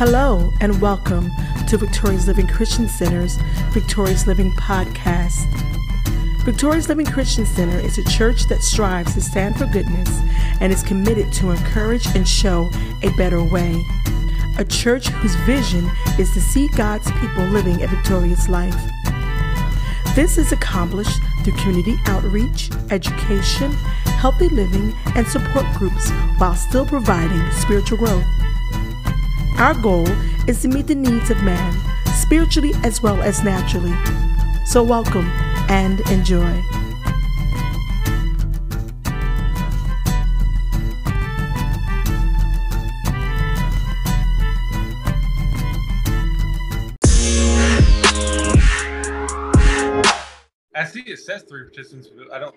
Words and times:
Hello, 0.00 0.50
and 0.62 0.80
welcome 0.80 1.30
to 1.68 1.76
Victorious 1.76 2.26
Living 2.26 2.46
Christian 2.46 2.88
Center's 2.88 3.36
Victorious 3.74 4.26
Living 4.26 4.50
Podcast. 4.52 5.44
Victorious 6.42 6.88
Living 6.88 7.04
Christian 7.04 7.44
Center 7.44 7.78
is 7.78 7.98
a 7.98 8.04
church 8.04 8.46
that 8.46 8.62
strives 8.62 9.12
to 9.12 9.20
stand 9.20 9.58
for 9.58 9.66
goodness 9.66 10.08
and 10.62 10.72
is 10.72 10.82
committed 10.82 11.30
to 11.34 11.50
encourage 11.50 12.06
and 12.16 12.26
show 12.26 12.70
a 13.02 13.10
better 13.18 13.44
way. 13.44 13.84
A 14.56 14.64
church 14.64 15.08
whose 15.08 15.34
vision 15.44 15.86
is 16.18 16.32
to 16.32 16.40
see 16.40 16.66
God's 16.68 17.10
people 17.20 17.44
living 17.48 17.82
a 17.82 17.86
victorious 17.86 18.48
life. 18.48 18.80
This 20.14 20.38
is 20.38 20.50
accomplished 20.50 21.20
through 21.44 21.58
community 21.58 21.98
outreach, 22.06 22.70
education, 22.90 23.70
healthy 24.16 24.48
living, 24.48 24.94
and 25.14 25.26
support 25.26 25.66
groups 25.76 26.10
while 26.38 26.54
still 26.54 26.86
providing 26.86 27.50
spiritual 27.50 27.98
growth. 27.98 28.39
Our 29.60 29.74
goal 29.74 30.08
is 30.48 30.62
to 30.62 30.68
meet 30.68 30.86
the 30.86 30.94
needs 30.94 31.28
of 31.28 31.42
man, 31.42 31.78
spiritually 32.14 32.72
as 32.82 33.02
well 33.02 33.20
as 33.20 33.44
naturally. 33.44 33.92
So, 34.64 34.82
welcome 34.82 35.26
and 35.68 36.00
enjoy. 36.10 36.62
I 50.74 50.84
see 50.86 51.02
it 51.02 51.18
says 51.18 51.42
three 51.42 51.64
participants, 51.64 52.08
but 52.16 52.32
I 52.32 52.38
don't. 52.38 52.56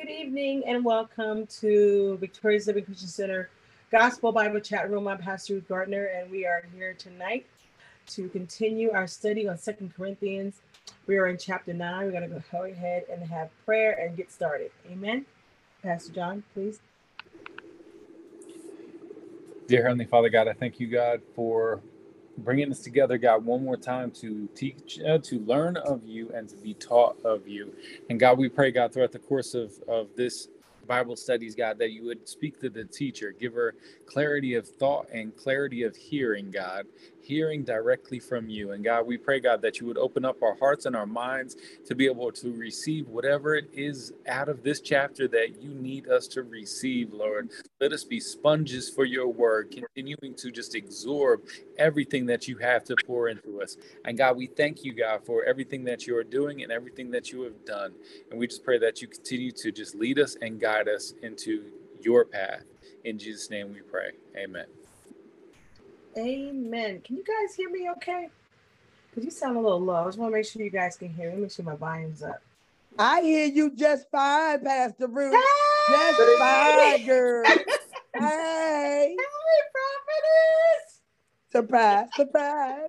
Good 0.00 0.08
evening 0.08 0.62
and 0.66 0.82
welcome 0.82 1.46
to 1.60 2.16
Victorious 2.20 2.66
Living 2.66 2.86
Christian 2.86 3.08
Center 3.08 3.50
Gospel 3.92 4.32
Bible 4.32 4.58
Chat 4.58 4.90
Room. 4.90 5.06
I'm 5.06 5.18
Pastor 5.18 5.54
Ruth 5.54 5.68
Gardner, 5.68 6.06
and 6.06 6.30
we 6.30 6.46
are 6.46 6.62
here 6.74 6.94
tonight 6.94 7.44
to 8.06 8.30
continue 8.30 8.92
our 8.92 9.06
study 9.06 9.46
on 9.46 9.58
Second 9.58 9.94
Corinthians. 9.94 10.62
We 11.06 11.18
are 11.18 11.26
in 11.26 11.36
chapter 11.36 11.74
9. 11.74 12.06
We're 12.06 12.12
going 12.12 12.30
to 12.30 12.42
go 12.50 12.64
ahead 12.64 13.04
and 13.12 13.22
have 13.28 13.50
prayer 13.66 13.92
and 14.00 14.16
get 14.16 14.32
started. 14.32 14.70
Amen. 14.90 15.26
Pastor 15.82 16.14
John, 16.14 16.44
please. 16.54 16.80
Dear 19.66 19.82
Heavenly 19.82 20.06
Father 20.06 20.30
God, 20.30 20.48
I 20.48 20.54
thank 20.54 20.80
you, 20.80 20.86
God, 20.86 21.20
for 21.36 21.82
bringing 22.44 22.70
us 22.72 22.80
together, 22.80 23.18
God, 23.18 23.44
one 23.44 23.64
more 23.64 23.76
time 23.76 24.10
to 24.22 24.48
teach, 24.56 25.00
uh, 25.08 25.18
to 25.18 25.40
learn 25.40 25.76
of 25.78 26.04
you 26.06 26.30
and 26.34 26.48
to 26.50 26.56
be 26.56 26.74
taught 26.74 27.18
of 27.24 27.48
you. 27.48 27.74
And 28.10 28.20
God, 28.20 28.38
we 28.38 28.48
pray, 28.48 28.72
God, 28.72 28.92
throughout 28.92 29.12
the 29.12 29.20
course 29.20 29.54
of, 29.54 29.72
of 29.88 30.08
this 30.16 30.48
Bible 30.86 31.16
studies, 31.16 31.54
God, 31.54 31.78
that 31.78 31.92
you 31.92 32.04
would 32.06 32.28
speak 32.28 32.60
to 32.60 32.70
the 32.70 32.84
teacher, 32.84 33.32
give 33.38 33.54
her 33.54 33.74
clarity 34.06 34.54
of 34.54 34.68
thought 34.68 35.08
and 35.12 35.36
clarity 35.36 35.84
of 35.84 35.96
hearing, 35.96 36.50
God, 36.50 36.86
hearing 37.22 37.64
directly 37.64 38.18
from 38.18 38.48
you. 38.48 38.72
And 38.72 38.84
God, 38.84 39.06
we 39.06 39.16
pray, 39.16 39.40
God, 39.40 39.62
that 39.62 39.80
you 39.80 39.86
would 39.86 39.98
open 39.98 40.24
up 40.24 40.42
our 40.42 40.56
hearts 40.56 40.86
and 40.86 40.96
our 40.96 41.06
minds 41.06 41.56
to 41.86 41.94
be 41.94 42.06
able 42.06 42.32
to 42.32 42.52
receive 42.52 43.08
whatever 43.08 43.54
it 43.56 43.68
is 43.72 44.12
out 44.26 44.48
of 44.48 44.62
this 44.62 44.80
chapter 44.80 45.28
that 45.28 45.62
you 45.62 45.70
need 45.70 46.08
us 46.08 46.26
to 46.28 46.42
receive, 46.42 47.12
Lord. 47.12 47.50
Let 47.80 47.92
us 47.92 48.04
be 48.04 48.20
sponges 48.20 48.88
for 48.88 49.04
your 49.04 49.28
word, 49.28 49.70
continuing 49.70 50.34
to 50.36 50.50
just 50.50 50.74
absorb 50.74 51.42
everything 51.78 52.26
that 52.26 52.48
you 52.48 52.58
have 52.58 52.84
to 52.84 52.96
pour 53.06 53.28
into 53.28 53.62
us. 53.62 53.76
And 54.04 54.18
God, 54.18 54.36
we 54.36 54.46
thank 54.46 54.84
you, 54.84 54.92
God, 54.92 55.24
for 55.24 55.44
everything 55.44 55.84
that 55.84 56.06
you 56.06 56.16
are 56.16 56.24
doing 56.24 56.62
and 56.62 56.72
everything 56.72 57.10
that 57.12 57.32
you 57.32 57.42
have 57.42 57.64
done. 57.64 57.92
And 58.30 58.38
we 58.38 58.46
just 58.46 58.64
pray 58.64 58.78
that 58.78 59.02
you 59.02 59.08
continue 59.08 59.52
to 59.52 59.72
just 59.72 59.94
lead 59.94 60.18
us 60.18 60.36
and 60.40 60.60
guide 60.60 60.88
us 60.88 61.14
into 61.22 61.64
your 62.00 62.24
path. 62.24 62.64
In 63.04 63.18
Jesus' 63.18 63.50
name 63.50 63.72
we 63.72 63.80
pray. 63.80 64.12
Amen. 64.36 64.79
Amen. 66.16 67.00
Can 67.02 67.16
you 67.16 67.24
guys 67.24 67.54
hear 67.54 67.70
me 67.70 67.88
okay? 67.96 68.28
Because 69.10 69.24
you 69.24 69.30
sound 69.30 69.56
a 69.56 69.60
little 69.60 69.80
low. 69.80 69.94
I 69.94 70.04
just 70.06 70.18
want 70.18 70.32
to 70.32 70.36
make 70.36 70.46
sure 70.46 70.62
you 70.62 70.70
guys 70.70 70.96
can 70.96 71.08
hear 71.08 71.32
me. 71.32 71.42
Make 71.42 71.52
sure 71.52 71.64
my 71.64 71.76
volume's 71.76 72.22
up. 72.22 72.42
I 72.98 73.22
hear 73.22 73.46
you 73.46 73.70
just 73.74 74.10
fine, 74.10 74.64
Pastor 74.64 75.06
Ruth. 75.06 75.34
Hey! 75.88 76.12
Just 76.16 76.38
fine, 76.38 77.06
girl. 77.06 77.44
hey. 77.46 77.64
Hey, 78.14 79.16
prophetess! 79.72 81.00
Surprise, 81.50 82.08
surprise. 82.14 82.88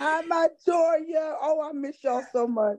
Hi, 0.00 0.22
my 0.22 0.48
Toya. 0.66 1.36
Oh, 1.40 1.62
I 1.68 1.72
miss 1.72 2.02
y'all 2.02 2.24
so 2.32 2.46
much. 2.46 2.78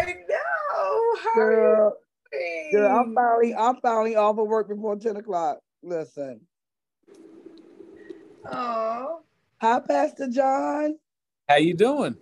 I 0.00 0.04
know. 0.06 1.16
How 1.22 1.34
Girl, 1.34 1.96
girl, 2.72 2.98
I'm 2.98 3.14
finally, 3.14 3.54
I'm 3.54 3.76
finally 3.76 4.16
off 4.16 4.38
of 4.38 4.48
work 4.48 4.68
before 4.68 4.96
10 4.96 5.16
o'clock. 5.16 5.58
Listen. 5.82 6.40
Oh, 8.50 9.20
Hi, 9.60 9.80
Pastor 9.80 10.28
John. 10.28 10.96
How 11.48 11.56
you 11.56 11.74
doing? 11.74 12.16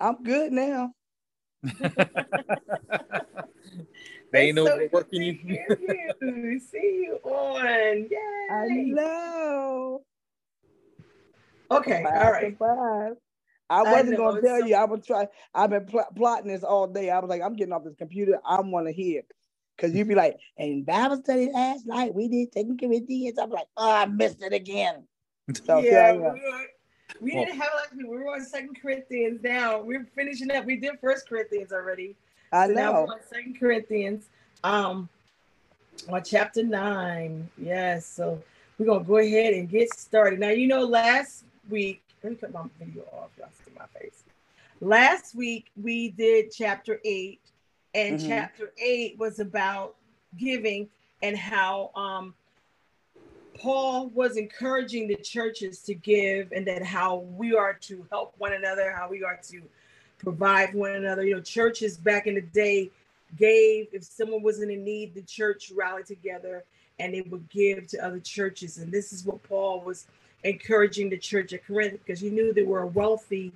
I'm 0.00 0.22
good 0.22 0.52
now. 0.52 0.92
they 1.62 1.70
ain't 4.48 4.58
it's 4.58 4.66
so 4.66 4.72
overworking 4.74 5.20
good 5.20 5.22
you. 5.22 5.32
to 5.32 5.38
hear 5.78 6.14
you. 6.20 6.60
See 6.60 7.06
you 7.06 7.18
on. 7.24 8.08
I 8.50 8.66
Yay. 8.66 8.84
know. 8.92 10.02
Okay, 11.70 12.02
Surprise, 12.02 12.22
all 12.24 12.32
right. 12.32 12.52
surprise. 12.52 13.14
I 13.70 13.80
I 13.80 13.92
wasn't 13.92 14.10
know, 14.10 14.16
gonna 14.18 14.42
tell 14.42 14.60
so- 14.60 14.66
you. 14.66 14.74
I 14.74 14.84
was 14.84 15.06
try. 15.06 15.26
I've 15.54 15.70
been 15.70 15.86
pl- 15.86 16.04
plotting 16.14 16.48
this 16.52 16.64
all 16.64 16.86
day. 16.86 17.08
I 17.10 17.18
was 17.20 17.30
like, 17.30 17.40
I'm 17.42 17.54
getting 17.54 17.72
off 17.72 17.84
this 17.84 17.94
computer. 17.96 18.38
I 18.44 18.60
want 18.60 18.86
to 18.88 18.92
hear, 18.92 19.22
cause 19.78 19.94
you'd 19.94 20.08
be 20.08 20.14
like, 20.14 20.36
and 20.58 20.84
Bible 20.84 21.16
study 21.16 21.50
last 21.52 21.86
night 21.86 22.14
we 22.14 22.28
did 22.28 22.52
Second 22.52 22.78
Corinthians. 22.78 23.38
I'm 23.38 23.48
like, 23.50 23.66
oh, 23.78 23.90
I 23.90 24.04
missed 24.06 24.42
it 24.42 24.52
again. 24.52 25.06
So 25.66 25.80
here 25.80 25.92
yeah, 25.92 26.08
I 26.08 26.12
we, 26.12 26.40
we 27.20 27.34
Well- 27.34 27.44
didn't 27.44 27.58
have 27.58 27.70
a 27.72 27.76
like 27.76 27.92
we 27.96 28.04
were 28.04 28.32
on 28.34 28.44
Second 28.44 28.80
Corinthians 28.80 29.42
now. 29.42 29.80
We're 29.82 30.06
finishing 30.14 30.50
up. 30.52 30.64
We 30.64 30.76
did 30.76 30.98
First 31.00 31.28
Corinthians 31.28 31.72
already. 31.72 32.14
I 32.52 32.68
So 32.68 32.72
now 32.74 32.92
know. 32.92 33.04
we're 33.04 33.14
on 33.14 33.20
Second 33.28 33.58
Corinthians, 33.58 34.26
um, 34.64 35.08
on 36.08 36.22
chapter 36.24 36.62
nine. 36.62 37.48
Yes, 37.58 38.06
so 38.06 38.42
we're 38.78 38.86
gonna 38.86 39.04
go 39.04 39.18
ahead 39.18 39.54
and 39.54 39.68
get 39.68 39.92
started. 39.94 40.38
Now 40.40 40.50
you 40.50 40.66
know 40.66 40.84
last 40.84 41.44
week. 41.68 42.02
Let 42.22 42.30
me 42.32 42.36
cut 42.36 42.52
my 42.52 42.62
video 42.78 43.02
off. 43.12 43.30
Y'all 43.36 43.48
see 43.64 43.72
my 43.76 43.86
face. 43.98 44.22
Last 44.80 45.34
week 45.34 45.70
we 45.80 46.10
did 46.10 46.52
chapter 46.52 47.00
eight, 47.04 47.40
and 47.94 48.18
Mhm. 48.18 48.28
chapter 48.28 48.72
eight 48.80 49.18
was 49.18 49.40
about 49.40 49.96
giving 50.38 50.88
and 51.22 51.36
how 51.36 51.90
um 51.94 52.34
Paul 53.62 54.08
was 54.08 54.36
encouraging 54.36 55.06
the 55.06 55.14
churches 55.14 55.78
to 55.82 55.94
give 55.94 56.50
and 56.50 56.66
that 56.66 56.82
how 56.82 57.18
we 57.36 57.54
are 57.54 57.74
to 57.74 58.04
help 58.10 58.34
one 58.38 58.54
another, 58.54 58.90
how 58.90 59.08
we 59.08 59.22
are 59.22 59.38
to 59.50 59.62
provide 60.18 60.74
one 60.74 60.92
another. 60.92 61.24
You 61.24 61.36
know, 61.36 61.40
churches 61.40 61.96
back 61.96 62.26
in 62.26 62.34
the 62.34 62.40
day 62.40 62.90
gave, 63.38 63.86
if 63.92 64.02
someone 64.02 64.42
was 64.42 64.60
in 64.60 64.68
need, 64.82 65.14
the 65.14 65.22
church 65.22 65.70
rallied 65.72 66.06
together 66.06 66.64
and 66.98 67.14
they 67.14 67.20
would 67.20 67.48
give 67.50 67.86
to 67.88 68.04
other 68.04 68.18
churches. 68.18 68.78
And 68.78 68.90
this 68.90 69.12
is 69.12 69.24
what 69.24 69.40
Paul 69.44 69.80
was 69.82 70.06
encouraging 70.42 71.08
the 71.08 71.18
church 71.18 71.52
at 71.52 71.64
Corinth 71.64 72.00
because 72.04 72.18
he 72.18 72.30
knew 72.30 72.52
they 72.52 72.64
were 72.64 72.82
a 72.82 72.86
wealthy 72.88 73.52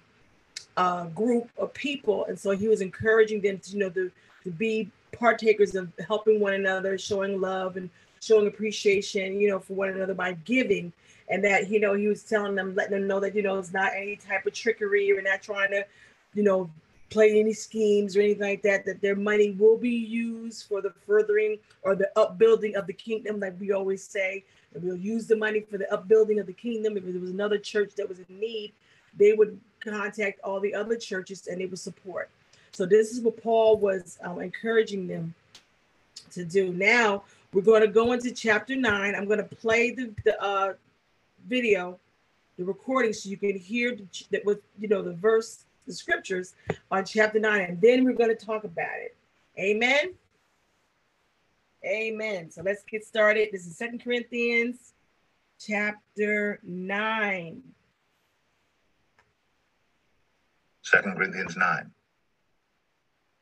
uh, 0.77 1.06
group 1.06 1.50
of 1.59 1.75
people. 1.75 2.27
And 2.27 2.38
so 2.38 2.53
he 2.53 2.69
was 2.69 2.81
encouraging 2.81 3.41
them 3.41 3.59
to, 3.59 3.73
you 3.73 3.78
know, 3.81 3.91
to, 3.91 4.12
to 4.44 4.50
be 4.53 4.88
partakers 5.11 5.75
of 5.75 5.91
helping 6.06 6.38
one 6.38 6.55
another, 6.55 6.97
showing 6.97 7.41
love 7.41 7.77
and 7.77 7.91
showing 8.26 8.47
appreciation, 8.47 9.41
you 9.41 9.48
know, 9.48 9.59
for 9.59 9.75
one 9.75 9.88
another 9.91 10.14
by 10.14 10.32
giving. 10.44 10.92
And 11.28 11.44
that, 11.44 11.70
you 11.70 11.81
know, 11.81 11.94
he 11.94 12.06
was 12.06 12.23
telling 12.23 12.55
them, 12.55 12.75
letting 12.75 12.93
them 12.93 13.06
know 13.06 13.20
that, 13.20 13.34
you 13.34 13.43
know, 13.43 13.58
it's 13.58 13.73
not 13.73 13.93
any 13.96 14.17
type 14.17 14.46
of 14.46 14.52
trickery. 14.52 15.12
We're 15.12 15.23
not 15.23 15.43
trying 15.43 15.70
to, 15.70 15.84
you 16.34 16.43
know, 16.43 16.70
play 17.11 17.38
any 17.38 17.52
schemes 17.52 18.17
or 18.17 18.20
anything 18.20 18.43
like 18.43 18.62
that, 18.62 18.84
that 18.84 19.00
their 19.00 19.17
money 19.17 19.52
will 19.52 19.76
be 19.76 19.90
used 19.90 20.67
for 20.69 20.81
the 20.81 20.93
furthering 21.06 21.58
or 21.82 21.94
the 21.94 22.11
upbuilding 22.17 22.76
of 22.76 22.87
the 22.87 22.93
kingdom, 22.93 23.40
like 23.40 23.58
we 23.61 23.73
always 23.73 24.02
say. 24.02 24.44
And 24.75 24.82
we'll 24.82 24.96
use 24.96 25.26
the 25.26 25.37
money 25.37 25.61
for 25.61 25.79
the 25.79 25.93
upbuilding 25.93 26.38
of 26.38 26.46
the 26.46 26.52
kingdom. 26.52 26.96
If 26.96 27.05
there 27.05 27.20
was 27.20 27.31
another 27.31 27.58
church 27.58 27.93
that 27.96 28.08
was 28.08 28.19
in 28.19 28.40
need, 28.40 28.72
they 29.17 29.32
would 29.32 29.58
contact 29.81 30.40
all 30.43 30.61
the 30.61 30.75
other 30.75 30.96
churches 30.96 31.46
and 31.46 31.61
they 31.61 31.67
would 31.67 31.79
support. 31.79 32.29
So 32.72 32.84
this 32.84 33.12
is 33.12 33.20
what 33.20 33.43
Paul 33.43 33.79
was 33.79 34.19
um, 34.22 34.40
encouraging 34.40 35.06
them 35.06 35.34
to 36.32 36.44
do. 36.44 36.72
Now 36.72 37.25
we're 37.52 37.62
going 37.62 37.82
to 37.82 37.88
go 37.88 38.12
into 38.12 38.31
chapter 38.32 38.76
nine. 38.76 39.14
I'm 39.14 39.26
going 39.26 39.38
to 39.38 39.56
play 39.56 39.93
the, 39.93 40.12
the 40.25 40.40
uh, 40.43 40.75
video, 41.48 41.98
the 42.58 42.64
recording, 42.64 43.12
so 43.12 43.28
you 43.28 43.37
can 43.37 43.58
hear 43.58 43.94
the, 43.96 44.06
that 44.31 44.44
with 44.44 44.60
you 44.78 44.88
know 44.88 45.02
the 45.02 45.14
verse, 45.14 45.64
the 45.87 45.93
scriptures 45.93 46.54
on 46.90 47.04
chapter 47.04 47.38
nine, 47.38 47.62
and 47.62 47.81
then 47.81 48.04
we're 48.04 48.14
going 48.14 48.37
to 48.37 48.46
talk 48.46 48.64
about 48.64 48.98
it. 48.98 49.16
Amen. 49.58 50.14
Amen. 51.84 52.50
So 52.50 52.62
let's 52.62 52.82
get 52.82 53.04
started. 53.04 53.50
This 53.52 53.66
is 53.66 53.76
Second 53.76 54.02
Corinthians 54.02 54.94
chapter 55.58 56.58
9. 56.62 57.62
2 60.82 60.98
Corinthians 61.02 61.56
9. 61.56 61.90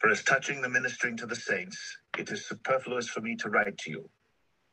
For 0.05 0.11
as 0.11 0.23
touching 0.23 0.61
the 0.61 0.69
ministering 0.69 1.17
to 1.17 1.25
the 1.25 1.35
saints, 1.35 1.97
it 2.19 2.31
is 2.31 2.47
superfluous 2.47 3.09
for 3.09 3.23
me 3.23 3.37
to 3.37 3.49
write 3.49 3.79
to 3.79 3.91
you. 3.91 4.11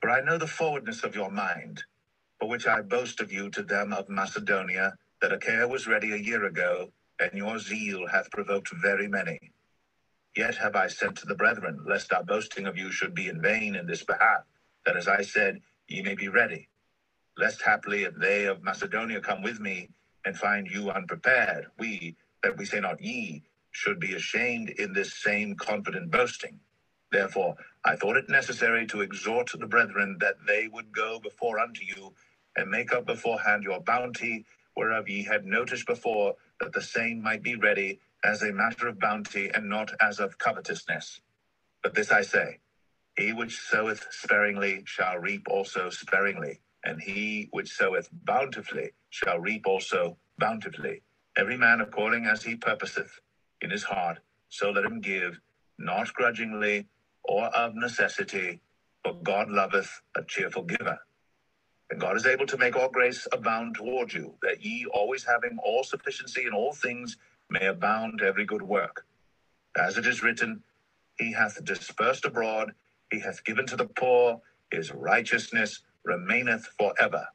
For 0.01 0.09
I 0.09 0.19
know 0.19 0.37
the 0.37 0.45
forwardness 0.45 1.05
of 1.05 1.15
your 1.15 1.31
mind, 1.31 1.85
for 2.37 2.49
which 2.49 2.67
I 2.67 2.81
boast 2.81 3.21
of 3.21 3.31
you 3.31 3.49
to 3.51 3.63
them 3.63 3.93
of 3.93 4.09
Macedonia, 4.09 4.93
that 5.21 5.31
Achaia 5.31 5.69
was 5.69 5.87
ready 5.87 6.11
a 6.11 6.17
year 6.17 6.43
ago, 6.43 6.91
and 7.17 7.31
your 7.33 7.59
zeal 7.59 8.07
hath 8.07 8.29
provoked 8.29 8.73
very 8.73 9.07
many. 9.07 9.53
Yet 10.35 10.57
have 10.57 10.75
I 10.75 10.87
sent 10.87 11.15
to 11.19 11.25
the 11.25 11.35
brethren, 11.35 11.79
lest 11.87 12.11
our 12.11 12.25
boasting 12.25 12.65
of 12.65 12.77
you 12.77 12.91
should 12.91 13.15
be 13.15 13.29
in 13.29 13.41
vain 13.41 13.75
in 13.75 13.87
this 13.87 14.03
behalf, 14.03 14.43
that 14.85 14.97
as 14.97 15.07
I 15.07 15.21
said, 15.21 15.61
ye 15.87 16.01
may 16.01 16.15
be 16.15 16.27
ready. 16.27 16.67
Lest 17.37 17.61
haply 17.61 18.03
if 18.03 18.15
they 18.15 18.47
of 18.47 18.63
Macedonia 18.63 19.21
come 19.21 19.43
with 19.43 19.61
me, 19.61 19.91
and 20.25 20.37
find 20.37 20.67
you 20.67 20.91
unprepared, 20.91 21.67
we, 21.79 22.17
that 22.43 22.57
we 22.57 22.65
say 22.65 22.81
not 22.81 23.01
ye, 23.01 23.43
should 23.71 23.99
be 23.99 24.15
ashamed 24.15 24.69
in 24.69 24.93
this 24.93 25.13
same 25.13 25.55
confident 25.55 26.11
boasting. 26.11 26.59
Therefore, 27.11 27.55
I 27.85 27.95
thought 27.95 28.17
it 28.17 28.29
necessary 28.29 28.87
to 28.87 29.01
exhort 29.01 29.51
the 29.53 29.67
brethren 29.67 30.17
that 30.19 30.35
they 30.47 30.69
would 30.69 30.93
go 30.93 31.19
before 31.19 31.59
unto 31.59 31.83
you 31.83 32.13
and 32.57 32.69
make 32.69 32.93
up 32.93 33.05
beforehand 33.05 33.63
your 33.63 33.81
bounty, 33.81 34.45
whereof 34.77 35.09
ye 35.09 35.23
had 35.23 35.45
noticed 35.45 35.87
before, 35.87 36.35
that 36.61 36.73
the 36.73 36.81
same 36.81 37.21
might 37.21 37.43
be 37.43 37.55
ready 37.55 37.99
as 38.23 38.43
a 38.43 38.53
matter 38.53 38.87
of 38.87 38.99
bounty 38.99 39.49
and 39.53 39.69
not 39.69 39.93
as 40.01 40.19
of 40.19 40.37
covetousness. 40.37 41.21
But 41.83 41.95
this 41.95 42.11
I 42.11 42.21
say 42.23 42.59
He 43.17 43.33
which 43.33 43.59
soweth 43.59 44.07
sparingly 44.11 44.83
shall 44.85 45.19
reap 45.19 45.47
also 45.49 45.91
sparingly, 45.91 46.61
and 46.83 47.01
he 47.01 47.47
which 47.51 47.71
soweth 47.71 48.09
bountifully 48.11 48.91
shall 49.09 49.39
reap 49.39 49.67
also 49.67 50.17
bountifully. 50.39 51.03
Every 51.37 51.57
man 51.57 51.81
according 51.81 52.25
as 52.25 52.43
he 52.43 52.55
purposeth 52.55 53.19
in 53.61 53.69
his 53.69 53.83
heart, 53.83 54.19
so 54.49 54.71
let 54.71 54.85
him 54.85 55.01
give, 55.01 55.39
not 55.77 56.13
grudgingly 56.13 56.87
or 57.23 57.45
of 57.45 57.75
necessity, 57.75 58.61
for 59.03 59.13
God 59.23 59.49
loveth 59.49 60.01
a 60.15 60.23
cheerful 60.23 60.63
giver. 60.63 60.99
And 61.89 61.99
God 61.99 62.15
is 62.15 62.25
able 62.25 62.45
to 62.47 62.57
make 62.57 62.75
all 62.75 62.89
grace 62.89 63.27
abound 63.31 63.75
toward 63.75 64.13
you, 64.13 64.35
that 64.41 64.63
ye, 64.63 64.85
always 64.93 65.23
having 65.25 65.57
all 65.63 65.83
sufficiency 65.83 66.45
in 66.45 66.53
all 66.53 66.73
things, 66.73 67.17
may 67.49 67.65
abound 67.67 68.19
to 68.19 68.25
every 68.25 68.45
good 68.45 68.61
work. 68.61 69.05
As 69.77 69.97
it 69.97 70.07
is 70.07 70.23
written, 70.23 70.63
He 71.17 71.33
hath 71.33 71.63
dispersed 71.65 72.25
abroad, 72.25 72.71
He 73.11 73.19
hath 73.19 73.43
given 73.43 73.65
to 73.67 73.75
the 73.75 73.85
poor, 73.85 74.41
His 74.71 74.91
righteousness 74.91 75.81
remaineth 76.03 76.65
forever. 76.77 77.27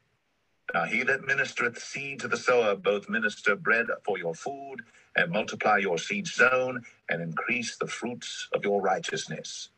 Now 0.74 0.84
he 0.84 1.02
that 1.04 1.22
ministereth 1.22 1.78
seed 1.78 2.20
to 2.20 2.28
the 2.28 2.36
sower 2.36 2.76
both 2.76 3.08
minister 3.08 3.56
bread 3.56 3.86
for 4.04 4.18
your 4.18 4.34
food, 4.34 4.82
and 5.16 5.32
multiply 5.32 5.78
your 5.78 5.98
seed 5.98 6.28
sown, 6.28 6.84
and 7.08 7.22
increase 7.22 7.76
the 7.76 7.88
fruits 7.88 8.48
of 8.54 8.64
your 8.64 8.80
righteousness. 8.82 9.70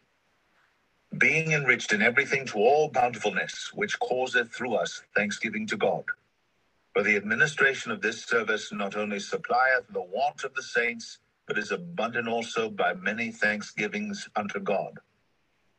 Being 1.19 1.53
enriched 1.53 1.93
in 1.93 2.03
everything 2.03 2.47
to 2.47 2.59
all 2.59 2.91
bountifulness, 2.91 3.73
which 3.75 3.99
causeth 4.01 4.53
through 4.53 4.77
us 4.77 5.03
thanksgiving 5.17 5.67
to 5.69 5.77
God. 5.77 6.05
For 6.95 7.05
the 7.05 7.17
administration 7.17 7.93
of 7.93 8.03
this 8.03 8.25
service 8.25 8.73
not 8.73 8.97
only 8.97 9.21
supplieth 9.21 9.87
the 9.93 10.03
want 10.03 10.45
of 10.45 10.55
the 10.55 10.63
saints, 10.63 11.19
but 11.47 11.59
is 11.59 11.73
abundant 11.73 12.29
also 12.29 12.71
by 12.71 12.95
many 12.95 13.33
thanksgivings 13.33 14.29
unto 14.37 14.61
God. 14.61 14.99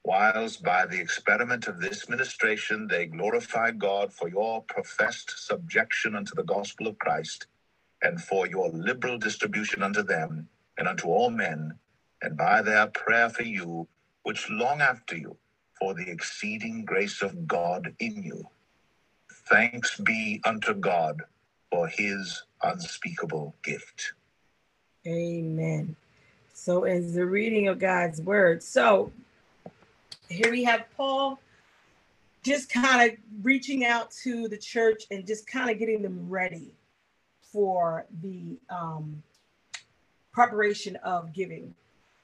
Whilst 0.06 0.63
by 0.63 0.86
the 0.86 1.00
experiment 1.00 1.68
of 1.68 1.80
this 1.80 2.10
ministration 2.10 2.88
they 2.88 3.06
glorify 3.06 3.72
God 3.72 4.13
for 4.13 4.30
your 4.30 4.63
professed 4.63 5.46
subjection 5.46 6.16
unto 6.16 6.34
the 6.36 6.44
gospel 6.44 6.88
of 6.88 6.98
Christ, 7.00 7.48
and 8.01 8.22
for 8.22 8.48
your 8.48 8.69
liberal 8.69 9.18
distribution 9.18 9.84
unto 9.84 10.04
them 10.04 10.48
and 10.78 10.88
unto 10.88 11.07
all 11.07 11.30
men, 11.30 11.78
and 12.22 12.38
by 12.38 12.62
their 12.62 12.88
prayer 12.88 13.30
for 13.30 13.44
you, 13.44 13.88
which 14.24 14.50
long 14.50 14.81
after 14.81 15.18
you 15.18 15.38
for 15.78 15.94
the 15.94 16.10
exceeding 16.10 16.86
grace 16.86 17.22
of 17.22 17.48
God 17.48 17.94
in 18.00 18.24
you. 18.24 18.48
Thanks 19.50 19.98
be 19.98 20.42
unto 20.46 20.74
God 20.74 21.22
for 21.72 21.88
his 21.88 22.44
unspeakable 22.62 23.56
gift. 23.63 24.13
Amen. 25.07 25.96
So, 26.54 26.84
as 26.84 27.13
the 27.13 27.25
reading 27.25 27.69
of 27.69 27.80
God's 27.80 28.22
word, 28.22 28.62
so 28.62 29.12
here 30.30 30.52
we 30.52 30.64
have 30.64 30.86
Paul 30.96 31.40
just 32.44 32.72
kind 32.72 33.12
of 33.12 33.18
reaching 33.44 33.86
out 33.86 34.12
to 34.24 34.48
the 34.48 34.58
church 34.58 35.04
and 35.12 35.28
just 35.28 35.46
kind 35.48 35.70
of 35.70 35.78
getting 35.78 36.02
them 36.02 36.30
ready 36.30 36.74
for 37.42 38.06
the 38.22 38.58
um, 38.70 39.22
preparation 40.31 40.96
of 40.98 41.34
giving. 41.34 41.74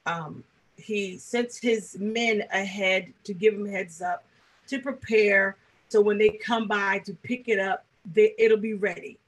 Um, 0.06 0.44
he 0.76 1.18
sends 1.18 1.58
his 1.58 1.98
men 1.98 2.44
ahead 2.52 3.12
to 3.24 3.34
give 3.34 3.54
them 3.54 3.66
heads 3.66 4.00
up 4.00 4.24
to 4.68 4.78
prepare 4.78 5.56
so 5.88 6.00
when 6.00 6.18
they 6.18 6.30
come 6.30 6.68
by 6.68 6.98
to 7.00 7.14
pick 7.22 7.48
it 7.48 7.58
up 7.58 7.84
they, 8.14 8.34
it'll 8.38 8.56
be 8.56 8.74
ready 8.74 9.18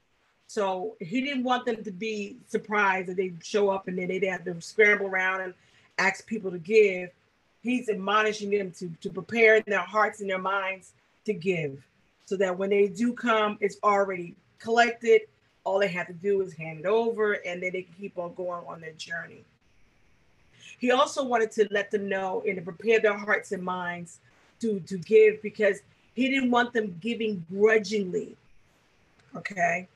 so 0.47 0.95
he 1.01 1.21
didn't 1.21 1.45
want 1.45 1.65
them 1.65 1.83
to 1.83 1.91
be 1.91 2.37
surprised 2.49 3.09
that 3.09 3.17
they 3.17 3.33
show 3.43 3.71
up 3.71 3.89
and 3.89 3.99
then 3.99 4.09
they'd 4.09 4.25
have 4.25 4.45
to 4.45 4.61
scramble 4.61 5.07
around 5.07 5.41
and 5.41 5.55
ask 5.99 6.27
people 6.27 6.51
to 6.51 6.59
give 6.59 7.11
he's 7.63 7.89
admonishing 7.89 8.51
them 8.51 8.71
to, 8.73 8.91
to 9.01 9.11
prepare 9.11 9.61
their 9.63 9.81
hearts 9.81 10.21
and 10.21 10.31
their 10.31 10.39
minds 10.39 10.93
to 11.25 11.33
give 11.33 11.83
so 12.25 12.37
that 12.37 12.57
when 12.57 12.71
they 12.71 12.89
do 12.89 13.13
come 13.13 13.59
it's 13.61 13.79
already 13.83 14.35
collected 14.59 15.23
all 15.65 15.79
they 15.79 15.89
have 15.89 16.07
to 16.07 16.13
do 16.15 16.41
is 16.41 16.53
hand 16.55 16.81
it 16.81 16.87
over 16.87 17.35
and 17.35 17.63
then 17.63 17.73
they 17.73 17.83
can 17.83 17.95
keep 17.99 18.17
on 18.19 18.33
going 18.35 18.65
on 18.67 18.81
their 18.81 18.93
journey 18.93 19.45
he 20.79 20.93
also 20.93 21.25
wanted 21.25 21.51
to 21.53 21.69
let 21.71 21.91
them 21.91 22.09
know 22.09 22.43
and 22.47 22.57
to 22.57 22.63
prepare 22.63 23.01
their 23.01 23.17
hearts 23.17 23.53
and 23.53 23.63
minds 23.63 24.21
to, 24.61 24.81
to 24.81 24.99
give 24.99 25.43
because 25.43 25.81
he 26.15 26.29
didn't 26.29 26.51
want 26.51 26.73
them 26.73 26.97
giving 27.01 27.45
grudgingly. 27.51 28.37
Okay. 29.37 29.89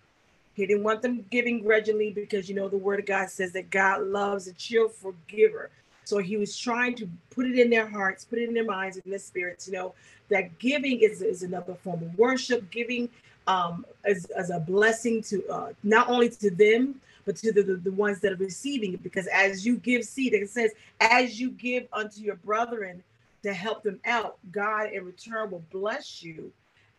He 0.54 0.66
didn't 0.66 0.82
want 0.82 1.00
them 1.02 1.24
giving 1.30 1.62
grudgingly 1.62 2.10
because 2.10 2.48
you 2.48 2.54
know 2.54 2.68
the 2.68 2.76
word 2.76 3.00
of 3.00 3.06
God 3.06 3.30
says 3.30 3.52
that 3.52 3.70
God 3.70 4.02
loves 4.02 4.46
a 4.48 4.52
cheerful 4.52 5.14
giver. 5.26 5.70
So 6.04 6.18
he 6.18 6.36
was 6.36 6.56
trying 6.56 6.94
to 6.96 7.08
put 7.30 7.46
it 7.46 7.58
in 7.58 7.70
their 7.70 7.86
hearts, 7.86 8.24
put 8.24 8.38
it 8.38 8.48
in 8.48 8.54
their 8.54 8.64
minds 8.64 8.96
in 8.96 9.08
their 9.08 9.18
spirits, 9.18 9.66
you 9.66 9.74
know, 9.74 9.94
that 10.28 10.58
giving 10.58 11.00
is, 11.00 11.22
is 11.22 11.42
another 11.42 11.74
form 11.74 12.02
of 12.02 12.18
worship, 12.18 12.70
giving 12.70 13.08
um, 13.46 13.84
as, 14.04 14.26
as 14.36 14.50
a 14.50 14.58
blessing 14.58 15.22
to 15.22 15.46
uh, 15.48 15.72
not 15.82 16.08
only 16.08 16.28
to 16.30 16.50
them, 16.50 17.00
but 17.24 17.36
to 17.36 17.52
the, 17.52 17.62
the, 17.62 17.76
the, 17.76 17.92
ones 17.92 18.20
that 18.20 18.32
are 18.32 18.36
receiving 18.36 18.94
it. 18.94 19.02
Because 19.02 19.26
as 19.28 19.64
you 19.64 19.76
give 19.76 20.04
seed, 20.04 20.34
it 20.34 20.50
says, 20.50 20.72
as 21.00 21.40
you 21.40 21.50
give 21.50 21.86
unto 21.92 22.20
your 22.20 22.36
brethren 22.36 23.02
to 23.42 23.52
help 23.52 23.82
them 23.82 24.00
out, 24.04 24.38
God 24.50 24.92
in 24.92 25.04
return 25.04 25.50
will 25.50 25.64
bless 25.70 26.22
you 26.22 26.52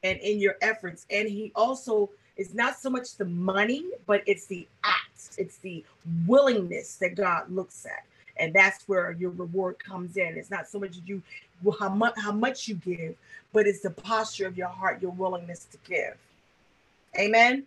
and 0.04 0.20
in 0.20 0.40
your 0.40 0.56
efforts. 0.62 1.06
And 1.10 1.28
he 1.28 1.52
also 1.56 2.10
is 2.38 2.54
not 2.54 2.78
so 2.80 2.90
much 2.90 3.16
the 3.16 3.26
money, 3.26 3.86
but 4.06 4.24
it's 4.26 4.46
the 4.48 4.68
acts, 4.84 5.36
it's 5.38 5.58
the 5.58 5.84
willingness 6.26 6.96
that 6.98 7.16
God 7.16 7.50
looks 7.52 7.86
at. 7.86 8.04
And 8.38 8.54
that's 8.54 8.88
where 8.88 9.12
your 9.12 9.30
reward 9.32 9.78
comes 9.80 10.18
in. 10.18 10.38
It's 10.38 10.50
not 10.50 10.68
so 10.68 10.80
much 10.80 10.98
you 11.06 11.22
how 11.80 11.90
much 11.90 12.14
how 12.18 12.32
much 12.32 12.68
you 12.68 12.76
give, 12.76 13.16
but 13.54 13.68
it's 13.68 13.82
the 13.82 13.92
posture 13.92 14.48
of 14.48 14.58
your 14.58 14.68
heart, 14.68 15.02
your 15.02 15.12
willingness 15.12 15.66
to 15.66 15.78
give. 15.88 16.18
Amen. 17.18 17.66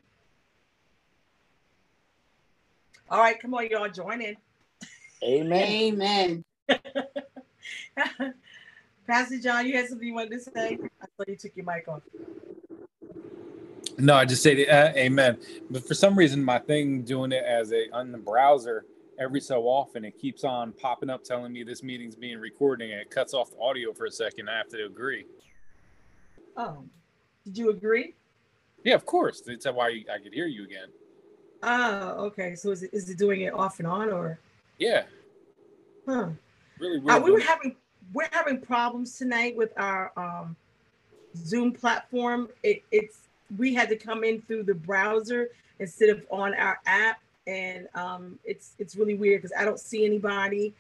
All 3.09 3.21
right, 3.21 3.39
come 3.41 3.55
on, 3.55 3.69
y'all, 3.69 3.89
join 3.89 4.21
in. 4.21 4.37
Amen. 5.23 5.63
Amen. 5.63 6.45
Pastor 9.07 9.39
John, 9.39 9.67
you 9.67 9.77
had 9.77 9.87
something 9.87 10.07
you 10.07 10.15
wanted 10.15 10.33
to 10.33 10.41
say? 10.41 10.79
I 11.01 11.07
thought 11.17 11.29
you 11.29 11.37
took 11.37 11.57
your 11.57 11.65
mic 11.65 11.87
off. 11.87 12.03
No, 13.99 14.15
I 14.15 14.25
just 14.25 14.43
say 14.43 14.55
the, 14.55 14.69
uh, 14.69 14.93
amen. 14.95 15.39
But 15.71 15.87
for 15.87 15.95
some 15.95 16.17
reason, 16.17 16.45
my 16.45 16.59
thing 16.59 17.03
doing 17.03 17.33
it 17.33 17.45
as 17.45 17.73
a 17.73 17.91
on 17.93 18.13
the 18.13 18.19
browser 18.19 18.85
every 19.19 19.41
so 19.41 19.63
often, 19.63 20.05
it 20.05 20.19
keeps 20.19 20.45
on 20.45 20.73
popping 20.73 21.11
up 21.11 21.25
telling 21.25 21.53
me 21.53 21.63
this 21.63 21.83
meeting's 21.83 22.17
being 22.17 22.39
recorded, 22.39 22.91
and 22.91 23.01
it 23.01 23.11
cuts 23.11 23.35
off 23.35 23.51
the 23.51 23.59
audio 23.59 23.93
for 23.93 24.07
a 24.07 24.11
second. 24.11 24.49
I 24.49 24.59
have 24.59 24.69
to 24.69 24.87
agree. 24.87 25.27
Oh, 26.57 26.85
did 27.45 27.59
you 27.59 27.71
agree? 27.71 28.15
Yeah, 28.85 28.95
of 28.95 29.05
course. 29.05 29.41
That's 29.41 29.67
why 29.67 30.05
I 30.13 30.19
could 30.23 30.33
hear 30.33 30.47
you 30.47 30.65
again. 30.65 30.89
Oh, 31.63 32.27
okay. 32.27 32.55
So 32.55 32.71
is 32.71 32.83
it 32.83 32.91
is 32.93 33.11
it 33.11 33.19
doing 33.19 33.43
it 33.43 33.53
off 33.53 33.79
and 33.79 33.87
on 33.89 34.11
or? 34.11 34.39
Yeah. 34.79 35.05
Huh. 36.07 36.29
Really 36.79 37.01
Uh, 37.09 37.21
we 37.21 37.33
were 37.33 37.41
having 37.41 37.77
we're 38.13 38.29
having 38.31 38.61
problems 38.61 39.19
tonight 39.19 39.57
with 39.57 39.73
our 39.77 40.13
um, 40.17 40.55
Zoom 41.37 41.73
platform. 41.73 42.49
It, 42.63 42.83
it's 42.93 43.19
we 43.57 43.75
had 43.75 43.89
to 43.89 43.97
come 43.97 44.25
in 44.25 44.43
through 44.43 44.65
the 44.65 44.75
browser 44.75 45.51
instead 45.79 46.11
of 46.11 46.25
on 46.31 46.55
our 46.55 46.79
app, 46.87 47.21
and 47.47 47.89
um, 47.95 48.39
it's 48.45 48.73
it's 48.79 48.97
really 48.97 49.15
weird 49.15 49.43
because 49.43 49.57
I 49.59 49.65
don't 49.65 49.81
see 49.81 50.05
anybody. 50.05 50.75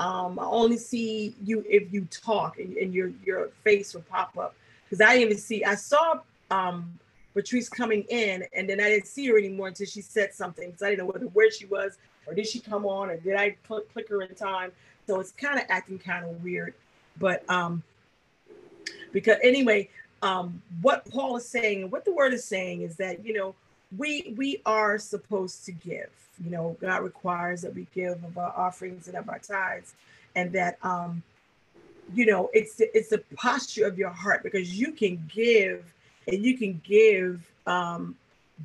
Um, 0.00 0.38
I 0.38 0.44
only 0.44 0.76
see 0.76 1.34
you 1.42 1.64
if 1.68 1.92
you 1.92 2.06
talk, 2.10 2.58
and, 2.58 2.76
and 2.76 2.94
your 2.94 3.12
your 3.24 3.48
face 3.64 3.94
will 3.94 4.02
pop 4.02 4.36
up. 4.38 4.54
Because 4.84 5.00
I 5.00 5.14
didn't 5.14 5.30
even 5.30 5.38
see. 5.38 5.64
I 5.64 5.74
saw 5.74 6.20
um, 6.50 6.98
Patrice 7.34 7.68
coming 7.68 8.02
in, 8.08 8.44
and 8.54 8.68
then 8.68 8.80
I 8.80 8.84
didn't 8.84 9.06
see 9.06 9.26
her 9.28 9.38
anymore 9.38 9.68
until 9.68 9.86
she 9.86 10.00
said 10.00 10.32
something. 10.32 10.72
So 10.76 10.86
I 10.86 10.90
didn't 10.90 11.00
know 11.00 11.12
whether 11.12 11.26
where 11.26 11.50
she 11.50 11.66
was 11.66 11.98
or 12.28 12.34
did 12.34 12.46
she 12.46 12.60
come 12.60 12.84
on, 12.84 13.08
or 13.08 13.16
did 13.16 13.34
I 13.34 13.56
click, 13.66 13.90
click 13.92 14.08
her 14.10 14.22
in 14.22 14.34
time? 14.34 14.70
So 15.06 15.18
it's 15.18 15.32
kind 15.32 15.58
of 15.58 15.64
acting 15.70 15.98
kind 15.98 16.26
of 16.26 16.44
weird. 16.44 16.74
But 17.18 17.48
um, 17.50 17.82
because 19.12 19.38
anyway, 19.42 19.88
um, 20.20 20.62
what 20.82 21.10
Paul 21.10 21.38
is 21.38 21.48
saying, 21.48 21.82
and 21.82 21.90
what 21.90 22.04
the 22.04 22.12
word 22.12 22.34
is 22.34 22.44
saying 22.44 22.82
is 22.82 22.96
that, 22.96 23.24
you 23.24 23.32
know, 23.32 23.54
we 23.96 24.34
we 24.36 24.60
are 24.66 24.98
supposed 24.98 25.64
to 25.66 25.72
give. 25.72 26.10
You 26.44 26.50
know, 26.50 26.76
God 26.80 27.02
requires 27.02 27.62
that 27.62 27.74
we 27.74 27.86
give 27.94 28.22
of 28.22 28.38
our 28.38 28.52
offerings 28.56 29.08
and 29.08 29.16
of 29.16 29.28
our 29.28 29.38
tithes, 29.38 29.94
and 30.36 30.52
that 30.52 30.78
um, 30.82 31.22
you 32.14 32.26
know, 32.26 32.50
it's 32.52 32.76
it's 32.78 33.10
the 33.10 33.22
posture 33.36 33.86
of 33.86 33.98
your 33.98 34.10
heart 34.10 34.42
because 34.42 34.78
you 34.78 34.92
can 34.92 35.22
give 35.32 35.84
and 36.26 36.44
you 36.44 36.56
can 36.56 36.80
give 36.84 37.50
um 37.66 38.16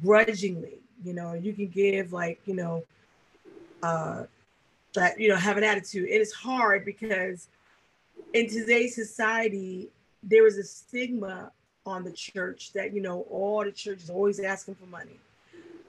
grudgingly, 0.03 0.77
you 1.03 1.13
know, 1.13 1.33
you 1.33 1.53
can 1.53 1.67
give 1.67 2.13
like, 2.13 2.39
you 2.45 2.55
know, 2.55 2.83
uh 3.81 4.23
that 4.93 5.19
you 5.19 5.27
know 5.27 5.35
have 5.35 5.57
an 5.57 5.63
attitude. 5.63 6.07
It 6.09 6.21
is 6.21 6.31
hard 6.31 6.85
because 6.85 7.47
in 8.33 8.49
today's 8.49 8.95
society, 8.95 9.89
there 10.21 10.47
is 10.47 10.57
a 10.57 10.63
stigma 10.63 11.51
on 11.85 12.03
the 12.03 12.11
church 12.11 12.71
that 12.73 12.93
you 12.93 13.01
know 13.01 13.21
all 13.29 13.63
the 13.63 13.71
church 13.71 14.03
is 14.03 14.09
always 14.09 14.39
asking 14.39 14.75
for 14.75 14.85
money. 14.85 15.19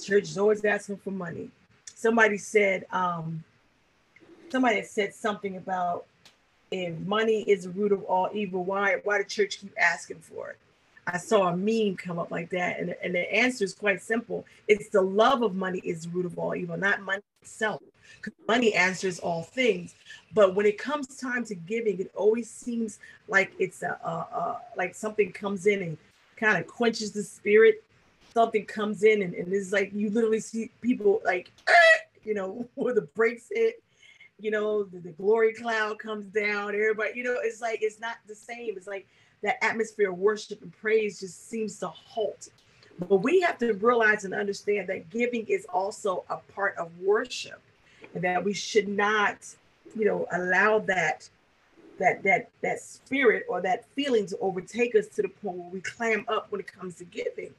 Church 0.02 0.24
is 0.24 0.38
always 0.38 0.64
asking 0.64 0.96
for 0.98 1.10
money. 1.10 1.50
Somebody 1.94 2.38
said, 2.38 2.86
um, 2.90 3.44
somebody 4.50 4.82
said 4.82 5.14
something 5.14 5.56
about 5.56 6.06
if 6.70 6.98
money 7.00 7.42
is 7.42 7.64
the 7.64 7.70
root 7.70 7.92
of 7.92 8.02
all 8.04 8.30
evil, 8.34 8.64
why 8.64 8.96
why 9.04 9.18
the 9.18 9.24
church 9.24 9.60
keep 9.60 9.72
asking 9.78 10.18
for 10.18 10.50
it? 10.50 10.58
I 11.06 11.18
saw 11.18 11.48
a 11.48 11.56
meme 11.56 11.96
come 11.96 12.18
up 12.18 12.30
like 12.30 12.50
that, 12.50 12.80
and, 12.80 12.96
and 13.02 13.14
the 13.14 13.32
answer 13.32 13.64
is 13.64 13.74
quite 13.74 14.02
simple. 14.02 14.44
It's 14.66 14.88
the 14.88 15.02
love 15.02 15.42
of 15.42 15.54
money 15.54 15.80
is 15.80 16.02
the 16.02 16.08
root 16.08 16.26
of 16.26 16.38
all 16.38 16.54
evil, 16.54 16.76
not 16.76 17.02
money 17.02 17.22
itself. 17.44 17.82
Money 18.48 18.72
answers 18.74 19.18
all 19.18 19.42
things, 19.42 19.94
but 20.32 20.54
when 20.54 20.64
it 20.64 20.78
comes 20.78 21.06
time 21.16 21.44
to 21.44 21.54
giving, 21.54 22.00
it 22.00 22.10
always 22.14 22.48
seems 22.48 22.98
like 23.28 23.52
it's 23.58 23.82
a, 23.82 23.98
a, 24.02 24.08
a 24.08 24.60
like 24.76 24.94
something 24.94 25.30
comes 25.30 25.66
in 25.66 25.82
and 25.82 25.98
kind 26.36 26.56
of 26.58 26.66
quenches 26.66 27.12
the 27.12 27.22
spirit. 27.22 27.82
Something 28.32 28.64
comes 28.64 29.04
in, 29.04 29.22
and, 29.22 29.34
and 29.34 29.52
it's 29.52 29.72
like 29.72 29.92
you 29.92 30.10
literally 30.10 30.40
see 30.40 30.70
people 30.80 31.20
like, 31.24 31.50
you 32.24 32.34
know, 32.34 32.66
where 32.74 32.94
the 32.94 33.02
brakes 33.02 33.48
hit, 33.52 33.82
you 34.40 34.50
know, 34.50 34.84
the, 34.84 34.98
the 34.98 35.10
glory 35.10 35.52
cloud 35.52 35.98
comes 35.98 36.24
down. 36.26 36.74
Everybody, 36.74 37.12
you 37.14 37.24
know, 37.24 37.36
it's 37.42 37.60
like 37.60 37.80
it's 37.82 38.00
not 38.00 38.16
the 38.26 38.34
same. 38.34 38.74
It's 38.76 38.88
like 38.88 39.06
that 39.42 39.62
atmosphere 39.62 40.10
of 40.10 40.18
worship 40.18 40.62
and 40.62 40.72
praise 40.72 41.20
just 41.20 41.50
seems 41.50 41.78
to 41.80 41.88
halt. 41.88 42.48
But 42.98 43.16
we 43.16 43.40
have 43.40 43.58
to 43.58 43.72
realize 43.74 44.24
and 44.24 44.34
understand 44.34 44.88
that 44.88 45.10
giving 45.10 45.46
is 45.46 45.66
also 45.72 46.24
a 46.30 46.36
part 46.52 46.76
of 46.76 46.90
worship 47.00 47.60
and 48.14 48.22
that 48.22 48.44
we 48.44 48.52
should 48.52 48.88
not, 48.88 49.46
you 49.96 50.04
know, 50.04 50.26
allow 50.32 50.78
that 50.80 51.28
that 51.98 52.22
that 52.22 52.50
that 52.62 52.80
spirit 52.80 53.44
or 53.48 53.60
that 53.62 53.84
feeling 53.94 54.26
to 54.26 54.38
overtake 54.38 54.94
us 54.94 55.06
to 55.08 55.22
the 55.22 55.28
point 55.28 55.56
where 55.56 55.70
we 55.70 55.80
clam 55.80 56.24
up 56.28 56.50
when 56.50 56.60
it 56.60 56.66
comes 56.66 56.96
to 56.96 57.04
giving. 57.04 57.52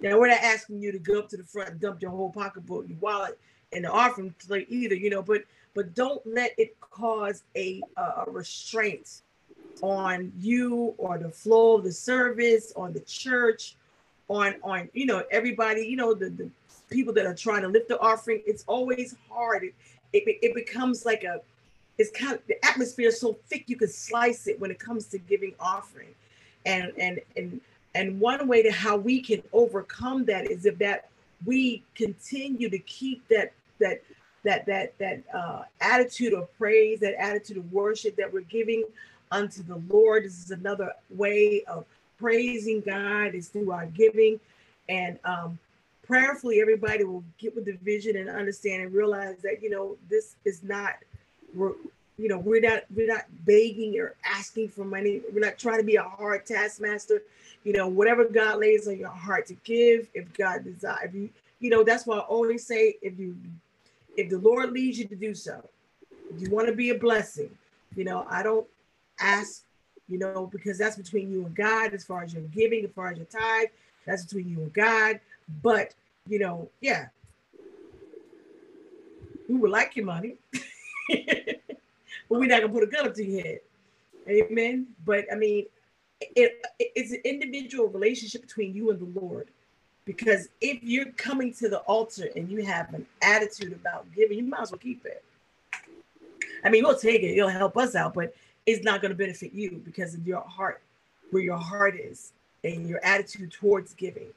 Now 0.00 0.18
we're 0.18 0.28
not 0.28 0.42
asking 0.42 0.82
you 0.82 0.92
to 0.92 0.98
go 0.98 1.20
up 1.20 1.28
to 1.30 1.36
the 1.36 1.44
front 1.44 1.70
and 1.70 1.80
dump 1.80 2.02
your 2.02 2.10
whole 2.10 2.30
pocketbook, 2.30 2.86
your 2.88 2.98
wallet, 2.98 3.38
and 3.72 3.84
the 3.84 3.90
offering 3.90 4.34
plate 4.46 4.66
either, 4.70 4.94
you 4.94 5.10
know, 5.10 5.22
but 5.22 5.42
but 5.74 5.94
don't 5.94 6.20
let 6.26 6.52
it 6.58 6.78
cause 6.80 7.44
a, 7.56 7.80
a 7.96 8.30
restraint 8.30 9.22
on 9.80 10.32
you 10.38 10.94
or 10.98 11.18
the 11.18 11.30
flow 11.30 11.78
of 11.78 11.84
the 11.84 11.92
service, 11.92 12.72
on 12.76 12.92
the 12.92 13.00
church, 13.00 13.76
on 14.32 14.54
on 14.62 14.88
you 14.94 15.06
know 15.06 15.22
everybody, 15.30 15.86
you 15.86 15.96
know 15.96 16.14
the, 16.14 16.30
the 16.30 16.48
people 16.90 17.12
that 17.14 17.26
are 17.26 17.34
trying 17.34 17.62
to 17.62 17.68
lift 17.68 17.88
the 17.88 17.98
offering. 18.00 18.42
It's 18.46 18.64
always 18.66 19.14
hard. 19.30 19.64
It, 19.64 19.74
it, 20.12 20.38
it 20.42 20.54
becomes 20.54 21.04
like 21.04 21.24
a 21.24 21.40
it's 21.98 22.10
kind 22.10 22.32
of 22.32 22.40
the 22.46 22.64
atmosphere 22.64 23.08
is 23.08 23.20
so 23.20 23.36
thick 23.48 23.64
you 23.66 23.76
can 23.76 23.88
slice 23.88 24.46
it 24.46 24.58
when 24.58 24.70
it 24.70 24.78
comes 24.78 25.06
to 25.06 25.18
giving 25.18 25.54
offering. 25.60 26.14
And 26.64 26.92
and 26.98 27.20
and 27.36 27.60
and 27.94 28.18
one 28.20 28.48
way 28.48 28.62
to 28.62 28.72
how 28.72 28.96
we 28.96 29.20
can 29.20 29.42
overcome 29.52 30.24
that 30.26 30.50
is 30.50 30.64
if 30.64 30.78
that 30.78 31.08
we 31.44 31.82
continue 31.94 32.70
to 32.70 32.78
keep 32.78 33.26
that 33.28 33.52
that 33.80 34.02
that 34.44 34.64
that 34.66 34.96
that 34.98 35.22
uh, 35.34 35.62
attitude 35.80 36.32
of 36.32 36.56
praise, 36.56 37.00
that 37.00 37.20
attitude 37.20 37.58
of 37.58 37.70
worship 37.72 38.16
that 38.16 38.32
we're 38.32 38.40
giving 38.40 38.84
unto 39.30 39.62
the 39.62 39.82
Lord. 39.88 40.24
This 40.24 40.42
is 40.42 40.50
another 40.52 40.92
way 41.10 41.64
of 41.64 41.84
praising 42.22 42.80
God 42.80 43.34
is 43.34 43.48
through 43.48 43.72
our 43.72 43.86
giving. 43.86 44.38
And 44.88 45.18
um, 45.24 45.58
prayerfully, 46.06 46.60
everybody 46.60 47.04
will 47.04 47.24
get 47.38 47.54
with 47.54 47.64
the 47.64 47.76
vision 47.82 48.16
and 48.16 48.30
understand 48.30 48.82
and 48.82 48.94
realize 48.94 49.38
that, 49.42 49.62
you 49.62 49.70
know, 49.70 49.96
this 50.08 50.36
is 50.44 50.62
not, 50.62 50.94
we're, 51.54 51.72
you 52.18 52.28
know, 52.28 52.38
we're 52.38 52.60
not, 52.60 52.82
we're 52.94 53.08
not 53.08 53.24
begging 53.44 53.98
or 53.98 54.14
asking 54.24 54.68
for 54.68 54.84
money. 54.84 55.20
We're 55.32 55.40
not 55.40 55.58
trying 55.58 55.78
to 55.78 55.84
be 55.84 55.96
a 55.96 56.02
hard 56.02 56.46
taskmaster. 56.46 57.22
You 57.64 57.72
know, 57.72 57.88
whatever 57.88 58.24
God 58.24 58.60
lays 58.60 58.86
on 58.86 58.98
your 58.98 59.08
heart 59.08 59.46
to 59.46 59.54
give, 59.64 60.08
if 60.14 60.32
God 60.34 60.64
desire, 60.64 61.06
if 61.06 61.14
you, 61.14 61.28
you 61.58 61.70
know, 61.70 61.82
that's 61.84 62.06
why 62.06 62.18
I 62.18 62.20
always 62.20 62.66
say, 62.66 62.96
if 63.02 63.18
you, 63.18 63.36
if 64.16 64.30
the 64.30 64.38
Lord 64.38 64.72
leads 64.72 64.98
you 64.98 65.06
to 65.06 65.16
do 65.16 65.34
so, 65.34 65.64
if 66.34 66.40
you 66.40 66.50
want 66.50 66.66
to 66.68 66.74
be 66.74 66.90
a 66.90 66.98
blessing, 66.98 67.50
you 67.96 68.04
know, 68.04 68.26
I 68.28 68.42
don't 68.42 68.66
ask, 69.20 69.62
you 70.12 70.18
know, 70.18 70.46
because 70.52 70.76
that's 70.76 70.96
between 70.96 71.30
you 71.30 71.46
and 71.46 71.54
God 71.54 71.94
as 71.94 72.04
far 72.04 72.22
as 72.22 72.34
your 72.34 72.42
giving, 72.42 72.84
as 72.84 72.90
far 72.90 73.10
as 73.10 73.16
your 73.16 73.26
tithe, 73.26 73.68
that's 74.04 74.24
between 74.24 74.48
you 74.48 74.58
and 74.58 74.72
God. 74.72 75.20
But, 75.62 75.94
you 76.28 76.38
know, 76.38 76.68
yeah, 76.82 77.06
we 79.48 79.54
would 79.54 79.70
like 79.70 79.96
your 79.96 80.04
money, 80.04 80.34
but 80.52 80.60
we're 82.28 82.44
not 82.46 82.60
gonna 82.60 82.72
put 82.72 82.82
a 82.82 82.86
gun 82.86 83.06
up 83.06 83.14
to 83.14 83.24
your 83.24 83.42
head. 83.42 83.60
Amen. 84.28 84.88
But 85.04 85.24
I 85.32 85.36
mean, 85.36 85.64
it, 86.20 86.62
it, 86.78 86.92
it's 86.94 87.12
an 87.12 87.22
individual 87.24 87.88
relationship 87.88 88.42
between 88.42 88.74
you 88.74 88.90
and 88.90 89.00
the 89.00 89.20
Lord. 89.20 89.48
Because 90.04 90.48
if 90.60 90.82
you're 90.82 91.12
coming 91.12 91.54
to 91.54 91.68
the 91.68 91.78
altar 91.80 92.28
and 92.36 92.50
you 92.50 92.64
have 92.64 92.92
an 92.92 93.06
attitude 93.22 93.72
about 93.72 94.04
giving, 94.14 94.36
you 94.36 94.44
might 94.44 94.60
as 94.60 94.72
well 94.72 94.78
keep 94.78 95.06
it. 95.06 95.24
I 96.64 96.68
mean, 96.68 96.84
we'll 96.84 96.98
take 96.98 97.22
it, 97.22 97.36
it'll 97.36 97.48
help 97.48 97.76
us 97.76 97.94
out, 97.94 98.12
but 98.12 98.34
it's 98.66 98.84
not 98.84 99.00
going 99.00 99.10
to 99.10 99.16
benefit 99.16 99.52
you 99.52 99.82
because 99.84 100.14
of 100.14 100.26
your 100.26 100.42
heart, 100.42 100.82
where 101.30 101.42
your 101.42 101.58
heart 101.58 101.96
is 101.96 102.32
and 102.64 102.88
your 102.88 103.04
attitude 103.04 103.50
towards 103.52 103.94
giving. 103.94 104.28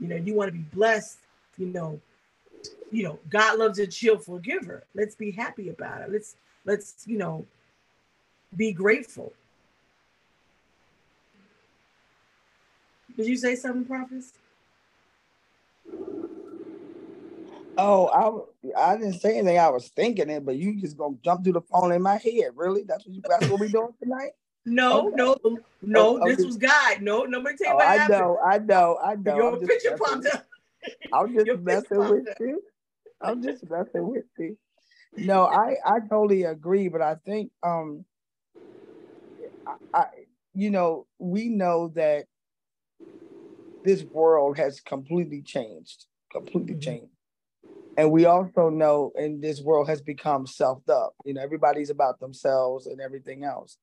You 0.00 0.08
know, 0.08 0.16
you 0.16 0.34
want 0.34 0.48
to 0.48 0.52
be 0.52 0.64
blessed, 0.72 1.18
you 1.58 1.66
know, 1.66 2.00
you 2.90 3.02
know, 3.02 3.18
God 3.28 3.58
loves 3.58 3.78
a 3.78 3.86
cheerful 3.86 4.38
giver. 4.38 4.84
Let's 4.94 5.14
be 5.14 5.30
happy 5.30 5.68
about 5.68 6.02
it. 6.02 6.12
Let's 6.12 6.36
let's, 6.64 7.04
you 7.06 7.18
know, 7.18 7.44
be 8.56 8.72
grateful. 8.72 9.32
Did 13.16 13.26
you 13.26 13.36
say 13.36 13.54
something, 13.54 13.84
Prophet? 13.84 14.24
Oh, 17.76 18.54
I 18.76 18.92
I 18.92 18.96
didn't 18.96 19.20
say 19.20 19.38
anything. 19.38 19.58
I 19.58 19.68
was 19.68 19.88
thinking 19.88 20.30
it, 20.30 20.44
but 20.44 20.56
you 20.56 20.80
just 20.80 20.96
gonna 20.96 21.16
jump 21.24 21.44
through 21.44 21.54
the 21.54 21.60
phone 21.60 21.92
in 21.92 22.02
my 22.02 22.16
head. 22.16 22.50
Really? 22.54 22.82
That's 22.84 23.06
what 23.06 23.14
you, 23.14 23.22
that's 23.28 23.48
what 23.48 23.60
we 23.60 23.68
doing 23.68 23.94
tonight? 24.02 24.32
No, 24.66 25.08
okay. 25.08 25.16
no, 25.16 25.36
no. 25.82 26.22
Oh, 26.22 26.28
this 26.28 26.44
was 26.44 26.56
God. 26.56 27.02
No, 27.02 27.24
nobody 27.24 27.56
tell 27.56 27.68
you 27.68 27.72
oh, 27.72 27.76
what 27.76 27.86
I 27.86 27.96
happened. 27.96 28.18
know, 28.18 28.38
I 28.44 28.58
know, 28.58 28.98
I 29.04 29.14
know. 29.16 29.36
Your 29.36 29.66
picture 29.66 29.96
popped 29.96 30.26
up. 30.26 30.46
I'm 31.12 31.34
just 31.34 31.60
messing 31.60 31.98
with 31.98 32.28
up. 32.28 32.36
you. 32.40 32.62
I'm 33.20 33.42
just 33.42 33.64
messing 33.70 34.08
with 34.08 34.24
you. 34.38 34.56
No, 35.16 35.44
I 35.44 35.76
I 35.84 36.00
totally 36.00 36.44
agree, 36.44 36.88
but 36.88 37.02
I 37.02 37.16
think 37.26 37.50
um, 37.62 38.04
I, 39.66 39.98
I 39.98 40.04
you 40.54 40.70
know 40.70 41.06
we 41.18 41.48
know 41.48 41.88
that 41.94 42.26
this 43.84 44.02
world 44.02 44.56
has 44.58 44.80
completely 44.80 45.42
changed, 45.42 46.06
completely 46.32 46.74
mm-hmm. 46.74 46.80
changed 46.80 47.13
and 47.96 48.10
we 48.10 48.24
also 48.24 48.70
know 48.70 49.12
in 49.16 49.40
this 49.40 49.60
world 49.60 49.88
has 49.88 50.00
become 50.02 50.46
selfed 50.46 50.88
up 50.88 51.14
you 51.24 51.34
know 51.34 51.40
everybody's 51.42 51.90
about 51.90 52.20
themselves 52.20 52.86
and 52.86 53.00
everything 53.00 53.44
else. 53.44 53.78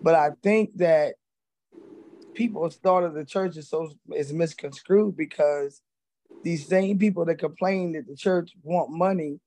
But 0.00 0.14
i 0.14 0.30
think 0.42 0.76
that 0.76 1.14
people's 2.34 2.76
thought 2.76 3.04
of 3.04 3.14
the 3.14 3.24
church 3.24 3.56
is 3.56 3.68
so 3.68 3.90
is 4.14 4.32
misconstrued 4.32 5.16
because 5.16 5.82
these 6.42 6.66
same 6.66 6.98
people 6.98 7.24
that 7.24 7.36
complain 7.36 7.92
that 7.92 8.06
the 8.06 8.16
church 8.16 8.52
want 8.62 8.90
money 8.90 9.38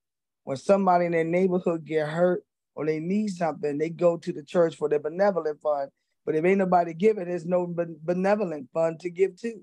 when 0.43 0.57
somebody 0.57 1.05
in 1.05 1.11
their 1.11 1.23
neighborhood 1.23 1.85
get 1.85 2.07
hurt 2.07 2.43
or 2.75 2.85
they 2.85 2.99
need 2.99 3.29
something 3.29 3.77
they 3.77 3.89
go 3.89 4.17
to 4.17 4.31
the 4.31 4.43
church 4.43 4.75
for 4.75 4.89
their 4.89 4.99
benevolent 4.99 5.59
fund. 5.61 5.89
But 6.25 6.35
if 6.35 6.45
ain't 6.45 6.57
nobody 6.57 6.93
giving 6.93 7.25
there's 7.25 7.45
no 7.45 7.67
benevolent 8.03 8.69
fund 8.73 8.99
to 9.01 9.09
give 9.09 9.39
to. 9.41 9.61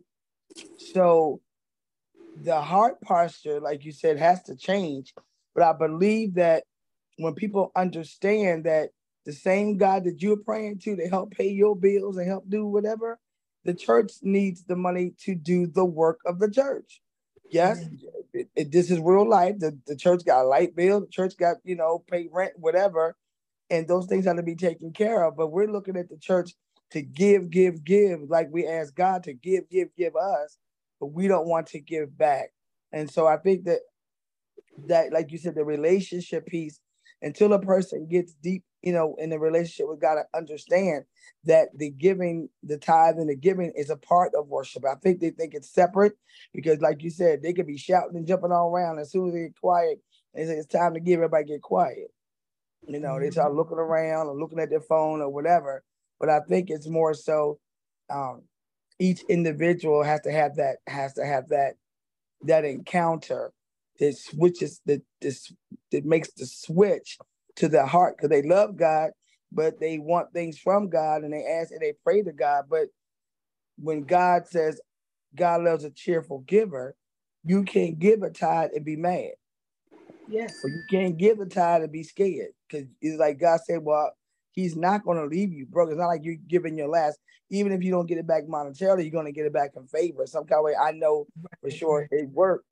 So 0.92 1.40
the 2.40 2.60
heart 2.60 3.00
posture, 3.00 3.60
like 3.60 3.84
you 3.84 3.92
said, 3.92 4.18
has 4.18 4.42
to 4.44 4.56
change. 4.56 5.14
But 5.54 5.64
I 5.64 5.72
believe 5.72 6.34
that 6.34 6.64
when 7.18 7.34
people 7.34 7.72
understand 7.76 8.64
that 8.64 8.90
the 9.24 9.32
same 9.32 9.76
God 9.76 10.04
that 10.04 10.20
you're 10.22 10.36
praying 10.36 10.78
to 10.80 10.96
to 10.96 11.08
help 11.08 11.32
pay 11.32 11.48
your 11.48 11.76
bills 11.76 12.16
and 12.16 12.26
help 12.26 12.48
do 12.48 12.66
whatever, 12.66 13.18
the 13.64 13.74
church 13.74 14.12
needs 14.22 14.64
the 14.64 14.76
money 14.76 15.12
to 15.20 15.34
do 15.34 15.66
the 15.66 15.84
work 15.84 16.18
of 16.26 16.38
the 16.38 16.50
church. 16.50 17.00
Yes, 17.50 17.84
it, 18.32 18.48
it, 18.56 18.72
this 18.72 18.90
is 18.90 18.98
real 18.98 19.28
life. 19.28 19.58
The, 19.58 19.78
the 19.86 19.94
church 19.94 20.24
got 20.24 20.42
a 20.42 20.48
light 20.48 20.74
bill, 20.74 21.00
the 21.00 21.06
church 21.06 21.36
got, 21.36 21.58
you 21.64 21.76
know, 21.76 22.02
pay 22.10 22.28
rent, 22.32 22.54
whatever. 22.56 23.14
And 23.68 23.86
those 23.86 24.06
things 24.06 24.24
have 24.24 24.36
to 24.36 24.42
be 24.42 24.56
taken 24.56 24.92
care 24.92 25.24
of. 25.24 25.36
But 25.36 25.52
we're 25.52 25.70
looking 25.70 25.96
at 25.96 26.08
the 26.08 26.16
church 26.16 26.54
to 26.92 27.02
give, 27.02 27.50
give, 27.50 27.84
give, 27.84 28.20
like 28.28 28.48
we 28.50 28.66
ask 28.66 28.94
God 28.94 29.22
to 29.24 29.34
give, 29.34 29.68
give, 29.70 29.88
give 29.96 30.16
us, 30.16 30.58
but 31.02 31.09
we 31.09 31.26
don't 31.26 31.49
want 31.49 31.66
to 31.66 31.80
give 31.80 32.16
back. 32.16 32.52
And 32.92 33.11
so 33.11 33.26
I 33.26 33.37
think 33.37 33.64
that 33.64 33.80
that, 34.87 35.12
like 35.12 35.32
you 35.32 35.38
said, 35.38 35.56
the 35.56 35.64
relationship 35.64 36.47
piece, 36.47 36.78
until 37.21 37.52
a 37.52 37.61
person 37.61 38.06
gets 38.09 38.35
deep, 38.35 38.62
you 38.82 38.92
know, 38.92 39.16
in 39.18 39.28
the 39.28 39.38
relationship 39.40 39.88
with 39.88 40.00
God, 40.00 40.14
to 40.14 40.38
understand 40.38 41.02
that 41.42 41.71
the 41.75 41.90
giving, 41.90 42.50
the 42.62 42.78
tithe 42.78 43.16
and 43.16 43.28
the 43.28 43.35
giving 43.35 43.73
is 43.75 43.90
a 43.90 43.97
part 43.97 44.30
of 44.38 44.47
worship. 44.47 44.85
I 44.85 44.94
think 44.94 45.18
they 45.18 45.30
think 45.30 45.54
it's 45.54 45.75
separate 45.75 46.12
because, 46.54 46.80
like 46.80 47.02
you 47.02 47.11
said, 47.11 47.42
they 47.42 47.52
could 47.52 47.66
be 47.66 47.76
shouting 47.76 48.16
and 48.16 48.26
jumping 48.26 48.52
all 48.52 48.71
around. 48.71 49.00
As 49.00 49.11
soon 49.11 49.26
as 49.26 49.35
they 49.35 49.42
get 49.42 49.61
quiet, 49.61 49.99
they 50.35 50.44
say 50.44 50.52
it's 50.52 50.68
time 50.68 50.94
to 50.94 51.00
give, 51.00 51.14
everybody 51.14 51.47
get 51.47 51.62
quiet. 51.62 52.12
You 52.87 53.00
know, 53.00 53.14
mm-hmm. 53.14 53.25
they 53.25 53.30
start 53.32 53.54
looking 53.54 53.78
around 53.78 54.28
or 54.28 54.38
looking 54.38 54.61
at 54.61 54.71
their 54.71 54.80
phone 54.80 55.21
or 55.21 55.30
whatever. 55.30 55.82
But 56.21 56.28
I 56.28 56.38
think 56.49 56.71
it's 56.71 56.88
more 56.88 57.12
so 57.12 57.59
um, 58.09 58.42
each 59.02 59.23
individual 59.28 60.04
has 60.04 60.23
to 60.23 60.32
have 60.32 60.56
that 60.56 60.78
has 60.88 61.14
to 61.14 61.26
have 61.26 61.49
that 61.50 61.75
that 62.42 62.64
encounter 62.64 63.52
that 64.00 64.16
switches 64.16 64.80
that 64.87 65.02
this 65.21 65.52
that 65.92 66.04
makes 66.04 66.32
the 66.32 66.47
switch 66.47 67.18
to 67.56 67.68
the 67.68 67.87
heart 67.87 68.16
because 68.16 68.30
they 68.30 68.42
love 68.42 68.76
God, 68.76 69.11
but 69.52 69.80
they 69.80 69.99
want 69.99 70.32
things 70.32 70.59
from 70.59 70.88
God 70.90 71.25
and 71.25 71.32
they 71.35 71.44
ask 71.47 71.73
and 71.73 71.80
they 71.80 71.94
pray 72.04 72.23
to 72.23 72.32
God. 72.32 72.66
But 72.71 72.88
when 73.78 74.02
God 74.04 74.49
says 74.49 74.80
God 75.37 75.62
loves 75.64 75.85
a 75.85 75.90
cheerful 75.90 76.40
giver, 76.40 76.97
you 77.44 77.64
can't 77.64 77.99
give 77.99 78.23
a 78.23 78.30
tithe 78.30 78.71
and 78.75 78.85
be 78.85 78.97
mad. 78.97 79.32
Yes. 80.28 80.54
Or 80.64 80.71
you 80.71 80.82
can't 80.90 81.16
give 81.18 81.40
a 81.40 81.47
tithe 81.47 81.82
and 81.85 81.92
be 81.92 82.04
scared. 82.04 82.52
Because 82.68 82.87
it's 83.00 83.18
like 83.21 83.40
God 83.40 83.61
said, 83.66 83.80
Well, 83.85 84.12
He's 84.52 84.76
not 84.76 85.04
going 85.04 85.18
to 85.18 85.25
leave 85.25 85.52
you, 85.52 85.66
bro. 85.66 85.88
It's 85.88 85.99
not 85.99 86.09
like 86.09 86.25
you're 86.25 86.37
giving 86.47 86.76
your 86.76 86.88
last. 86.88 87.18
Even 87.50 87.73
if 87.73 87.82
you 87.82 87.90
don't 87.90 88.06
get 88.06 88.18
it 88.18 88.26
back 88.26 88.44
monetarily, 88.44 89.02
you're 89.02 89.11
going 89.11 89.26
to 89.26 89.32
get 89.32 89.47
it 89.47 89.52
back 89.52 89.73
in 89.76 89.87
favor. 89.87 90.26
Some 90.26 90.44
kind 90.44 90.59
of 90.59 90.64
way. 90.64 90.75
I 90.75 90.92
know 90.92 91.26
for 91.61 91.71
sure 91.71 92.09
it 92.11 92.28
worked. 92.30 92.66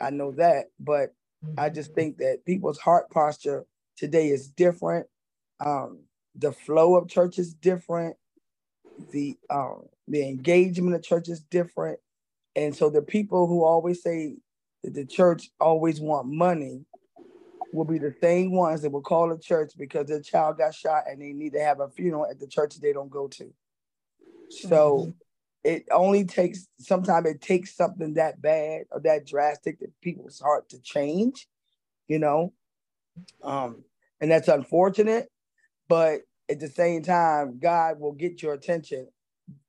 I 0.00 0.10
know 0.10 0.32
that. 0.32 0.66
But 0.78 1.14
I 1.56 1.70
just 1.70 1.94
think 1.94 2.18
that 2.18 2.44
people's 2.46 2.78
heart 2.78 3.10
posture 3.10 3.64
today 3.96 4.28
is 4.28 4.48
different. 4.48 5.06
Um, 5.64 6.04
the 6.34 6.52
flow 6.52 6.96
of 6.96 7.08
church 7.08 7.38
is 7.38 7.54
different. 7.54 8.16
The 9.12 9.36
um, 9.48 9.84
the 10.08 10.26
engagement 10.26 10.96
of 10.96 11.02
church 11.02 11.28
is 11.28 11.40
different. 11.40 11.98
And 12.56 12.74
so 12.74 12.90
the 12.90 13.02
people 13.02 13.46
who 13.46 13.64
always 13.64 14.02
say 14.02 14.36
that 14.82 14.94
the 14.94 15.06
church 15.06 15.50
always 15.60 16.00
want 16.00 16.26
money 16.26 16.84
will 17.72 17.84
be 17.84 17.98
the 17.98 18.14
same 18.20 18.52
ones 18.52 18.82
that 18.82 18.90
will 18.90 19.00
call 19.00 19.28
the 19.28 19.38
church 19.38 19.72
because 19.78 20.06
their 20.06 20.20
child 20.20 20.58
got 20.58 20.74
shot 20.74 21.04
and 21.08 21.20
they 21.20 21.32
need 21.32 21.52
to 21.52 21.60
have 21.60 21.80
a 21.80 21.88
funeral 21.88 22.26
at 22.28 22.38
the 22.40 22.46
church 22.46 22.80
they 22.80 22.92
don't 22.92 23.10
go 23.10 23.28
to. 23.28 23.52
So 24.50 24.98
mm-hmm. 24.98 25.10
it 25.64 25.84
only 25.90 26.24
takes 26.24 26.66
sometimes 26.78 27.28
it 27.28 27.40
takes 27.40 27.74
something 27.74 28.14
that 28.14 28.42
bad 28.42 28.82
or 28.90 29.00
that 29.00 29.26
drastic 29.26 29.78
that 29.80 29.92
people's 30.00 30.40
heart 30.40 30.68
to 30.70 30.80
change, 30.80 31.46
you 32.08 32.18
know. 32.18 32.52
Um, 33.42 33.84
and 34.20 34.30
that's 34.30 34.48
unfortunate, 34.48 35.30
but 35.88 36.22
at 36.50 36.58
the 36.58 36.68
same 36.68 37.02
time, 37.02 37.58
God 37.60 38.00
will 38.00 38.12
get 38.12 38.42
your 38.42 38.54
attention 38.54 39.06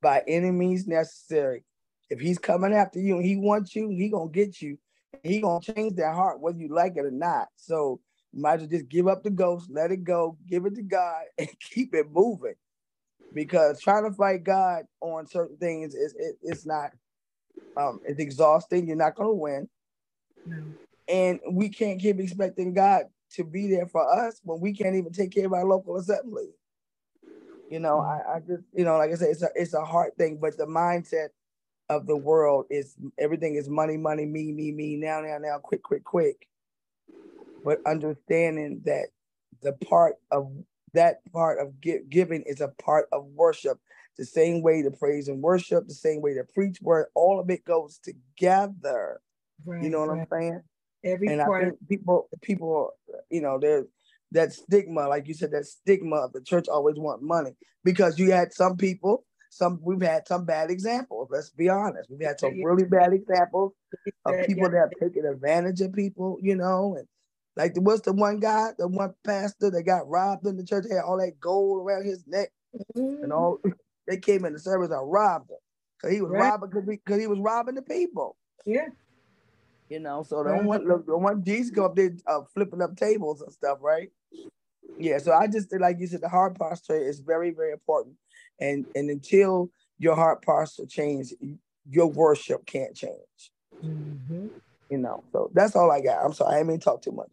by 0.01 0.24
any 0.27 0.51
means 0.51 0.88
necessary. 0.88 1.63
If 2.10 2.20
he's 2.20 2.39
coming 2.39 2.74
after 2.74 3.00
you 3.00 3.17
and 3.17 3.25
he 3.25 3.38
wants 3.38 3.75
you, 3.75 3.89
he 3.89 4.10
gonna 4.10 4.31
get 4.31 4.62
you. 4.62 4.77
He 5.24 5.42
gonna 5.42 5.62
change 5.62 5.96
their 5.96 6.12
heart, 6.13 6.40
whether 6.40 6.58
you 6.58 6.70
like 6.70 6.94
it 6.98 7.06
or 7.06 7.12
not. 7.12 7.50
So 7.55 8.00
you 8.31 8.42
might 8.42 8.55
as 8.55 8.62
well 8.62 8.70
just 8.70 8.90
give 8.90 9.07
up 9.07 9.24
the 9.24 9.29
ghost, 9.29 9.70
let 9.72 9.92
it 9.92 10.03
go, 10.03 10.38
give 10.48 10.66
it 10.66 10.75
to 10.75 10.81
God, 10.81 11.24
and 11.38 11.50
keep 11.60 11.94
it 11.94 12.07
moving. 12.12 12.55
Because 13.34 13.79
trying 13.79 14.03
to 14.03 14.16
fight 14.16 14.44
God 14.44 14.84
on 15.00 15.27
certain 15.27 15.57
things 15.57 15.96
is 15.96 16.16
it, 16.18 16.38
it's 16.42 16.66
not 16.66 16.92
um 17.77 18.00
it's 18.05 18.20
exhausting. 18.20 18.88
You're 18.88 18.98
not 18.98 19.16
gonna 19.16 19.34
win. 19.34 19.70
No. 20.46 20.64
And 21.07 21.40
we 21.51 21.70
can't 21.70 22.00
keep 22.00 22.20
expecting 22.20 22.74
God 22.74 23.03
to 23.34 23.44
be 23.44 23.68
there 23.68 23.88
for 23.88 24.10
us 24.27 24.40
when 24.44 24.60
we 24.60 24.74
can't 24.74 24.96
even 24.96 25.12
take 25.12 25.31
care 25.31 25.46
of 25.46 25.53
our 25.53 25.66
local 25.66 25.98
assembly. 25.98 26.50
You 27.70 27.79
know, 27.79 27.98
mm-hmm. 27.98 28.29
I, 28.29 28.36
I 28.36 28.40
just, 28.40 28.64
you 28.74 28.84
know, 28.84 28.98
like 28.98 29.12
I 29.12 29.16
said, 29.16 29.29
it's 29.29 29.44
a 29.44 29.50
it's 29.55 29.74
a 29.74 29.86
hard 29.86 30.16
thing, 30.18 30.38
but 30.42 30.57
the 30.57 30.66
mindset 30.66 31.29
of 31.92 32.08
the 32.08 32.16
world 32.16 32.66
is 32.70 32.96
everything 33.20 33.56
is 33.56 33.70
money, 33.70 33.98
money, 33.98 34.25
me, 34.25 34.54
me, 34.54 34.72
me, 34.72 34.96
now, 34.96 35.20
now, 35.20 35.38
now, 35.38 35.58
quick, 35.58 35.84
quick, 35.84 36.06
quick. 36.06 36.48
But 37.66 37.82
understanding 37.86 38.82
that 38.86 39.08
the 39.62 39.74
part 39.74 40.16
of 40.32 40.51
that 40.94 41.20
part 41.34 41.60
of 41.60 41.80
giving 42.10 42.44
is 42.46 42.62
a 42.62 42.70
part 42.70 43.08
of 43.12 43.25
worship. 43.25 43.77
The 44.18 44.25
same 44.25 44.62
way 44.62 44.82
to 44.82 44.92
praise 44.92 45.27
and 45.27 45.42
worship, 45.42 45.88
the 45.88 45.94
same 45.94 46.22
way 46.22 46.34
to 46.34 46.44
preach 46.54 46.77
word, 46.82 47.08
all 47.14 47.40
of 47.40 47.50
it 47.50 47.66
goes 47.66 48.00
together. 48.00 49.20
Right, 49.66 49.84
you 49.84 49.90
know 49.90 50.00
what 50.00 50.10
right. 50.10 50.27
I'm 50.32 50.40
saying? 50.40 50.62
Every 51.04 51.27
and 51.27 51.42
part. 51.42 51.64
I 51.64 51.66
think 51.66 51.90
people, 51.90 52.30
people, 52.42 52.92
you 53.30 53.42
know, 53.42 53.60
there's 53.60 53.86
that 54.32 54.54
stigma, 54.54 55.08
like 55.08 55.27
you 55.27 55.34
said, 55.34 55.51
that 55.51 55.66
stigma 55.66 56.18
of 56.18 56.34
the 56.34 56.42
church 56.42 56.68
always 56.68 56.98
want 56.98 57.22
money 57.22 57.51
because 57.84 58.18
you 58.18 58.32
had 58.32 58.54
some 58.54 58.77
people, 58.77 59.25
some 59.51 59.79
we've 59.83 60.01
had 60.01 60.27
some 60.27 60.46
bad 60.46 60.72
examples. 60.72 61.27
Let's 61.29 61.50
be 61.50 61.68
honest, 61.68 62.09
we've 62.09 62.25
had 62.25 62.40
some 62.40 62.64
really 62.64 62.85
bad 62.85 63.11
examples 63.11 63.74
of 64.25 64.48
people 64.48 64.70
that 64.70 64.77
have 64.77 64.92
taken 65.00 65.25
advantage 65.25 65.81
of 65.81 65.94
people, 65.94 66.37
you 66.42 66.55
know, 66.55 66.96
and 66.98 67.05
like 67.57 67.74
what's 67.75 68.01
the 68.01 68.14
one 68.14 68.40
guy, 68.40 68.70
the 68.77 68.87
one 68.87 69.14
pastor 69.25 69.70
that 69.70 69.83
got 69.83 70.07
robbed 70.07 70.48
in 70.48 70.55
the 70.55 70.64
church, 70.64 70.85
had 70.90 71.01
all 71.01 71.18
that 71.18 71.37
gold 71.40 71.85
around 71.85 72.05
his 72.05 72.24
neck, 72.27 72.50
mm-hmm. 72.96 73.24
and 73.24 73.33
all 73.33 73.59
they 74.07 74.18
came 74.18 74.46
in 74.46 74.53
the 74.53 74.59
service 74.59 74.90
and 74.90 75.11
robbed 75.11 75.51
him. 75.51 75.57
Cause 76.01 76.11
he 76.11 76.22
was 76.22 76.31
right. 76.31 76.50
robbing 76.50 76.70
because 76.87 77.20
he 77.20 77.27
was 77.27 77.40
robbing 77.40 77.75
the 77.75 77.81
people. 77.81 78.37
Yeah. 78.66 78.87
You 79.90 80.00
know, 80.00 80.24
so 80.24 80.44
the 80.46 80.55
one 80.64 80.87
the 80.87 81.18
one 81.18 81.44
Jesus 81.44 81.72
go 81.72 81.83
up 81.83 81.98
there 81.98 82.16
uh, 82.25 82.42
flipping 82.53 82.81
up 82.81 82.96
tables 82.96 83.42
and 83.42 83.51
stuff, 83.51 83.79
right? 83.81 84.09
Yeah, 84.98 85.18
so 85.18 85.33
I 85.33 85.48
just 85.48 85.74
like 85.77 85.98
you 86.00 86.07
said, 86.07 86.22
the 86.22 86.29
heart 86.29 86.57
posture 86.57 86.96
is 86.96 87.20
very, 87.20 87.51
very 87.51 87.74
important. 87.74 88.16
And 88.59 88.85
and 88.96 89.09
until 89.09 89.72
your 89.98 90.16
heart 90.16 90.44
posture 90.44 90.85
changes, 90.85 91.33
your 91.90 92.07
worship 92.07 92.66
can't 92.66 92.96
change. 92.96 93.51
Mm-hmm. 93.83 94.48
You 94.90 94.98
know, 94.98 95.24
so 95.31 95.50
that's 95.53 95.75
all 95.75 95.92
I 95.92 96.01
got. 96.01 96.24
I'm 96.24 96.33
sorry, 96.33 96.57
I 96.57 96.64
didn't 96.64 96.83
talk 96.83 97.01
too 97.01 97.11
much. 97.11 97.31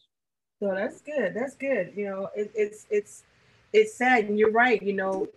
So 0.60 0.74
that's 0.74 1.00
good. 1.00 1.34
That's 1.34 1.54
good. 1.54 1.92
You 1.94 2.06
know, 2.06 2.30
it, 2.34 2.50
it's 2.54 2.86
it's 2.90 3.24
it's 3.72 3.94
sad, 3.94 4.24
and 4.24 4.38
you're 4.38 4.52
right. 4.52 4.80
You 4.82 4.94
know, 4.94 5.28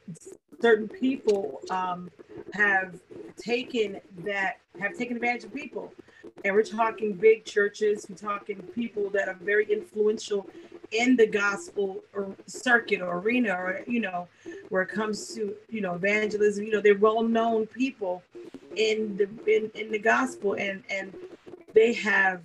certain 0.61 0.87
people 0.87 1.61
um, 1.69 2.09
have 2.53 2.95
taken 3.37 3.99
that 4.19 4.57
have 4.79 4.97
taken 4.97 5.15
advantage 5.15 5.43
of 5.45 5.53
people 5.53 5.91
and 6.45 6.55
we're 6.55 6.63
talking 6.63 7.13
big 7.13 7.45
churches 7.45 8.05
we're 8.09 8.15
talking 8.15 8.57
people 8.75 9.09
that 9.09 9.27
are 9.27 9.37
very 9.41 9.65
influential 9.71 10.47
in 10.91 11.15
the 11.15 11.25
gospel 11.25 12.03
or 12.13 12.35
circuit 12.47 13.01
or 13.01 13.19
arena 13.19 13.53
or 13.53 13.81
you 13.87 13.99
know 13.99 14.27
where 14.69 14.81
it 14.81 14.89
comes 14.89 15.33
to 15.33 15.55
you 15.69 15.81
know 15.81 15.95
evangelism 15.95 16.65
you 16.65 16.71
know 16.71 16.81
they're 16.81 16.97
well-known 16.97 17.65
people 17.65 18.21
in 18.75 19.17
the 19.17 19.29
in, 19.47 19.71
in 19.75 19.91
the 19.91 19.99
gospel 19.99 20.53
and 20.53 20.83
and 20.89 21.13
they 21.73 21.93
have 21.93 22.41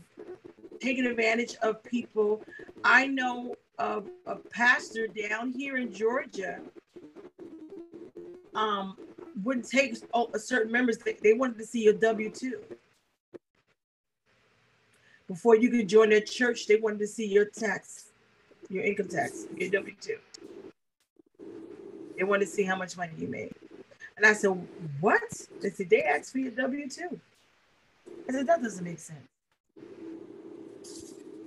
taken 0.80 1.06
advantage 1.06 1.56
of 1.62 1.82
people. 1.82 2.42
I 2.84 3.06
know 3.06 3.56
of 3.78 4.06
a 4.26 4.36
pastor 4.36 5.06
down 5.06 5.52
here 5.52 5.76
in 5.76 5.92
georgia 5.92 6.60
um 8.54 8.96
wouldn't 9.44 9.68
take 9.68 9.96
a 10.14 10.38
certain 10.38 10.72
members 10.72 10.96
they, 10.96 11.14
they 11.22 11.34
wanted 11.34 11.58
to 11.58 11.66
see 11.66 11.84
your 11.84 11.92
w2 11.92 12.54
before 15.26 15.56
you 15.56 15.70
could 15.70 15.88
join 15.88 16.10
their 16.10 16.20
church, 16.20 16.66
they 16.66 16.76
wanted 16.76 17.00
to 17.00 17.06
see 17.06 17.26
your 17.26 17.46
tax, 17.46 18.05
your 18.68 18.84
income 18.84 19.08
tax, 19.08 19.46
your 19.56 19.70
W 19.70 19.94
2. 20.00 20.16
They 22.16 22.24
wanted 22.24 22.46
to 22.46 22.50
see 22.50 22.62
how 22.62 22.76
much 22.76 22.96
money 22.96 23.12
you 23.18 23.28
made. 23.28 23.54
And 24.16 24.24
I 24.24 24.32
said, 24.32 24.50
What? 25.00 25.22
They 25.60 25.70
said, 25.70 25.90
They 25.90 26.02
asked 26.02 26.32
for 26.32 26.38
your 26.38 26.52
W 26.52 26.88
2. 26.88 27.20
I 28.28 28.32
said, 28.32 28.46
That 28.46 28.62
doesn't 28.62 28.84
make 28.84 28.98
sense. 28.98 29.18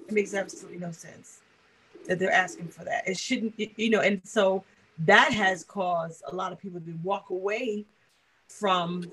It 0.08 0.13
makes 0.13 0.34
absolutely 0.34 0.79
no 0.79 0.91
sense 0.91 1.39
that 2.08 2.17
they're 2.19 2.32
asking 2.32 2.69
for 2.69 2.84
that. 2.86 3.08
It 3.08 3.17
shouldn't, 3.17 3.53
you 3.58 3.89
know, 3.89 4.01
and 4.01 4.21
so 4.23 4.63
that 5.05 5.32
has 5.34 5.63
caused 5.63 6.23
a 6.27 6.36
lot 6.36 6.51
of 6.51 6.60
people 6.60 6.79
to 6.79 6.99
walk 7.03 7.29
away 7.29 7.86
from 8.47 9.12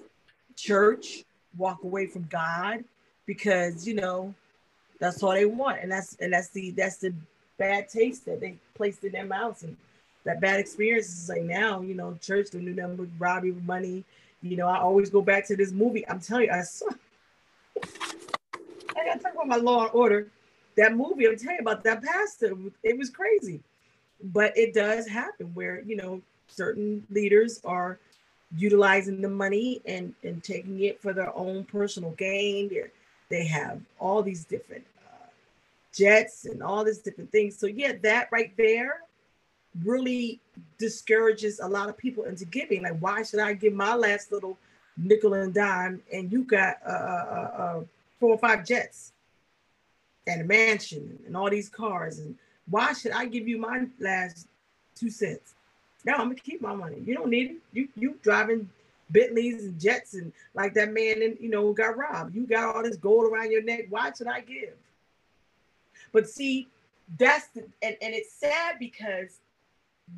church, 0.56 1.24
walk 1.56 1.84
away 1.84 2.06
from 2.06 2.26
God, 2.30 2.84
because, 3.26 3.86
you 3.86 3.94
know, 3.94 4.34
that's 4.98 5.22
all 5.22 5.32
they 5.32 5.44
want, 5.44 5.80
and 5.82 5.92
that's 5.92 6.16
and 6.20 6.32
that's 6.32 6.48
the 6.48 6.70
that's 6.70 6.96
the 6.96 7.12
bad 7.58 7.88
taste 7.88 8.24
that 8.26 8.40
they 8.40 8.56
placed 8.74 9.04
in 9.04 9.12
their 9.12 9.26
mouths, 9.26 9.62
and 9.62 9.76
that 10.24 10.40
bad 10.40 10.60
experience 10.60 11.08
is 11.08 11.28
like 11.28 11.42
now, 11.42 11.80
you 11.80 11.94
know, 11.94 12.18
church 12.20 12.50
don't 12.50 12.64
do 12.64 12.74
nothing 12.74 12.96
but 12.96 13.08
rob 13.18 13.44
you 13.44 13.60
money. 13.64 14.04
You 14.42 14.56
know, 14.56 14.68
I 14.68 14.78
always 14.78 15.10
go 15.10 15.22
back 15.22 15.46
to 15.46 15.56
this 15.56 15.72
movie. 15.72 16.06
I'm 16.08 16.20
telling 16.20 16.46
you, 16.46 16.52
I 16.52 16.62
saw 16.62 16.86
I 17.82 19.04
gotta 19.04 19.20
talk 19.20 19.34
about 19.34 19.48
my 19.48 19.56
Law 19.56 19.84
and 19.84 19.90
Order. 19.92 20.28
That 20.76 20.94
movie, 20.94 21.26
I'm 21.26 21.38
telling 21.38 21.56
you 21.56 21.62
about 21.62 21.84
that 21.84 22.02
pastor. 22.02 22.54
It 22.82 22.98
was 22.98 23.10
crazy, 23.10 23.60
but 24.22 24.56
it 24.56 24.74
does 24.74 25.06
happen 25.08 25.46
where 25.54 25.82
you 25.82 25.96
know 25.96 26.20
certain 26.48 27.06
leaders 27.10 27.60
are 27.64 27.98
utilizing 28.56 29.20
the 29.20 29.28
money 29.28 29.80
and 29.86 30.14
and 30.22 30.42
taking 30.42 30.82
it 30.82 31.00
for 31.00 31.12
their 31.12 31.34
own 31.36 31.64
personal 31.64 32.10
gain. 32.12 32.68
They're, 32.68 32.90
they 33.28 33.44
have 33.46 33.80
all 33.98 34.22
these 34.22 34.44
different 34.44 34.84
jets 35.96 36.44
and 36.44 36.62
all 36.62 36.84
these 36.84 36.98
different 36.98 37.32
things. 37.32 37.56
So 37.56 37.66
yeah, 37.66 37.92
that 38.02 38.28
right 38.30 38.52
there 38.56 39.00
really 39.84 40.40
discourages 40.78 41.60
a 41.60 41.68
lot 41.68 41.88
of 41.88 41.96
people 41.96 42.24
into 42.24 42.44
giving. 42.44 42.82
Like, 42.82 42.98
why 42.98 43.22
should 43.22 43.40
I 43.40 43.54
give 43.54 43.72
my 43.72 43.94
last 43.94 44.32
little 44.32 44.58
nickel 44.96 45.34
and 45.34 45.52
dime 45.52 46.02
and 46.12 46.30
you 46.30 46.44
got 46.44 46.76
uh, 46.86 46.90
uh, 46.90 47.50
uh, 47.58 47.80
four 48.18 48.30
or 48.30 48.38
five 48.38 48.64
jets 48.64 49.12
and 50.26 50.40
a 50.40 50.44
mansion 50.44 51.18
and 51.26 51.36
all 51.36 51.50
these 51.50 51.68
cars 51.68 52.18
and 52.18 52.36
why 52.68 52.92
should 52.92 53.12
I 53.12 53.26
give 53.26 53.46
you 53.46 53.58
my 53.58 53.86
last 54.00 54.48
two 54.94 55.10
cents? 55.10 55.54
No, 56.04 56.14
I'm 56.14 56.28
gonna 56.28 56.34
keep 56.36 56.60
my 56.60 56.74
money. 56.74 57.02
You 57.04 57.14
don't 57.14 57.30
need 57.30 57.50
it. 57.50 57.56
You 57.72 57.88
you 57.96 58.18
driving 58.22 58.68
Bentleys 59.10 59.64
and 59.64 59.80
jets 59.80 60.14
and 60.14 60.32
like 60.54 60.74
that 60.74 60.92
man 60.92 61.22
and 61.22 61.36
you 61.40 61.48
know 61.48 61.72
got 61.72 61.96
robbed. 61.96 62.34
You 62.34 62.46
got 62.46 62.74
all 62.74 62.82
this 62.82 62.96
gold 62.96 63.30
around 63.30 63.52
your 63.52 63.62
neck. 63.62 63.86
Why 63.88 64.10
should 64.16 64.26
I 64.26 64.40
give? 64.40 64.74
But 66.12 66.28
see, 66.28 66.68
that's 67.18 67.48
the 67.48 67.60
and, 67.82 67.96
and 68.02 68.14
it's 68.14 68.32
sad 68.32 68.76
because 68.78 69.38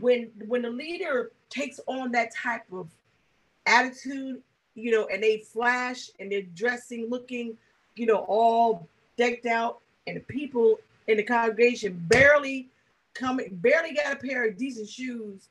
when 0.01 0.31
when 0.47 0.63
the 0.63 0.71
leader 0.71 1.31
takes 1.51 1.81
on 1.87 2.13
that 2.13 2.35
type 2.35 2.65
of 2.73 2.89
attitude, 3.67 4.43
you 4.75 4.91
know, 4.91 5.07
and 5.13 5.23
they 5.23 5.39
flash 5.39 6.11
and 6.19 6.31
they're 6.31 6.43
dressing, 6.55 7.09
looking, 7.09 7.57
you 7.97 8.07
know, 8.07 8.25
all 8.29 8.87
decked 9.17 9.47
out, 9.47 9.81
and 10.07 10.17
the 10.17 10.21
people 10.21 10.79
in 11.07 11.17
the 11.17 11.23
congregation 11.23 12.01
barely 12.09 12.69
coming, 13.15 13.49
barely 13.53 13.95
got 13.95 14.13
a 14.13 14.17
pair 14.17 14.47
of 14.47 14.57
decent 14.57 14.89
shoes 14.89 15.49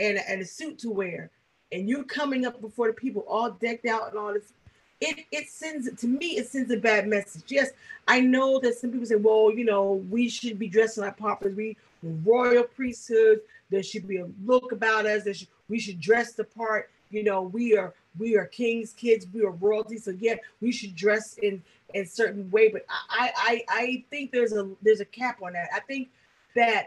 and, 0.00 0.18
and 0.28 0.42
a 0.42 0.44
suit 0.44 0.78
to 0.78 0.90
wear, 0.90 1.30
and 1.72 1.88
you're 1.88 2.04
coming 2.04 2.46
up 2.46 2.60
before 2.60 2.86
the 2.88 2.92
people 2.92 3.24
all 3.28 3.50
decked 3.50 3.86
out 3.86 4.08
and 4.10 4.18
all 4.18 4.32
this. 4.32 4.52
It, 5.00 5.26
it 5.30 5.48
sends 5.48 5.94
to 6.00 6.06
me 6.06 6.38
it 6.38 6.48
sends 6.48 6.70
a 6.70 6.76
bad 6.78 7.06
message. 7.06 7.44
Yes, 7.48 7.70
I 8.08 8.20
know 8.20 8.58
that 8.60 8.78
some 8.78 8.90
people 8.90 9.06
say, 9.06 9.16
well, 9.16 9.52
you 9.52 9.64
know, 9.64 10.04
we 10.08 10.28
should 10.28 10.58
be 10.58 10.68
dressing 10.68 11.04
like 11.04 11.18
paupers. 11.18 11.54
We 11.54 11.76
royal 12.02 12.64
priesthood. 12.64 13.40
There 13.70 13.82
should 13.82 14.08
be 14.08 14.18
a 14.18 14.28
look 14.44 14.72
about 14.72 15.06
us. 15.06 15.24
That 15.24 15.44
we 15.68 15.78
should 15.78 16.00
dress 16.00 16.32
the 16.32 16.44
part. 16.44 16.90
You 17.10 17.24
know, 17.24 17.42
we 17.42 17.76
are 17.76 17.92
we 18.18 18.36
are 18.36 18.46
kings' 18.46 18.92
kids. 18.92 19.26
We 19.32 19.42
are 19.42 19.50
royalty. 19.50 19.98
So 19.98 20.12
yeah, 20.18 20.36
we 20.60 20.72
should 20.72 20.94
dress 20.94 21.36
in 21.38 21.62
in 21.94 22.06
certain 22.06 22.50
way. 22.50 22.68
But 22.68 22.86
I 22.88 23.32
I 23.36 23.64
I 23.68 24.04
think 24.10 24.32
there's 24.32 24.52
a 24.52 24.70
there's 24.82 25.00
a 25.00 25.04
cap 25.04 25.42
on 25.42 25.52
that. 25.52 25.68
I 25.74 25.80
think 25.80 26.08
that 26.54 26.86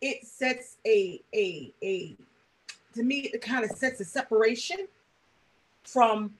it 0.00 0.26
sets 0.26 0.78
a 0.86 1.20
a 1.34 1.72
a 1.82 2.16
to 2.94 3.02
me 3.02 3.30
it 3.32 3.42
kind 3.42 3.64
of 3.64 3.70
sets 3.76 4.00
a 4.00 4.04
separation 4.04 4.88
from 5.84 6.32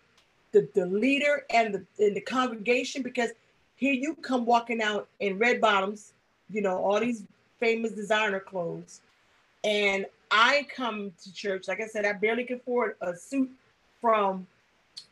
the, 0.52 0.68
the 0.74 0.86
leader 0.86 1.44
and 1.50 1.74
the 1.74 2.04
and 2.04 2.16
the 2.16 2.20
congregation 2.20 3.02
because 3.02 3.30
here 3.76 3.92
you 3.92 4.14
come 4.16 4.44
walking 4.44 4.82
out 4.82 5.08
in 5.20 5.38
red 5.38 5.60
bottoms, 5.60 6.12
you 6.50 6.60
know, 6.60 6.76
all 6.76 7.00
these 7.00 7.24
famous 7.58 7.92
designer 7.92 8.40
clothes. 8.40 9.00
And 9.64 10.06
I 10.30 10.66
come 10.74 11.12
to 11.22 11.32
church, 11.32 11.68
like 11.68 11.80
I 11.80 11.86
said, 11.86 12.04
I 12.04 12.12
barely 12.12 12.44
can 12.44 12.56
afford 12.56 12.96
a 13.00 13.16
suit 13.16 13.50
from 14.00 14.46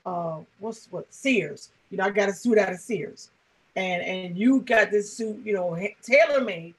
uh 0.05 0.39
what's 0.59 0.89
what 0.91 1.13
Sears. 1.13 1.71
You 1.91 1.99
know, 1.99 2.05
I 2.05 2.11
got 2.11 2.29
a 2.29 2.35
suit 2.35 2.59
out 2.59 2.73
of 2.73 2.79
Sears. 2.79 3.31
And 3.77 4.03
and 4.03 4.37
you 4.37 4.61
got 4.61 4.91
this 4.91 5.13
suit, 5.13 5.41
you 5.45 5.55
know, 5.55 5.79
tailor 6.03 6.43
made, 6.43 6.75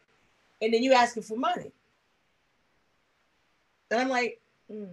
and 0.62 0.74
then 0.74 0.84
you 0.84 0.94
asking 0.94 1.24
for 1.24 1.38
money. 1.38 1.72
And 3.90 4.02
I'm 4.02 4.10
like, 4.10 4.40
mm. 4.72 4.88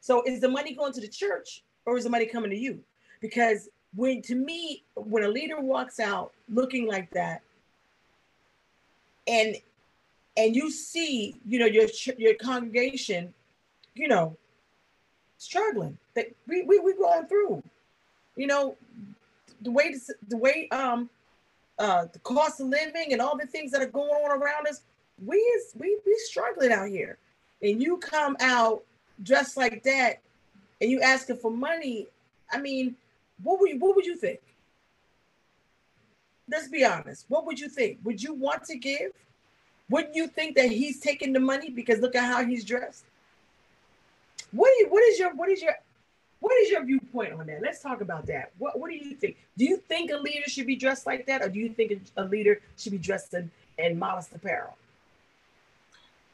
so 0.00 0.22
is 0.24 0.40
the 0.40 0.48
money 0.48 0.74
going 0.74 0.92
to 0.92 1.00
the 1.00 1.08
church 1.08 1.62
or 1.86 1.96
is 1.96 2.08
money 2.08 2.26
coming 2.26 2.50
to 2.50 2.56
you? 2.56 2.80
Because 3.20 3.68
when 3.94 4.22
to 4.22 4.34
me, 4.34 4.84
when 4.94 5.24
a 5.24 5.28
leader 5.28 5.60
walks 5.60 6.00
out 6.00 6.32
looking 6.48 6.86
like 6.86 7.10
that, 7.10 7.42
and 9.26 9.56
and 10.36 10.54
you 10.56 10.70
see, 10.70 11.36
you 11.46 11.58
know, 11.58 11.66
your 11.66 11.86
your 12.18 12.34
congregation, 12.34 13.32
you 13.94 14.08
know, 14.08 14.36
struggling. 15.38 15.98
That 16.14 16.26
we 16.46 16.62
we 16.62 16.78
we 16.78 16.94
going 16.94 17.26
through, 17.26 17.62
you 18.36 18.46
know, 18.46 18.76
the 19.62 19.70
way 19.70 19.94
the 20.28 20.36
way 20.36 20.68
um 20.70 21.08
uh 21.78 22.06
the 22.12 22.18
cost 22.20 22.60
of 22.60 22.68
living 22.68 23.12
and 23.12 23.20
all 23.20 23.36
the 23.36 23.46
things 23.46 23.70
that 23.72 23.82
are 23.82 23.86
going 23.86 24.10
on 24.10 24.40
around 24.40 24.66
us, 24.66 24.82
we 25.24 25.36
is 25.36 25.72
we 25.78 25.98
we 26.04 26.16
struggling 26.24 26.72
out 26.72 26.88
here, 26.88 27.18
and 27.62 27.82
you 27.82 27.96
come 27.96 28.36
out 28.40 28.82
dressed 29.22 29.56
like 29.56 29.82
that, 29.84 30.20
and 30.84 30.92
you 30.92 31.00
asking 31.00 31.38
for 31.38 31.50
money. 31.50 32.06
I 32.52 32.60
mean, 32.60 32.94
what 33.42 33.58
would 33.58 33.70
you, 33.70 33.78
what 33.78 33.96
would 33.96 34.06
you 34.06 34.16
think? 34.16 34.40
let's 36.48 36.68
be 36.68 36.84
honest. 36.84 37.26
What 37.28 37.46
would 37.46 37.58
you 37.58 37.68
think? 37.68 37.98
Would 38.04 38.22
you 38.22 38.34
want 38.34 38.64
to 38.64 38.76
give? 38.76 39.12
Wouldn't 39.90 40.14
you 40.14 40.26
think 40.28 40.56
that 40.56 40.70
he's 40.70 41.00
taking 41.00 41.32
the 41.32 41.40
money 41.40 41.70
because 41.70 42.00
look 42.00 42.14
at 42.14 42.24
how 42.24 42.44
he's 42.44 42.64
dressed? 42.64 43.04
What 44.52 44.68
do 44.68 44.84
you, 44.84 44.88
what 44.88 45.02
is 45.04 45.18
your 45.18 45.34
what 45.34 45.48
is 45.50 45.62
your 45.62 45.74
what 46.40 46.54
is 46.62 46.70
your 46.70 46.84
viewpoint 46.84 47.32
on 47.34 47.46
that? 47.46 47.60
Let's 47.62 47.80
talk 47.80 48.00
about 48.00 48.26
that. 48.26 48.52
What 48.58 48.78
what 48.78 48.90
do 48.90 48.96
you 48.96 49.14
think? 49.14 49.36
Do 49.58 49.64
you 49.64 49.76
think 49.76 50.10
a 50.10 50.16
leader 50.16 50.48
should 50.48 50.66
be 50.66 50.76
dressed 50.76 51.06
like 51.06 51.26
that, 51.26 51.42
or 51.42 51.48
do 51.48 51.58
you 51.58 51.68
think 51.68 51.92
a 52.16 52.24
leader 52.24 52.60
should 52.76 52.92
be 52.92 52.98
dressed 52.98 53.34
in, 53.34 53.50
in 53.78 53.98
modest 53.98 54.34
apparel? 54.34 54.76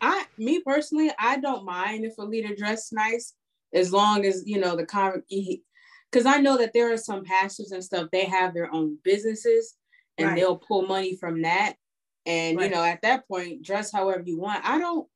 I 0.00 0.26
me 0.38 0.60
personally, 0.60 1.10
I 1.18 1.38
don't 1.38 1.64
mind 1.64 2.04
if 2.04 2.18
a 2.18 2.22
leader 2.22 2.54
dressed 2.54 2.92
nice 2.92 3.34
as 3.72 3.92
long 3.92 4.24
as 4.24 4.42
you 4.46 4.59
know 4.59 4.76
the 4.76 4.87
con 4.87 5.22
because 5.28 6.26
I 6.26 6.38
know 6.38 6.59
that 6.59 6.72
there 6.74 6.92
are 6.92 6.96
some 6.96 7.24
pastors 7.24 7.70
and 7.70 7.85
stuff, 7.85 8.09
they 8.11 8.24
have 8.24 8.52
their 8.52 8.72
own 8.72 8.98
businesses 9.04 9.76
and 10.18 10.28
right. 10.28 10.37
they'll 10.37 10.56
pull 10.56 10.87
money 10.87 11.16
from 11.16 11.42
that. 11.42 11.74
And 12.26 12.59
right. 12.59 12.68
you 12.68 12.74
know, 12.74 12.83
at 12.83 13.02
that 13.02 13.28
point, 13.28 13.62
dress 13.62 13.92
however 13.92 14.22
you 14.26 14.38
want. 14.38 14.64
I 14.64 14.78
don't 14.78 15.09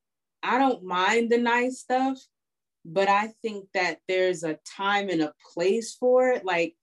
I 0.42 0.58
don't 0.58 0.84
mind 0.84 1.30
the 1.30 1.38
nice 1.38 1.80
stuff, 1.80 2.18
but 2.84 3.08
I 3.08 3.28
think 3.42 3.66
that 3.74 3.98
there's 4.08 4.44
a 4.44 4.58
time 4.76 5.08
and 5.08 5.22
a 5.22 5.32
place 5.54 5.96
for 5.98 6.28
it. 6.28 6.44
Like, 6.44 6.74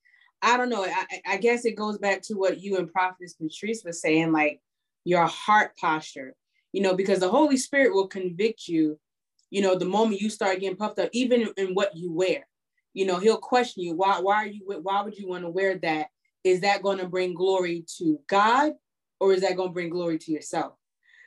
I 0.41 0.57
don't 0.57 0.69
know. 0.69 0.83
I, 0.83 1.05
I 1.27 1.37
guess 1.37 1.65
it 1.65 1.75
goes 1.75 1.99
back 1.99 2.23
to 2.23 2.33
what 2.33 2.59
you 2.59 2.77
and 2.77 2.91
Prophetess 2.91 3.33
Patrice 3.33 3.83
was 3.85 4.01
saying, 4.01 4.31
like 4.31 4.59
your 5.03 5.25
heart 5.27 5.77
posture, 5.77 6.35
you 6.73 6.81
know, 6.81 6.95
because 6.95 7.19
the 7.19 7.29
Holy 7.29 7.57
Spirit 7.57 7.93
will 7.93 8.07
convict 8.07 8.67
you, 8.67 8.99
you 9.51 9.61
know, 9.61 9.75
the 9.75 9.85
moment 9.85 10.21
you 10.21 10.29
start 10.29 10.59
getting 10.59 10.77
puffed 10.77 10.97
up, 10.97 11.09
even 11.13 11.47
in 11.57 11.75
what 11.75 11.95
you 11.95 12.11
wear. 12.11 12.47
You 12.93 13.05
know, 13.05 13.19
he'll 13.19 13.37
question 13.37 13.83
you, 13.83 13.95
why, 13.95 14.19
why 14.19 14.35
are 14.37 14.47
you 14.47 14.63
why 14.81 15.01
would 15.01 15.17
you 15.17 15.27
want 15.27 15.43
to 15.43 15.49
wear 15.49 15.77
that? 15.77 16.07
is 16.43 16.61
that 16.61 16.81
going 16.81 16.97
to 16.97 17.07
bring 17.07 17.33
glory 17.33 17.85
to 17.97 18.19
God 18.27 18.73
or 19.19 19.33
is 19.33 19.41
that 19.41 19.55
going 19.55 19.69
to 19.69 19.73
bring 19.73 19.89
glory 19.89 20.17
to 20.19 20.31
yourself? 20.31 20.73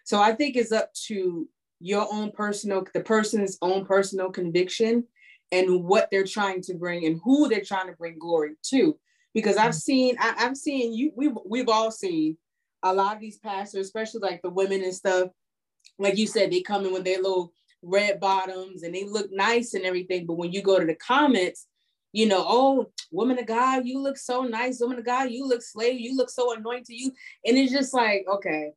So 0.04 0.20
I 0.20 0.32
think 0.32 0.56
it's 0.56 0.72
up 0.72 0.92
to 1.06 1.48
your 1.80 2.06
own 2.10 2.32
personal, 2.32 2.84
the 2.92 3.00
person's 3.00 3.58
own 3.62 3.84
personal 3.84 4.30
conviction 4.30 5.04
and 5.52 5.84
what 5.84 6.08
they're 6.10 6.26
trying 6.26 6.62
to 6.62 6.74
bring 6.74 7.04
and 7.06 7.20
who 7.24 7.48
they're 7.48 7.64
trying 7.64 7.86
to 7.86 7.96
bring 7.96 8.18
glory 8.18 8.54
to. 8.70 8.98
Because 9.32 9.56
I've 9.56 9.70
mm-hmm. 9.70 9.78
seen, 9.78 10.16
I, 10.18 10.34
have 10.38 10.56
seen 10.56 10.92
you, 10.94 11.12
we've, 11.16 11.36
we've 11.46 11.68
all 11.68 11.90
seen 11.90 12.36
a 12.82 12.94
lot 12.94 13.16
of 13.16 13.20
these 13.20 13.38
pastors, 13.38 13.86
especially 13.86 14.20
like 14.20 14.42
the 14.42 14.50
women 14.50 14.82
and 14.82 14.94
stuff. 14.94 15.30
Like 15.98 16.18
you 16.18 16.26
said, 16.26 16.50
they 16.50 16.60
come 16.60 16.86
in 16.86 16.92
with 16.92 17.04
their 17.04 17.18
little 17.18 17.52
red 17.84 18.20
bottoms 18.20 18.82
and 18.82 18.94
they 18.94 19.04
look 19.04 19.30
nice 19.30 19.74
and 19.74 19.84
everything. 19.84 20.26
But 20.26 20.34
when 20.34 20.52
you 20.52 20.62
go 20.62 20.78
to 20.78 20.86
the 20.86 20.96
comments, 20.96 21.66
you 22.12 22.26
know, 22.26 22.44
oh, 22.46 22.92
woman 23.10 23.38
of 23.38 23.46
God, 23.46 23.86
you 23.86 23.98
look 23.98 24.16
so 24.16 24.42
nice. 24.42 24.80
Woman 24.80 24.98
of 24.98 25.04
God, 25.04 25.30
you 25.30 25.46
look 25.46 25.62
slave. 25.62 25.98
You 25.98 26.16
look 26.16 26.30
so 26.30 26.54
anointed. 26.54 26.90
You 26.90 27.12
and 27.44 27.58
it's 27.58 27.72
just 27.72 27.92
like, 27.92 28.24
okay, 28.28 28.70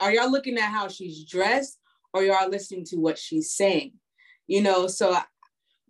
are 0.00 0.12
y'all 0.12 0.30
looking 0.30 0.56
at 0.56 0.70
how 0.70 0.88
she's 0.88 1.24
dressed, 1.24 1.78
or 2.14 2.22
y'all 2.22 2.48
listening 2.48 2.84
to 2.86 2.96
what 2.96 3.18
she's 3.18 3.52
saying? 3.52 3.94
You 4.46 4.62
know, 4.62 4.86
so 4.86 5.16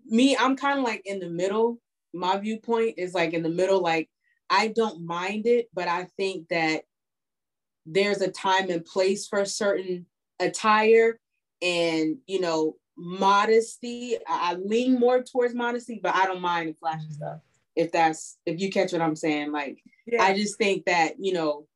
me, 0.06 0.36
I'm 0.36 0.56
kind 0.56 0.78
of 0.78 0.84
like 0.84 1.02
in 1.04 1.20
the 1.20 1.28
middle. 1.28 1.78
My 2.14 2.38
viewpoint 2.38 2.94
is 2.96 3.12
like 3.12 3.34
in 3.34 3.42
the 3.42 3.50
middle. 3.50 3.82
Like 3.82 4.08
I 4.48 4.68
don't 4.68 5.04
mind 5.04 5.46
it, 5.46 5.68
but 5.74 5.88
I 5.88 6.08
think 6.16 6.48
that 6.48 6.84
there's 7.84 8.22
a 8.22 8.30
time 8.30 8.70
and 8.70 8.84
place 8.84 9.26
for 9.26 9.44
certain 9.44 10.06
attire, 10.40 11.20
and 11.62 12.18
you 12.26 12.40
know, 12.40 12.76
modesty. 12.96 14.16
I, 14.26 14.54
lean 14.54 14.98
more 14.98 15.22
towards 15.22 15.54
modesty, 15.54 16.00
but 16.02 16.14
I 16.14 16.26
don't 16.26 16.40
mind 16.40 16.70
the 16.70 16.74
flashy 16.74 17.04
mm-hmm. 17.04 17.12
stuff. 17.12 17.40
If 17.74 17.92
that's 17.92 18.38
if 18.46 18.60
you 18.60 18.70
catch 18.70 18.92
what 18.92 19.02
I'm 19.02 19.16
saying, 19.16 19.52
like 19.52 19.82
yeah. 20.06 20.22
I 20.22 20.34
just 20.34 20.56
think 20.56 20.86
that 20.86 21.14
you 21.18 21.32
know 21.32 21.66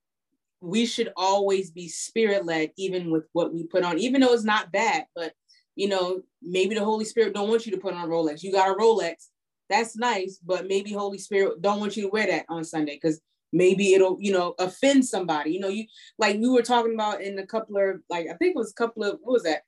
we 0.61 0.87
should 0.87 1.13
always 1.17 1.71
be 1.71 1.89
spirit 1.89 2.45
led, 2.45 2.73
even 2.77 3.11
with 3.11 3.25
what 3.33 3.53
we 3.53 3.67
put 3.67 3.85
on, 3.85 3.99
even 3.99 4.21
though 4.21 4.33
it's 4.33 4.45
not 4.45 4.73
bad. 4.73 5.07
But 5.15 5.35
you 5.77 5.89
know, 5.89 6.23
maybe 6.43 6.75
the 6.75 6.85
Holy 6.85 7.05
Spirit 7.05 7.35
don't 7.35 7.49
want 7.49 7.67
you 7.67 7.73
to 7.73 7.79
put 7.79 7.95
on 7.95 8.05
a 8.05 8.09
Rolex. 8.09 8.43
You 8.43 8.53
got 8.53 8.71
a 8.71 8.75
Rolex, 8.75 9.29
that's 9.71 9.97
nice, 9.97 10.39
but 10.45 10.67
maybe 10.67 10.93
Holy 10.93 11.19
Spirit 11.19 11.63
don't 11.63 11.81
want 11.81 11.97
you 11.97 12.03
to 12.03 12.11
wear 12.11 12.27
that 12.27 12.45
on 12.49 12.65
Sunday 12.65 12.97
because 12.97 13.21
maybe 13.53 13.95
it'll, 13.95 14.19
you 14.21 14.33
know, 14.33 14.55
offend 14.59 15.05
somebody. 15.07 15.53
You 15.53 15.61
know, 15.61 15.69
you 15.69 15.87
like 16.19 16.39
we 16.39 16.49
were 16.49 16.63
talking 16.63 16.95
about 16.95 17.23
in 17.23 17.39
a 17.39 17.47
couple 17.47 17.77
of 17.77 18.01
like 18.11 18.27
I 18.27 18.35
think 18.35 18.55
it 18.55 18.59
was 18.59 18.73
a 18.73 18.75
couple 18.75 19.05
of 19.05 19.19
what 19.23 19.33
was 19.33 19.43
that? 19.45 19.63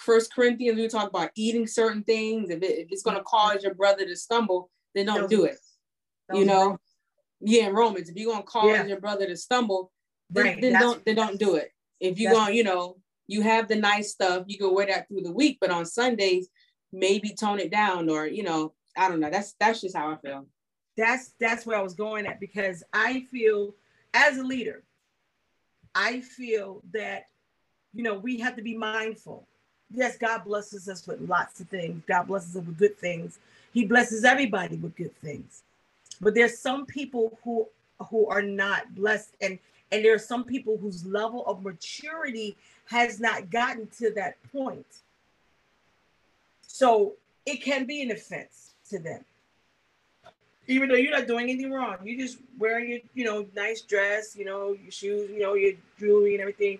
First 0.00 0.34
Corinthians, 0.34 0.78
we 0.78 0.88
talk 0.88 1.10
about 1.10 1.30
eating 1.36 1.66
certain 1.66 2.02
things. 2.02 2.50
If, 2.50 2.62
it, 2.62 2.78
if 2.78 2.88
it's 2.90 3.02
gonna 3.02 3.22
cause 3.22 3.62
your 3.62 3.74
brother 3.74 4.06
to 4.06 4.16
stumble, 4.16 4.70
then 4.94 5.06
don't 5.06 5.28
do 5.28 5.44
it. 5.44 5.56
You 6.32 6.44
know, 6.44 6.78
yeah, 7.40 7.66
in 7.66 7.74
Romans, 7.74 8.08
if 8.08 8.16
you're 8.16 8.32
gonna 8.32 8.44
cause 8.44 8.66
yeah. 8.66 8.86
your 8.86 9.00
brother 9.00 9.26
to 9.26 9.36
stumble, 9.36 9.92
then, 10.30 10.44
right. 10.44 10.60
then 10.60 10.72
don't 10.72 11.04
then 11.04 11.16
don't 11.16 11.38
do 11.38 11.56
it. 11.56 11.72
If 11.98 12.18
you're 12.18 12.32
gonna, 12.32 12.52
you 12.52 12.64
know, 12.64 12.96
you 13.26 13.42
have 13.42 13.68
the 13.68 13.76
nice 13.76 14.12
stuff, 14.12 14.44
you 14.46 14.58
can 14.58 14.74
wear 14.74 14.86
that 14.86 15.08
through 15.08 15.22
the 15.22 15.32
week, 15.32 15.58
but 15.60 15.70
on 15.70 15.84
Sundays, 15.84 16.48
maybe 16.92 17.34
tone 17.34 17.58
it 17.58 17.70
down 17.70 18.08
or 18.08 18.26
you 18.26 18.42
know, 18.42 18.72
I 18.96 19.08
don't 19.08 19.20
know. 19.20 19.30
That's 19.30 19.54
that's 19.60 19.80
just 19.80 19.96
how 19.96 20.10
I 20.10 20.16
feel. 20.16 20.46
That's 20.96 21.34
that's 21.38 21.66
where 21.66 21.78
I 21.78 21.82
was 21.82 21.94
going 21.94 22.26
at 22.26 22.40
because 22.40 22.82
I 22.92 23.26
feel 23.30 23.74
as 24.14 24.38
a 24.38 24.42
leader, 24.42 24.84
I 25.94 26.20
feel 26.20 26.82
that 26.92 27.24
you 27.92 28.02
know 28.02 28.14
we 28.14 28.38
have 28.40 28.56
to 28.56 28.62
be 28.62 28.76
mindful. 28.76 29.48
Yes, 29.92 30.16
God 30.16 30.44
blesses 30.44 30.88
us 30.88 31.06
with 31.06 31.20
lots 31.20 31.60
of 31.60 31.68
things. 31.68 32.02
God 32.06 32.28
blesses 32.28 32.56
us 32.56 32.64
with 32.64 32.78
good 32.78 32.96
things. 32.98 33.38
He 33.72 33.84
blesses 33.84 34.24
everybody 34.24 34.76
with 34.76 34.96
good 34.96 35.16
things. 35.16 35.62
But 36.20 36.34
there's 36.34 36.58
some 36.58 36.86
people 36.86 37.38
who 37.44 37.66
who 38.08 38.26
are 38.28 38.42
not 38.42 38.94
blessed 38.94 39.34
and 39.40 39.58
and 39.92 40.04
there 40.04 40.14
are 40.14 40.18
some 40.18 40.44
people 40.44 40.76
whose 40.76 41.04
level 41.04 41.44
of 41.46 41.62
maturity 41.62 42.56
has 42.86 43.20
not 43.20 43.50
gotten 43.50 43.88
to 43.98 44.12
that 44.14 44.36
point. 44.52 44.86
So 46.62 47.14
it 47.44 47.62
can 47.62 47.86
be 47.86 48.02
an 48.02 48.10
offense 48.10 48.74
to 48.90 48.98
them. 48.98 49.24
Even 50.68 50.88
though 50.88 50.94
you're 50.94 51.10
not 51.10 51.26
doing 51.26 51.50
anything 51.50 51.72
wrong, 51.72 51.96
you're 52.04 52.20
just 52.20 52.38
wearing 52.58 52.90
your, 52.90 53.00
you 53.14 53.24
know, 53.24 53.46
nice 53.56 53.80
dress, 53.80 54.36
you 54.36 54.44
know, 54.44 54.76
your 54.80 54.92
shoes, 54.92 55.28
you 55.30 55.40
know, 55.40 55.54
your 55.54 55.72
jewelry 55.98 56.34
and 56.34 56.40
everything. 56.40 56.78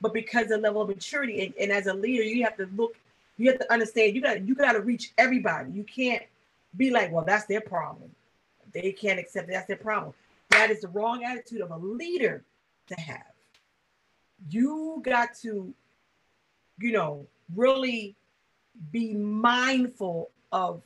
But 0.00 0.14
because 0.14 0.48
the 0.48 0.58
level 0.58 0.82
of 0.82 0.88
maturity, 0.88 1.44
and, 1.44 1.54
and 1.60 1.72
as 1.72 1.86
a 1.86 1.94
leader, 1.94 2.22
you 2.22 2.44
have 2.44 2.56
to 2.56 2.68
look, 2.76 2.96
you 3.36 3.50
have 3.50 3.58
to 3.60 3.72
understand 3.72 4.14
you 4.14 4.20
got 4.20 4.46
you 4.46 4.54
got 4.54 4.72
to 4.72 4.80
reach 4.80 5.12
everybody. 5.18 5.72
You 5.72 5.84
can't 5.84 6.22
be 6.76 6.90
like, 6.90 7.10
well, 7.10 7.24
that's 7.24 7.46
their 7.46 7.60
problem. 7.60 8.10
They 8.72 8.92
can't 8.92 9.18
accept 9.18 9.48
it. 9.48 9.52
That's 9.52 9.66
their 9.66 9.76
problem. 9.76 10.14
That 10.50 10.70
is 10.70 10.82
the 10.82 10.88
wrong 10.88 11.24
attitude 11.24 11.60
of 11.60 11.70
a 11.70 11.76
leader 11.76 12.44
to 12.88 13.00
have. 13.00 13.32
You 14.50 15.02
got 15.04 15.34
to, 15.42 15.72
you 16.78 16.92
know, 16.92 17.26
really 17.54 18.14
be 18.92 19.14
mindful 19.14 20.30
of 20.52 20.82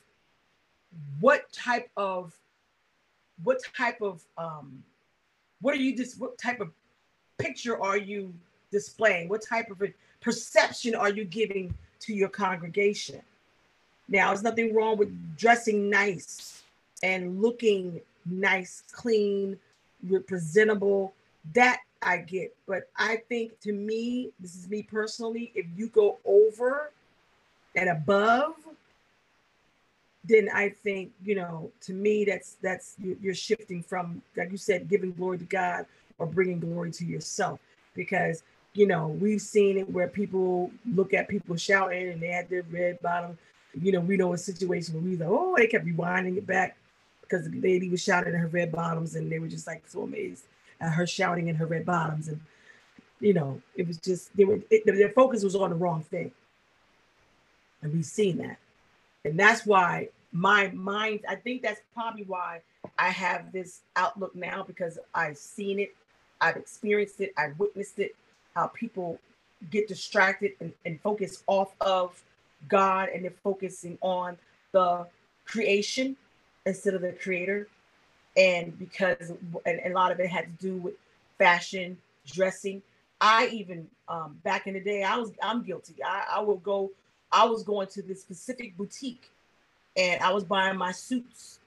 what 1.20 1.50
type 1.52 1.90
of 1.96 2.34
what 3.42 3.60
type 3.76 4.00
of 4.00 4.22
um 4.36 4.82
what 5.60 5.74
are 5.74 5.78
you 5.78 5.96
just 5.96 6.20
what 6.20 6.36
type 6.38 6.60
of 6.60 6.70
picture 7.38 7.80
are 7.82 7.96
you 7.96 8.32
displaying 8.72 9.28
what 9.28 9.42
type 9.42 9.70
of 9.70 9.80
perception 10.20 10.94
are 10.94 11.10
you 11.10 11.24
giving 11.24 11.72
to 12.00 12.12
your 12.12 12.28
congregation? 12.28 13.22
Now 14.08 14.28
there's 14.28 14.42
nothing 14.42 14.74
wrong 14.74 14.96
with 14.96 15.36
dressing 15.36 15.88
nice 15.88 16.64
and 17.02 17.40
looking 17.40 18.00
nice 18.26 18.82
clean 18.92 19.58
presentable. 20.26 21.14
That 21.54 21.80
i 22.04 22.16
get 22.16 22.52
but 22.66 22.88
i 22.96 23.16
think 23.28 23.58
to 23.60 23.72
me 23.72 24.30
this 24.40 24.56
is 24.56 24.68
me 24.68 24.82
personally 24.82 25.52
if 25.54 25.66
you 25.76 25.86
go 25.86 26.18
over 26.24 26.90
and 27.76 27.88
above 27.88 28.56
then 30.24 30.48
I 30.54 30.68
think 30.68 31.10
you 31.24 31.34
know 31.34 31.70
to 31.82 31.92
me 31.92 32.24
that's 32.24 32.56
that's 32.62 32.96
you're 32.98 33.34
shifting 33.34 33.82
from 33.82 34.22
like 34.36 34.50
you 34.50 34.56
said 34.56 34.88
giving 34.88 35.12
glory 35.12 35.38
to 35.38 35.44
God 35.44 35.86
or 36.18 36.26
bringing 36.26 36.60
glory 36.60 36.90
to 36.92 37.04
yourself. 37.04 37.58
Because 37.94 38.42
you 38.74 38.86
know 38.86 39.08
we've 39.08 39.40
seen 39.40 39.78
it 39.78 39.90
where 39.90 40.08
people 40.08 40.70
look 40.94 41.14
at 41.14 41.28
people 41.28 41.56
shouting 41.56 42.10
and 42.10 42.22
they 42.22 42.28
had 42.28 42.48
their 42.48 42.64
red 42.70 43.00
bottom. 43.00 43.36
You 43.80 43.92
know 43.92 44.00
we 44.00 44.16
know 44.16 44.32
a 44.32 44.38
situation 44.38 44.94
where 44.94 45.02
we 45.02 45.16
like 45.16 45.28
oh 45.28 45.54
they 45.56 45.66
kept 45.66 45.86
rewinding 45.86 46.36
it 46.36 46.46
back 46.46 46.76
because 47.22 47.48
the 47.48 47.60
lady 47.60 47.88
was 47.88 48.02
shouting 48.02 48.34
in 48.34 48.38
her 48.38 48.48
red 48.48 48.72
bottoms 48.72 49.14
and 49.14 49.30
they 49.30 49.38
were 49.38 49.48
just 49.48 49.66
like 49.66 49.82
so 49.86 50.02
amazed 50.02 50.44
at 50.80 50.92
her 50.92 51.06
shouting 51.06 51.48
in 51.48 51.54
her 51.56 51.66
red 51.66 51.86
bottoms. 51.86 52.28
And 52.28 52.40
you 53.20 53.34
know 53.34 53.60
it 53.74 53.86
was 53.86 53.98
just 53.98 54.36
they 54.36 54.44
were 54.44 54.60
it, 54.70 54.84
their 54.86 55.10
focus 55.10 55.42
was 55.44 55.56
on 55.56 55.70
the 55.70 55.76
wrong 55.76 56.02
thing. 56.02 56.32
And 57.82 57.92
we've 57.92 58.04
seen 58.04 58.38
that. 58.38 58.58
And 59.24 59.38
that's 59.38 59.66
why 59.66 60.08
my 60.32 60.68
mind, 60.68 61.20
I 61.28 61.36
think 61.36 61.62
that's 61.62 61.80
probably 61.94 62.24
why 62.24 62.62
I 62.98 63.10
have 63.10 63.52
this 63.52 63.80
outlook 63.96 64.34
now 64.34 64.64
because 64.66 64.98
I've 65.14 65.36
seen 65.36 65.78
it, 65.78 65.94
I've 66.40 66.56
experienced 66.56 67.20
it, 67.20 67.32
I've 67.36 67.58
witnessed 67.58 67.98
it, 67.98 68.16
how 68.54 68.68
people 68.68 69.18
get 69.70 69.88
distracted 69.88 70.52
and, 70.60 70.72
and 70.84 71.00
focus 71.00 71.42
off 71.46 71.74
of 71.80 72.20
God 72.68 73.08
and 73.14 73.24
they're 73.24 73.32
focusing 73.42 73.98
on 74.00 74.36
the 74.72 75.06
creation 75.44 76.16
instead 76.66 76.94
of 76.94 77.02
the 77.02 77.12
creator. 77.12 77.68
And 78.36 78.78
because 78.78 79.32
and, 79.66 79.80
and 79.80 79.92
a 79.92 79.96
lot 79.96 80.10
of 80.10 80.20
it 80.20 80.28
had 80.28 80.46
to 80.46 80.66
do 80.66 80.76
with 80.76 80.94
fashion, 81.38 81.98
dressing. 82.26 82.82
I 83.20 83.48
even 83.48 83.88
um, 84.08 84.38
back 84.42 84.66
in 84.66 84.74
the 84.74 84.80
day, 84.80 85.02
I 85.02 85.16
was 85.16 85.32
I'm 85.42 85.62
guilty. 85.62 85.94
I, 86.04 86.24
I 86.36 86.40
will 86.40 86.56
go 86.56 86.90
I 87.30 87.44
was 87.44 87.62
going 87.62 87.88
to 87.88 88.02
this 88.02 88.20
specific 88.20 88.76
boutique 88.76 89.30
and 89.96 90.22
I 90.22 90.32
was 90.32 90.44
buying 90.44 90.76
my 90.76 90.92
suits 90.92 91.58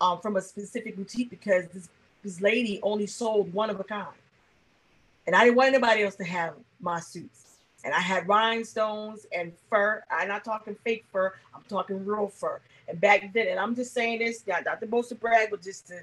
um, 0.00 0.20
from 0.20 0.36
a 0.36 0.42
specific 0.42 0.96
boutique 0.96 1.30
because 1.30 1.66
this, 1.68 1.88
this 2.22 2.40
lady 2.40 2.80
only 2.82 3.06
sold 3.06 3.52
one 3.52 3.70
of 3.70 3.80
a 3.80 3.84
kind. 3.84 4.08
And 5.26 5.34
I 5.34 5.44
didn't 5.44 5.56
want 5.56 5.68
anybody 5.68 6.02
else 6.02 6.16
to 6.16 6.24
have 6.24 6.54
my 6.80 7.00
suits. 7.00 7.58
And 7.84 7.92
I 7.92 8.00
had 8.00 8.26
rhinestones 8.28 9.26
and 9.36 9.52
fur. 9.68 10.02
I'm 10.10 10.28
not 10.28 10.44
talking 10.44 10.76
fake 10.84 11.04
fur, 11.12 11.34
I'm 11.54 11.62
talking 11.68 12.04
real 12.04 12.28
fur. 12.28 12.60
And 12.88 13.00
back 13.00 13.32
then, 13.32 13.48
and 13.48 13.58
I'm 13.58 13.74
just 13.74 13.94
saying 13.94 14.18
this, 14.20 14.46
not, 14.46 14.64
not 14.64 14.80
to 14.80 14.86
boast 14.86 15.12
of 15.12 15.20
brag, 15.20 15.50
but 15.50 15.62
just 15.62 15.86
to 15.88 16.00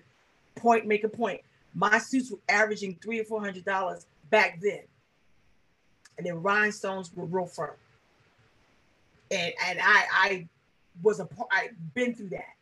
point, 0.56 0.86
make 0.86 1.04
a 1.04 1.10
point. 1.10 1.42
My 1.74 1.98
suits 2.00 2.32
were 2.32 2.40
averaging 2.50 2.98
three 3.02 3.20
or 3.20 3.24
four 3.24 3.40
hundred 3.40 3.66
dollars 3.66 4.06
back 4.30 4.60
then. 4.62 4.82
And 6.18 6.28
the 6.28 6.36
rhinestones 6.36 7.12
were 7.16 7.26
real 7.26 7.46
fur 7.46 7.76
and 9.32 9.54
and 9.66 9.80
I 9.82 10.06
I 10.12 10.48
was 11.02 11.20
a 11.20 11.26
part. 11.26 11.48
I've 11.52 11.94
been 11.94 12.14
through 12.14 12.30
that, 12.30 12.56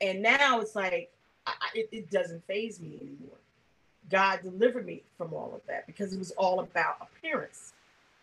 and 0.00 0.20
now 0.20 0.60
it's 0.60 0.74
like 0.74 1.10
I, 1.46 1.52
it, 1.74 1.88
it 1.92 2.10
doesn't 2.10 2.44
phase 2.46 2.80
me 2.80 2.98
anymore. 3.00 3.38
God 4.10 4.40
delivered 4.42 4.86
me 4.86 5.02
from 5.18 5.32
all 5.32 5.52
of 5.54 5.60
that 5.66 5.86
because 5.86 6.12
it 6.12 6.18
was 6.18 6.30
all 6.32 6.60
about 6.60 6.96
appearance, 7.00 7.72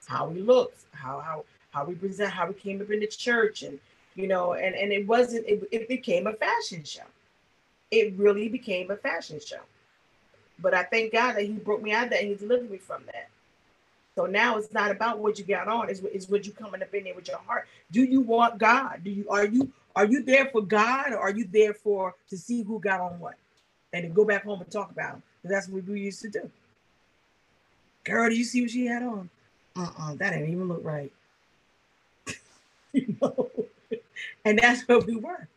how 0.08 0.28
we 0.28 0.42
looked, 0.42 0.86
how 0.92 1.20
how 1.20 1.46
how 1.72 1.86
we 1.86 1.96
present, 1.96 2.32
how 2.32 2.48
we 2.48 2.54
came 2.54 2.82
up 2.82 2.90
in 2.92 3.00
the 3.00 3.08
church, 3.08 3.64
and 3.64 3.80
you 4.16 4.28
know, 4.28 4.54
and 4.54 4.76
and 4.76 4.92
it 4.92 5.08
wasn't. 5.08 5.46
It, 5.48 5.68
it 5.72 5.88
became 5.88 6.28
a 6.28 6.34
fashion 6.34 6.84
show. 6.84 7.04
It 7.92 8.14
really 8.18 8.50
became 8.50 8.92
a 8.92 8.96
fashion 8.96 9.40
show. 9.40 9.62
But 10.60 10.74
I 10.74 10.84
thank 10.84 11.12
God 11.12 11.34
that 11.34 11.44
He 11.44 11.52
broke 11.52 11.82
me 11.82 11.92
out 11.92 12.06
of 12.06 12.10
that 12.12 12.22
and 12.22 12.30
He 12.30 12.36
delivered 12.36 12.72
me 12.72 12.78
from 12.78 13.04
that. 13.08 13.30
So 14.16 14.26
now 14.28 14.58
it's 14.58 14.72
not 14.72 14.92
about 14.92 15.20
what 15.20 15.40
you 15.40 15.46
got 15.46 15.68
on, 15.68 15.90
it's, 15.90 16.02
it's 16.14 16.30
what 16.30 16.46
you 16.46 16.52
coming 16.52 16.82
up 16.82 16.94
in 16.94 17.04
there 17.04 17.16
with 17.16 17.28
your 17.28 17.40
heart. 17.40 17.68
Do 17.92 18.04
you 18.04 18.22
want 18.22 18.60
God? 18.60 19.02
Do 19.04 19.10
you 19.10 19.28
are 19.30 19.46
you 19.46 19.72
are 19.96 20.06
you 20.06 20.24
there 20.24 20.46
for 20.52 20.62
God 20.62 21.12
or 21.12 21.20
are 21.20 21.32
you 21.32 21.46
there 21.52 21.74
for 21.74 22.16
to 22.30 22.38
see 22.38 22.64
who 22.64 22.80
got 22.80 23.02
on 23.02 23.20
what? 23.20 23.36
And 23.92 24.06
then 24.06 24.14
go 24.14 24.26
back 24.26 24.44
home 24.44 24.62
and 24.62 24.72
talk 24.72 24.92
about 24.92 25.14
them. 25.14 25.24
That's 25.44 25.68
what 25.68 25.86
we 25.86 26.02
used 26.02 26.22
to 26.22 26.30
do. 26.30 26.50
Girl, 28.04 28.30
do 28.30 28.36
you 28.36 28.44
see 28.44 28.62
what 28.62 28.72
she 28.72 28.86
had 28.86 29.04
on? 29.04 29.30
Uh-uh, 29.76 30.16
that 30.16 30.32
didn't 30.32 30.52
even 30.52 30.68
look 30.68 30.84
right. 30.84 31.12
you 32.94 33.16
know, 33.22 33.50
and 34.46 34.60
that's 34.60 34.88
what 34.88 35.06
we 35.06 35.16
were. 35.16 35.48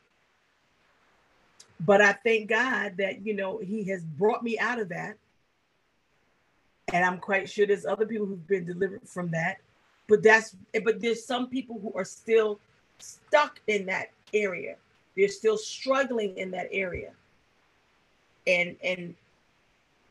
But 1.81 2.01
I 2.01 2.13
thank 2.13 2.49
God 2.49 2.97
that 2.99 3.25
you 3.27 3.35
know 3.35 3.59
He 3.59 3.85
has 3.85 4.03
brought 4.03 4.43
me 4.43 4.59
out 4.59 4.79
of 4.79 4.89
that 4.89 5.17
and 6.93 7.05
I'm 7.05 7.19
quite 7.19 7.49
sure 7.49 7.67
there's 7.67 7.87
other 7.87 8.07
people 8.07 8.27
who've 8.27 8.47
been 8.47 8.65
delivered 8.65 9.09
from 9.09 9.31
that. 9.33 9.59
But 10.09 10.23
that's 10.23 10.55
but 10.85 11.01
there's 11.01 11.25
some 11.25 11.49
people 11.49 11.81
who 11.81 11.93
are 11.99 12.05
still 12.05 12.61
stuck 12.99 13.61
in 13.67 13.87
that 13.87 14.11
area. 14.33 14.77
They're 15.17 15.29
still 15.29 15.59
struggling 15.59 16.37
in 16.37 16.51
that 16.53 16.69
area. 16.71 17.11
And 18.47 18.77
and 18.85 19.15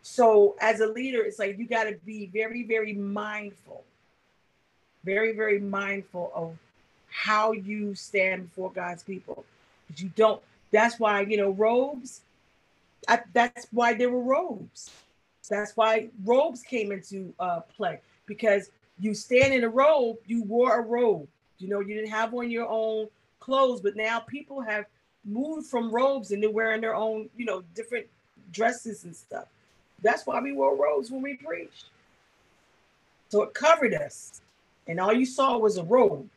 so 0.07 0.55
as 0.61 0.81
a 0.81 0.87
leader, 0.87 1.23
it's 1.23 1.39
like 1.39 1.57
you 1.57 1.67
got 1.67 1.85
to 1.85 1.95
be 2.05 2.27
very, 2.27 2.63
very 2.63 2.93
mindful, 2.93 3.83
very, 5.03 5.35
very 5.35 5.59
mindful 5.59 6.31
of 6.35 6.57
how 7.09 7.53
you 7.53 7.95
stand 7.95 8.49
before 8.49 8.71
God's 8.71 9.01
people. 9.01 9.45
You 9.97 10.11
don't, 10.15 10.41
that's 10.71 10.99
why, 10.99 11.21
you 11.21 11.37
know, 11.37 11.51
robes, 11.51 12.21
I, 13.07 13.21
that's 13.33 13.67
why 13.71 13.93
there 13.93 14.09
were 14.09 14.21
robes 14.21 14.91
that's 15.49 15.75
why 15.75 16.07
robes 16.23 16.61
came 16.61 16.91
into 16.91 17.33
uh, 17.39 17.61
play 17.61 17.99
because 18.25 18.71
you 18.99 19.13
stand 19.13 19.53
in 19.53 19.63
a 19.63 19.69
robe, 19.69 20.17
you 20.25 20.43
wore 20.43 20.79
a 20.79 20.81
robe. 20.81 21.27
You 21.57 21.69
know, 21.69 21.79
you 21.79 21.95
didn't 21.95 22.09
have 22.09 22.33
on 22.33 22.49
your 22.49 22.67
own 22.67 23.07
clothes, 23.39 23.81
but 23.81 23.95
now 23.95 24.19
people 24.19 24.61
have 24.61 24.85
moved 25.23 25.67
from 25.67 25.91
robes 25.91 26.31
and 26.31 26.41
they're 26.41 26.49
wearing 26.49 26.81
their 26.81 26.95
own, 26.95 27.29
you 27.37 27.45
know, 27.45 27.63
different 27.73 28.05
dresses 28.51 29.03
and 29.03 29.15
stuff. 29.15 29.45
That's 30.01 30.25
why 30.25 30.41
we 30.41 30.51
wore 30.51 30.75
robes 30.75 31.11
when 31.11 31.21
we 31.21 31.35
preached. 31.35 31.85
So 33.29 33.41
it 33.43 33.53
covered 33.53 33.93
us. 33.93 34.41
And 34.87 34.99
all 34.99 35.13
you 35.13 35.25
saw 35.25 35.57
was 35.57 35.77
a 35.77 35.83
robe. 35.83 36.29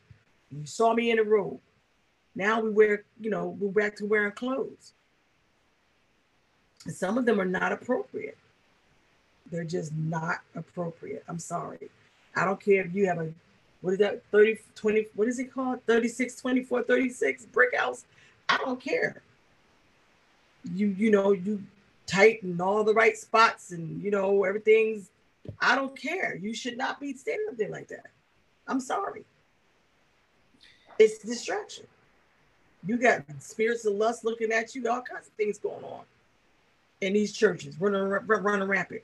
You 0.51 0.65
saw 0.65 0.93
me 0.93 1.11
in 1.11 1.19
a 1.19 1.23
robe. 1.23 1.59
Now 2.35 2.61
we 2.61 2.71
wear, 2.71 3.03
you 3.19 3.29
know, 3.29 3.57
we're 3.59 3.69
back 3.69 3.95
to 3.97 4.05
wearing 4.05 4.31
clothes. 4.31 4.93
And 6.85 6.95
some 6.95 7.17
of 7.17 7.25
them 7.25 7.39
are 7.39 7.45
not 7.45 7.71
appropriate. 7.71 8.37
They're 9.51 9.63
just 9.63 9.93
not 9.93 10.37
appropriate. 10.55 11.23
I'm 11.27 11.39
sorry. 11.39 11.89
I 12.35 12.45
don't 12.45 12.59
care 12.59 12.83
if 12.85 12.93
you 12.95 13.07
have 13.07 13.19
a 13.19 13.31
what 13.81 13.91
is 13.91 13.99
that 13.99 14.21
30 14.31 14.57
20 14.75 15.07
what 15.15 15.27
is 15.27 15.39
it 15.39 15.53
called 15.53 15.83
36 15.85 16.35
24 16.35 16.83
36 16.83 17.45
brick 17.45 17.75
house 17.75 18.05
i 18.49 18.57
don't 18.57 18.81
care 18.81 19.21
you 20.73 20.87
you 20.87 21.11
know 21.11 21.31
you 21.31 21.63
tighten 22.09 22.59
all 22.59 22.83
the 22.83 22.93
right 22.93 23.15
spots 23.15 23.71
and 23.71 24.01
you 24.01 24.09
know 24.09 24.43
everything's 24.43 25.11
i 25.61 25.75
don't 25.75 25.95
care. 25.99 26.35
You 26.35 26.53
should 26.53 26.77
not 26.77 26.99
be 26.99 27.13
standing 27.13 27.47
up 27.49 27.57
there 27.57 27.69
like 27.69 27.87
that. 27.89 28.07
I'm 28.67 28.79
sorry. 28.79 29.23
It's 30.97 31.19
distraction. 31.19 31.85
You 32.85 32.97
got 32.97 33.23
spirits 33.39 33.85
of 33.85 33.93
lust 33.93 34.25
looking 34.25 34.51
at 34.51 34.75
you 34.75 34.89
all 34.89 35.01
kinds 35.01 35.27
of 35.27 35.33
things 35.33 35.57
going 35.57 35.83
on 35.83 36.01
in 37.01 37.13
these 37.13 37.33
churches 37.33 37.79
running 37.79 38.01
running 38.01 38.67
rampant. 38.67 39.03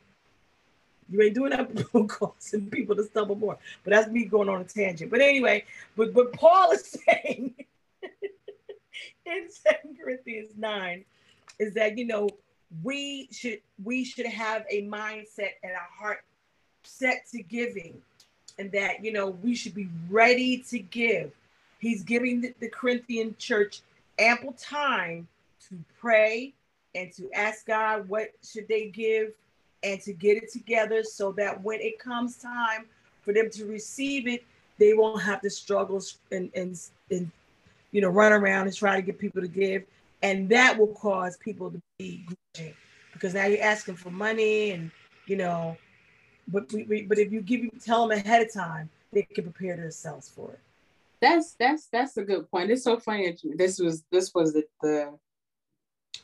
You 1.10 1.22
ain't 1.22 1.36
doing 1.36 1.52
that 1.52 2.08
causing 2.08 2.70
people 2.70 2.96
to 2.96 3.04
stumble 3.04 3.36
more. 3.36 3.58
But 3.84 3.92
that's 3.92 4.10
me 4.10 4.26
going 4.26 4.50
on 4.50 4.62
a 4.62 4.64
tangent. 4.64 5.12
But 5.12 5.22
anyway, 5.22 5.66
but 5.96 6.14
but 6.14 6.34
Paul 6.34 6.72
is 6.72 6.98
saying 7.08 7.54
in 9.26 9.50
Second 9.50 9.98
Corinthians 10.02 10.52
9 10.58 11.06
is 11.60 11.74
that 11.76 11.98
you 11.98 12.06
know 12.06 12.30
we 12.84 13.28
should 13.32 13.60
we 13.84 14.04
should 14.04 14.26
have 14.26 14.66
a 14.70 14.84
mindset 14.84 15.52
and 15.64 15.72
a 15.72 16.00
heart 16.00 16.24
set 16.84 17.26
to 17.32 17.42
giving 17.44 18.02
and 18.60 18.72
that 18.72 19.04
you 19.04 19.12
know 19.12 19.30
we 19.30 19.56
should 19.56 19.74
be 19.74 19.88
ready 20.10 20.58
to 20.58 20.80
give 20.80 21.32
he's 21.80 22.04
giving 22.04 22.42
the, 22.42 22.54
the 22.60 22.70
corinthian 22.70 23.36
church 23.38 23.82
ample 24.20 24.54
time 24.54 25.28
to 25.68 25.78
pray 26.00 26.54
and 26.94 27.12
to 27.12 27.32
ask 27.34 27.66
god 27.66 28.08
what 28.08 28.30
should 28.44 28.68
they 28.68 28.88
give 28.88 29.34
and 29.86 30.02
to 30.02 30.14
get 30.14 30.36
it 30.36 30.52
together 30.52 31.04
so 31.04 31.32
that 31.34 31.62
when 31.64 31.80
it 31.80 32.00
comes 32.00 32.38
time 32.38 32.86
for 33.22 33.34
them 33.34 33.50
to 33.52 33.66
receive 33.66 34.28
it, 34.28 34.44
they 34.78 34.94
won't 34.94 35.22
have 35.22 35.42
to 35.42 35.50
struggle 35.50 36.02
and, 36.32 36.50
and, 36.56 36.80
and 37.12 37.32
you 37.92 38.02
know, 38.02 38.10
run 38.10 38.34
around 38.34 38.68
and 38.68 38.76
try 38.76 38.96
to 38.96 39.02
get 39.02 39.20
people 39.20 39.42
to 39.42 39.48
give. 39.48 39.84
And 40.22 40.50
that 40.50 40.78
will 40.78 40.94
cause 40.96 41.38
people 41.38 41.72
to 41.72 41.82
be 41.98 42.26
grudging 42.26 42.74
because 43.14 43.34
now 43.34 43.46
you're 43.46 43.64
asking 43.64 43.96
for 43.96 44.12
money 44.12 44.72
and, 44.72 44.92
you 45.28 45.38
know, 45.38 45.78
but 46.48 46.72
we, 46.72 46.84
we, 46.84 47.02
but 47.04 47.18
if 47.18 47.32
you 47.32 47.42
give 47.42 47.64
you 47.64 47.72
tell 47.84 48.08
them 48.08 48.18
ahead 48.18 48.42
of 48.42 48.54
time, 48.54 48.90
they 49.12 49.24
can 49.24 49.44
prepare 49.46 49.76
themselves 49.78 50.30
for 50.30 50.52
it. 50.52 50.60
That's 51.22 51.56
that's 51.60 51.88
that's 51.88 52.18
a 52.18 52.24
good 52.24 52.50
point. 52.52 52.70
It's 52.70 52.84
so 52.84 53.00
funny. 53.00 53.36
This 53.56 53.80
was 53.80 54.04
this 54.12 54.32
was 54.34 54.54
the 54.54 54.66
the 54.82 55.18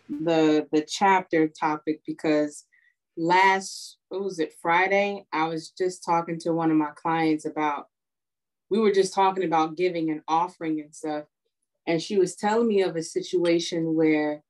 the, 0.10 0.68
the 0.72 0.82
chapter 0.82 1.48
topic 1.48 2.02
because 2.06 2.66
last 3.18 3.98
what 4.10 4.24
was 4.24 4.40
it 4.40 4.54
friday 4.62 5.26
i 5.34 5.48
was 5.48 5.70
just 5.70 6.04
talking 6.04 6.40
to 6.40 6.54
one 6.54 6.72
of 6.72 6.78
my 6.78 6.92
clients 6.96 7.46
about 7.46 7.88
we 8.70 8.80
were 8.80 8.92
just 8.92 9.14
talking 9.14 9.44
about 9.44 9.76
giving 9.76 10.10
and 10.10 10.22
offering 10.28 10.80
and 10.80 10.96
stuff 10.96 11.26
and 11.88 12.02
she 12.02 12.18
was 12.18 12.36
telling 12.36 12.68
me 12.68 12.82
of 12.82 12.96
a 12.96 13.04
situation 13.04 13.96
where 13.96 14.44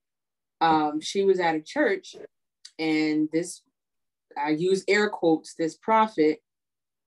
um, 0.59 1.01
she 1.01 1.23
was 1.23 1.39
at 1.39 1.55
a 1.55 1.61
church 1.61 2.15
and 2.79 3.29
this 3.31 3.61
i 4.37 4.49
use 4.49 4.83
air 4.87 5.09
quotes 5.09 5.55
this 5.55 5.75
prophet 5.75 6.41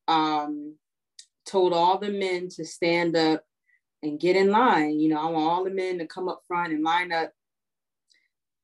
um, 0.08 0.76
told 1.46 1.72
all 1.72 1.98
the 1.98 2.10
men 2.10 2.48
to 2.48 2.64
stand 2.64 3.16
up 3.16 3.42
and 4.02 4.20
get 4.20 4.36
in 4.36 4.50
line 4.50 4.98
you 4.98 5.08
know 5.08 5.20
i 5.20 5.30
want 5.30 5.50
all 5.50 5.64
the 5.64 5.70
men 5.70 5.98
to 5.98 6.06
come 6.06 6.28
up 6.28 6.42
front 6.46 6.72
and 6.72 6.82
line 6.82 7.12
up 7.12 7.32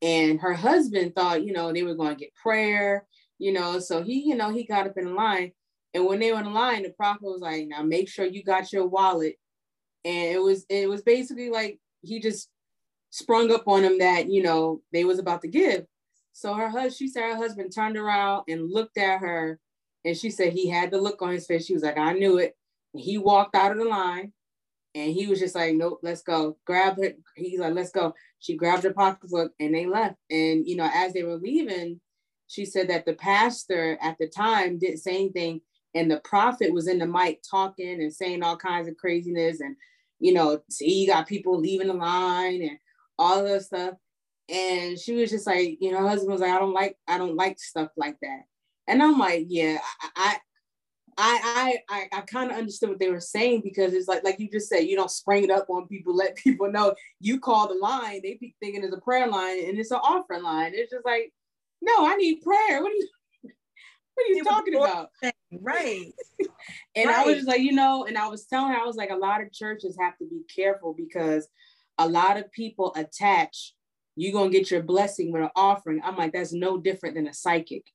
and 0.03 0.41
her 0.41 0.55
husband 0.55 1.15
thought, 1.15 1.45
you 1.45 1.53
know, 1.53 1.73
they 1.73 1.83
were 1.83 1.95
going 1.95 2.15
to 2.15 2.21
get 2.21 2.35
prayer, 2.35 3.07
you 3.39 3.53
know. 3.53 3.79
So 3.79 4.03
he, 4.03 4.21
you 4.21 4.35
know, 4.35 4.51
he 4.51 4.65
got 4.65 4.87
up 4.87 4.97
in 4.97 5.15
line. 5.15 5.53
And 5.93 6.07
when 6.07 6.21
they 6.21 6.33
were 6.33 6.41
in 6.41 6.53
line, 6.53 6.85
the 6.85 6.91
prophet 6.91 7.23
was 7.23 7.41
like, 7.41 7.67
now 7.67 7.83
make 7.83 8.09
sure 8.09 8.25
you 8.25 8.43
got 8.43 8.73
your 8.73 8.87
wallet. 8.87 9.37
And 10.05 10.35
it 10.35 10.43
was, 10.43 10.65
it 10.69 10.89
was 10.89 11.03
basically 11.03 11.51
like 11.51 11.79
he 12.03 12.21
just 12.21 12.49
sprung 13.11 13.53
up 13.53 13.67
on 13.67 13.85
him 13.85 13.99
that, 13.99 14.31
you 14.31 14.43
know, 14.43 14.81
they 14.93 15.05
was 15.05 15.19
about 15.19 15.43
to 15.43 15.49
give. 15.49 15.85
So 16.33 16.55
her 16.55 16.69
husband, 16.69 16.95
she 16.95 17.09
said 17.09 17.25
her 17.25 17.37
husband 17.37 17.73
turned 17.75 17.97
around 17.97 18.45
and 18.49 18.71
looked 18.71 18.99
at 18.99 19.21
her. 19.21 19.59
And 20.05 20.17
she 20.17 20.31
said 20.31 20.53
he 20.53 20.69
had 20.69 20.91
the 20.91 20.99
look 20.99 21.21
on 21.21 21.33
his 21.33 21.47
face. 21.47 21.67
She 21.67 21.75
was 21.75 21.83
like, 21.83 21.99
I 21.99 22.15
knew 22.15 22.39
it. 22.39 22.57
And 22.95 23.03
he 23.03 23.19
walked 23.19 23.55
out 23.55 23.73
of 23.73 23.79
the 23.79 23.85
line. 23.85 24.33
And 24.95 25.13
he 25.13 25.27
was 25.27 25.39
just 25.39 25.55
like, 25.55 25.75
nope, 25.75 26.01
let's 26.03 26.23
go. 26.23 26.57
Grab 26.65 26.97
her. 26.97 27.13
He's 27.37 27.61
like, 27.61 27.75
let's 27.75 27.93
go. 27.93 28.15
She 28.39 28.57
grabbed 28.57 28.85
her 28.85 28.93
pocketbook 28.93 29.53
and 29.61 29.75
they 29.75 29.87
left. 29.87 30.17
And, 30.31 30.67
you 30.67 30.77
know, 30.77 30.89
as 30.93 31.13
they 31.13 31.23
were 31.23 31.37
leaving, 31.37 32.01
she 32.49 32.65
said 32.65 32.89
that 32.89 33.05
the 33.05 33.13
pastor 33.13 33.99
at 34.01 34.17
the 34.19 34.27
time 34.27 34.79
didn't 34.79 34.99
say 34.99 35.15
anything. 35.17 35.61
And 35.95 36.11
the 36.11 36.21
prophet 36.21 36.73
was 36.73 36.89
in 36.89 36.99
the 36.99 37.07
mic 37.07 37.43
talking 37.49 38.01
and 38.01 38.13
saying 38.13 38.43
all 38.43 38.57
kinds 38.57 38.89
of 38.89 38.97
craziness. 38.97 39.61
And, 39.61 39.77
you 40.21 40.33
know, 40.33 40.63
see, 40.71 41.01
you 41.03 41.07
got 41.07 41.27
people 41.27 41.59
leaving 41.59 41.89
the 41.89 41.95
line 41.95 42.63
and 42.63 42.79
all 43.19 43.43
this 43.43 43.67
stuff. 43.67 43.95
And 44.49 44.99
she 44.99 45.15
was 45.15 45.31
just 45.31 45.47
like, 45.47 45.79
you 45.81 45.93
know, 45.93 46.07
husband 46.07 46.33
was 46.33 46.41
like, 46.41 46.53
I 46.53 46.59
don't 46.59 46.75
like, 46.75 46.97
I 47.09 47.19
don't 47.19 47.37
like 47.37 47.59
stuff 47.59 47.91
like 47.97 48.17
that. 48.23 48.43
And 48.87 49.03
I'm 49.03 49.19
like, 49.19 49.47
yeah, 49.49 49.79
I, 50.03 50.11
I 50.17 50.37
I 51.21 51.79
I, 51.89 52.09
I 52.13 52.21
kind 52.23 52.51
of 52.51 52.57
understood 52.57 52.89
what 52.89 52.99
they 52.99 53.11
were 53.11 53.21
saying 53.21 53.61
because 53.63 53.93
it's 53.93 54.09
like 54.09 54.25
like 54.25 54.41
you 54.41 54.49
just 54.51 54.69
said, 54.69 54.81
you 54.81 54.97
don't 54.97 55.11
spring 55.11 55.45
it 55.45 55.51
up 55.51 55.69
on 55.69 55.87
people, 55.87 56.17
let 56.17 56.37
people 56.37 56.71
know 56.71 56.95
you 57.21 57.39
call 57.41 57.69
the 57.69 57.75
line, 57.75 58.21
they 58.23 58.39
be 58.41 58.55
thinking 58.61 58.83
it's 58.83 58.95
a 58.95 59.01
prayer 59.01 59.29
line 59.29 59.65
and 59.69 59.79
it's 59.79 59.91
an 59.91 59.99
offering 60.03 60.43
line. 60.43 60.73
It's 60.75 60.91
just 60.91 61.05
like, 61.05 61.33
no, 61.83 62.07
I 62.07 62.17
need 62.17 62.43
prayer. 62.43 62.83
What 62.83 62.93
are 62.93 62.95
you 62.95 63.09
what 64.21 64.31
are 64.31 64.37
you 64.37 64.45
talking 64.45 64.75
about? 64.75 65.11
Right. 65.61 66.13
and 66.95 67.09
right. 67.09 67.17
I 67.17 67.25
was 67.25 67.37
just 67.37 67.49
like, 67.49 67.61
you 67.61 67.73
know, 67.73 68.05
and 68.05 68.17
I 68.17 68.29
was 68.29 68.47
telling 68.47 68.73
her, 68.73 68.79
I 68.79 68.87
was 68.87 68.97
like, 68.97 69.11
a 69.11 69.17
lot 69.17 69.43
of 69.43 69.53
churches 69.53 69.97
have 70.01 70.17
to 70.19 70.27
be 70.27 70.43
careful 70.55 70.95
because 70.95 71.49
a 71.99 72.09
lot 72.09 72.37
of 72.37 72.51
people 72.53 72.93
attach 72.97 73.75
you're 74.17 74.33
gonna 74.33 74.51
get 74.51 74.71
your 74.71 74.83
blessing 74.83 75.33
with 75.33 75.43
an 75.43 75.51
offering. 75.57 76.01
I'm 76.05 76.17
like, 76.17 76.33
that's 76.33 76.53
no 76.53 76.79
different 76.79 77.15
than 77.15 77.27
a 77.27 77.35
psychic. 77.35 77.87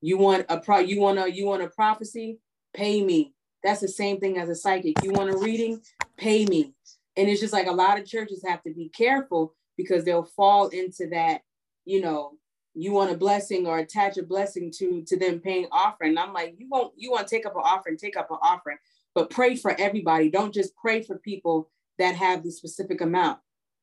You 0.00 0.18
want 0.18 0.46
a 0.48 0.60
pro 0.60 0.78
you 0.80 1.00
want 1.00 1.18
a 1.18 1.32
you 1.32 1.46
want 1.46 1.62
a 1.62 1.68
prophecy, 1.68 2.38
pay 2.74 3.02
me. 3.02 3.32
That's 3.62 3.80
the 3.80 3.88
same 3.88 4.20
thing 4.20 4.36
as 4.36 4.50
a 4.50 4.54
psychic. 4.54 5.02
You 5.02 5.12
want 5.12 5.30
a 5.30 5.38
reading, 5.38 5.80
pay 6.18 6.44
me. 6.44 6.74
And 7.16 7.28
it's 7.28 7.40
just 7.40 7.54
like 7.54 7.66
a 7.66 7.72
lot 7.72 7.98
of 7.98 8.06
churches 8.06 8.44
have 8.46 8.62
to 8.64 8.74
be 8.74 8.90
careful 8.90 9.54
because 9.76 10.04
they'll 10.04 10.24
fall 10.24 10.68
into 10.68 11.08
that, 11.12 11.40
you 11.86 12.02
know, 12.02 12.32
you 12.74 12.92
want 12.92 13.12
a 13.12 13.16
blessing 13.16 13.66
or 13.66 13.78
attach 13.78 14.18
a 14.18 14.22
blessing 14.22 14.70
to 14.78 15.02
to 15.06 15.18
them 15.18 15.40
paying 15.40 15.66
offering. 15.70 16.10
And 16.10 16.18
I'm 16.18 16.32
like, 16.32 16.54
you 16.58 16.68
won't 16.68 16.92
you 16.96 17.10
want 17.10 17.26
to 17.26 17.34
take 17.34 17.46
up 17.46 17.54
an 17.54 17.62
offering, 17.64 17.96
take 17.96 18.16
up 18.16 18.30
an 18.30 18.38
offering, 18.42 18.78
but 19.14 19.30
pray 19.30 19.56
for 19.56 19.78
everybody. 19.78 20.28
Don't 20.28 20.52
just 20.52 20.76
pray 20.76 21.02
for 21.02 21.18
people 21.18 21.70
that 21.98 22.16
have 22.16 22.42
the 22.42 22.50
specific 22.50 23.00
amount. 23.00 23.38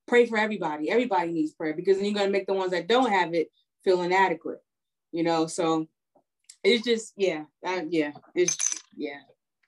Pray 0.08 0.26
for 0.26 0.38
everybody. 0.38 0.90
Everybody 0.90 1.32
needs 1.32 1.54
prayer 1.54 1.74
because 1.74 1.98
then 1.98 2.06
you're 2.06 2.16
gonna 2.16 2.30
make 2.32 2.48
the 2.48 2.54
ones 2.54 2.72
that 2.72 2.88
don't 2.88 3.12
have 3.12 3.34
it 3.34 3.50
feel 3.84 4.02
inadequate. 4.02 4.62
You 5.12 5.24
know, 5.24 5.48
so 5.48 5.88
it's 6.64 6.84
just 6.84 7.14
yeah, 7.16 7.46
yeah, 7.88 8.12
it's 8.36 8.58
yeah. 8.96 9.20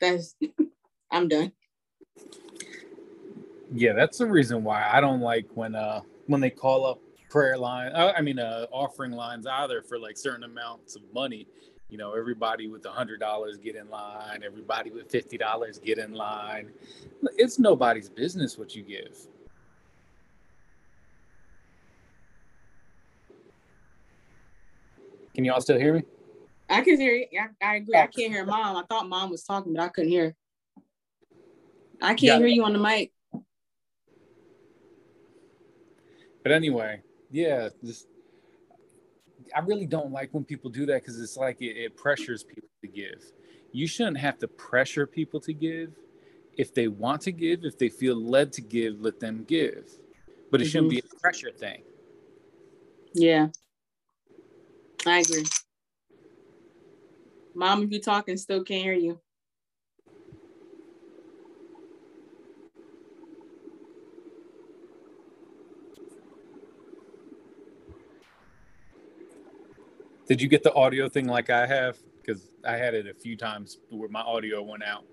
That's 0.01 0.35
I'm 1.11 1.27
done. 1.27 1.53
Yeah, 3.73 3.93
that's 3.93 4.17
the 4.17 4.27
reason 4.27 4.63
why 4.63 4.87
I 4.91 4.99
don't 5.01 5.21
like 5.21 5.47
when 5.53 5.75
uh 5.75 6.01
when 6.27 6.41
they 6.41 6.49
call 6.49 6.85
up 6.85 6.99
prayer 7.33 7.57
line. 7.57 7.91
Uh, 7.93 8.13
I 8.15 8.21
mean, 8.21 8.37
uh, 8.37 8.67
offering 8.71 9.11
lines 9.11 9.47
either 9.47 9.81
for 9.81 9.97
like 9.97 10.17
certain 10.17 10.43
amounts 10.43 10.95
of 10.95 11.01
money. 11.11 11.47
You 11.89 11.97
know, 11.97 12.13
everybody 12.13 12.67
with 12.67 12.85
a 12.85 12.91
hundred 12.91 13.19
dollars 13.19 13.57
get 13.57 13.75
in 13.75 13.89
line. 13.89 14.43
Everybody 14.45 14.91
with 14.91 15.09
fifty 15.09 15.35
dollars 15.35 15.79
get 15.79 15.97
in 15.97 16.13
line. 16.13 16.69
It's 17.35 17.57
nobody's 17.57 18.07
business 18.07 18.55
what 18.55 18.75
you 18.75 18.83
give. 18.83 19.17
Can 25.33 25.43
y'all 25.43 25.59
still 25.59 25.79
hear 25.79 25.95
me? 25.95 26.03
I 26.69 26.81
can 26.81 27.01
hear 27.01 27.15
you. 27.15 27.25
I, 27.39 27.65
I 27.65 27.75
agree. 27.77 27.95
I 27.95 28.05
can't 28.05 28.31
hear 28.31 28.45
mom. 28.45 28.77
I 28.77 28.83
thought 28.87 29.09
mom 29.09 29.31
was 29.31 29.43
talking, 29.43 29.73
but 29.73 29.81
I 29.81 29.87
couldn't 29.87 30.11
hear. 30.11 30.35
I 31.99 32.09
can't 32.09 32.21
yeah. 32.21 32.37
hear 32.37 32.47
you 32.47 32.63
on 32.63 32.73
the 32.73 32.79
mic. 32.79 33.11
But 36.43 36.51
anyway, 36.51 37.01
yeah, 37.33 37.69
just 37.83 38.07
I 39.55 39.59
really 39.59 39.87
don't 39.87 40.11
like 40.11 40.33
when 40.33 40.43
people 40.45 40.69
do 40.69 40.85
that 40.85 41.01
because 41.01 41.19
it's 41.19 41.35
like 41.35 41.61
it, 41.61 41.75
it 41.75 41.97
pressures 41.97 42.43
people 42.43 42.69
to 42.81 42.87
give. 42.87 43.21
You 43.71 43.87
shouldn't 43.87 44.17
have 44.17 44.37
to 44.39 44.47
pressure 44.47 45.05
people 45.07 45.39
to 45.41 45.53
give. 45.53 45.91
If 46.55 46.73
they 46.75 46.87
want 46.87 47.21
to 47.23 47.31
give, 47.31 47.65
if 47.65 47.77
they 47.79 47.89
feel 47.89 48.15
led 48.15 48.53
to 48.53 48.61
give, 48.61 49.01
let 49.01 49.19
them 49.19 49.43
give. 49.47 49.89
but 50.51 50.61
it 50.61 50.65
shouldn't 50.65 50.91
Mhm. 50.91 50.97
be 50.97 50.99
a 50.99 51.19
pressure 51.19 51.49
thing. 51.51 51.81
Yeah. 53.15 53.47
I 55.07 55.19
agree. 55.21 55.45
Mom, 57.55 57.81
if 57.81 57.89
you're 57.89 57.99
talking, 58.01 58.37
still 58.37 58.63
can't 58.63 58.83
hear 58.83 58.93
you. 58.93 59.19
Did 70.27 70.41
you 70.41 70.47
get 70.47 70.63
the 70.63 70.73
audio 70.73 71.09
thing 71.09 71.27
like 71.27 71.49
I 71.49 71.65
have? 71.65 71.97
Because 72.21 72.49
I 72.65 72.77
had 72.77 72.93
it 72.93 73.07
a 73.07 73.13
few 73.13 73.35
times 73.35 73.77
where 73.89 74.07
my 74.07 74.21
audio 74.21 74.63
went 74.63 74.83
out. 74.83 75.03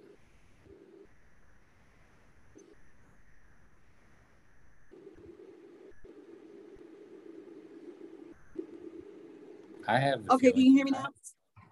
I 9.89 9.99
have. 9.99 10.21
Okay, 10.31 10.53
can 10.53 10.61
you 10.61 10.73
hear 10.73 10.85
me 10.85 10.93
now? 10.93 11.07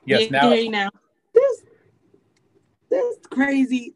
Yes. 0.05 0.23
Yeah, 0.23 0.29
now, 0.31 0.51
hear 0.51 0.71
now. 0.71 0.91
This, 1.33 1.65
that's 2.91 3.27
crazy. 3.31 3.95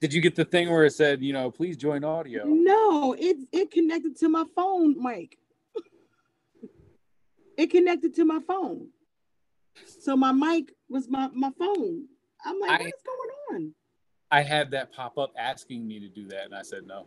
did 0.00 0.12
you 0.12 0.20
get 0.20 0.34
the 0.34 0.44
thing 0.44 0.68
where 0.70 0.84
it 0.84 0.92
said, 0.92 1.22
you 1.22 1.32
know, 1.32 1.50
please 1.50 1.76
join 1.76 2.02
audio? 2.02 2.44
No, 2.46 3.12
it 3.12 3.36
it 3.52 3.70
connected 3.70 4.16
to 4.18 4.28
my 4.28 4.44
phone, 4.56 5.00
mic. 5.00 5.38
It 7.60 7.70
connected 7.70 8.14
to 8.14 8.24
my 8.24 8.40
phone. 8.46 8.88
So 10.00 10.16
my 10.16 10.32
mic 10.32 10.72
was 10.88 11.10
my, 11.10 11.28
my 11.34 11.50
phone. 11.58 12.06
I'm 12.42 12.58
like, 12.58 12.70
I- 12.70 12.78
what 12.78 12.86
is 12.86 13.02
going 13.04 13.64
on? 13.64 13.74
I 14.30 14.40
had 14.42 14.70
that 14.70 14.92
pop 14.92 15.18
up 15.18 15.32
asking 15.36 15.86
me 15.86 15.98
to 16.00 16.08
do 16.08 16.26
that, 16.28 16.44
and 16.46 16.54
I 16.54 16.62
said 16.62 16.86
no. 16.86 17.06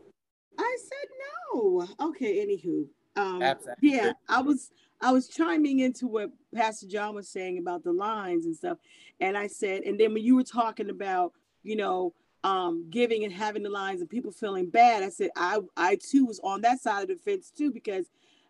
I 0.60 0.78
said 0.80 1.08
no. 1.54 1.88
Okay, 2.02 2.46
anywho. 2.46 2.86
Um 3.16 3.40
Apps 3.42 3.66
yeah, 3.82 4.12
I 4.30 4.42
was 4.42 4.70
I 5.02 5.12
was 5.12 5.28
chiming 5.28 5.80
into 5.80 6.06
what 6.06 6.30
Pastor 6.54 6.86
John 6.86 7.16
was 7.16 7.30
saying 7.30 7.58
about 7.58 7.84
the 7.84 7.94
lines 7.94 8.46
and 8.46 8.56
stuff. 8.56 8.78
And 9.20 9.36
I 9.38 9.48
said, 9.48 9.84
and 9.84 10.00
then 10.00 10.14
when 10.14 10.24
you 10.24 10.36
were 10.36 10.44
talking 10.44 10.90
about, 10.90 11.32
you 11.64 11.76
know, 11.78 12.14
um, 12.44 12.88
giving 12.90 13.24
and 13.24 13.34
having 13.34 13.64
the 13.64 13.70
lines 13.70 14.02
and 14.02 14.10
people 14.10 14.32
feeling 14.32 14.70
bad, 14.70 15.02
I 15.02 15.10
said 15.10 15.30
I 15.36 15.60
I 15.78 15.96
too 15.96 16.26
was 16.26 16.40
on 16.44 16.62
that 16.62 16.82
side 16.82 17.04
of 17.04 17.08
the 17.08 17.16
fence 17.16 17.50
too, 17.50 17.72
because 17.72 18.06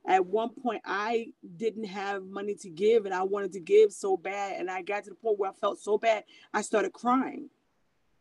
at 0.05 0.25
one 0.25 0.49
point 0.49 0.81
I 0.85 1.27
didn't 1.55 1.85
have 1.85 2.25
money 2.25 2.55
to 2.55 2.69
give 2.69 3.05
and 3.05 3.13
I 3.13 3.23
wanted 3.23 3.53
to 3.53 3.59
give 3.59 3.93
so 3.93 4.17
bad. 4.17 4.59
And 4.59 4.69
I 4.69 4.81
got 4.81 5.03
to 5.05 5.09
the 5.09 5.15
point 5.15 5.39
where 5.39 5.49
I 5.49 5.53
felt 5.53 5.79
so 5.79 5.97
bad, 5.97 6.23
I 6.53 6.61
started 6.61 6.91
crying 6.93 7.49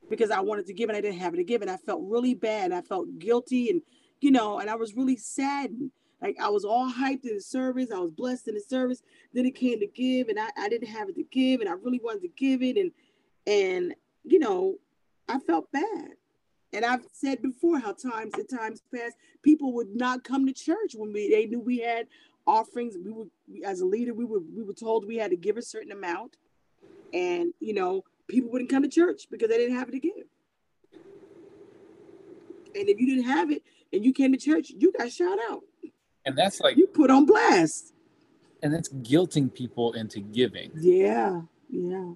because 0.09 0.31
I 0.31 0.41
wanted 0.41 0.67
to 0.67 0.75
give 0.75 0.89
and 0.89 0.97
I 0.97 1.01
didn't 1.01 1.21
have 1.21 1.35
it 1.35 1.39
to 1.39 1.45
give. 1.45 1.63
And 1.63 1.71
I 1.71 1.77
felt 1.77 2.03
really 2.05 2.35
bad. 2.35 2.67
And 2.67 2.75
I 2.75 2.83
felt 2.83 3.19
guilty 3.19 3.71
and, 3.71 3.83
you 4.21 4.31
know, 4.31 4.61
and 4.61 4.71
I 4.71 4.77
was 4.77 4.95
really 4.95 5.17
saddened. 5.17 5.91
Like 6.21 6.37
I 6.41 6.49
was 6.51 6.65
all 6.65 6.89
hyped 6.89 7.25
in 7.25 7.35
the 7.35 7.41
service. 7.41 7.91
I 7.93 7.99
was 7.99 8.13
blessed 8.13 8.47
in 8.47 8.55
the 8.55 8.61
service. 8.61 9.03
Then 9.35 9.45
it 9.45 9.57
came 9.57 9.81
to 9.81 9.89
give 9.89 10.29
and 10.29 10.39
I, 10.39 10.49
I 10.57 10.69
didn't 10.69 10.89
have 10.89 11.09
it 11.09 11.17
to 11.17 11.25
give 11.25 11.61
and 11.61 11.69
I 11.69 11.73
really 11.73 12.01
wanted 12.03 12.23
to 12.23 12.29
give 12.29 12.63
it. 12.63 12.77
And, 12.77 12.93
and, 13.45 13.95
you 14.25 14.39
know, 14.39 14.77
I 15.29 15.41
felt 15.41 15.73
bad. 15.73 16.11
And 16.73 16.85
I've 16.85 17.05
said 17.13 17.43
before 17.43 17.79
how 17.79 17.93
times 17.93 18.33
and 18.35 18.49
times 18.49 18.83
past, 18.95 19.17
people 19.43 19.73
would 19.75 19.95
not 19.95 20.25
come 20.25 20.47
to 20.47 20.53
church 20.53 20.95
when 20.95 21.13
we 21.13 21.29
they 21.31 21.47
knew 21.47 21.61
we 21.61 21.79
had 21.79 22.07
offerings. 22.47 22.97
We 23.03 23.11
would, 23.13 23.31
as 23.65 23.81
a 23.81 23.85
leader, 23.87 24.15
we 24.15 24.25
were 24.25 24.41
we 24.41 24.63
were 24.63 24.73
told 24.73 25.07
we 25.07 25.17
had 25.17 25.31
to 25.33 25.37
give 25.37 25.57
a 25.59 25.63
certain 25.63 25.93
amount, 25.93 26.37
and 27.13 27.53
you 27.61 27.75
know, 27.75 28.05
people 28.27 28.51
wouldn't 28.51 28.71
come 28.71 28.83
to 28.83 28.89
church 28.89 29.27
because 29.31 29.49
they 29.51 29.59
didn't 29.59 29.77
have 29.77 29.89
it 29.89 29.93
to 29.93 30.01
give. 30.01 30.27
And 32.75 32.89
if 32.89 32.99
you 32.99 33.07
didn't 33.07 33.31
have 33.31 33.51
it 33.51 33.63
and 33.93 34.03
you 34.05 34.13
came 34.15 34.33
to 34.33 34.39
church, 34.39 34.73
you 34.77 34.93
got 34.93 35.11
shout 35.13 35.39
out. 35.51 35.61
And 36.25 36.37
that's 36.39 36.61
like, 36.61 36.77
You 36.79 36.87
put 36.87 37.11
on 37.11 37.27
blast. 37.27 37.93
and 38.63 38.73
that's 38.73 38.89
guilting 38.89 39.53
people 39.53 39.93
into 39.93 40.21
giving. 40.21 40.71
Yeah, 40.75 41.43
yeah. 41.69 42.13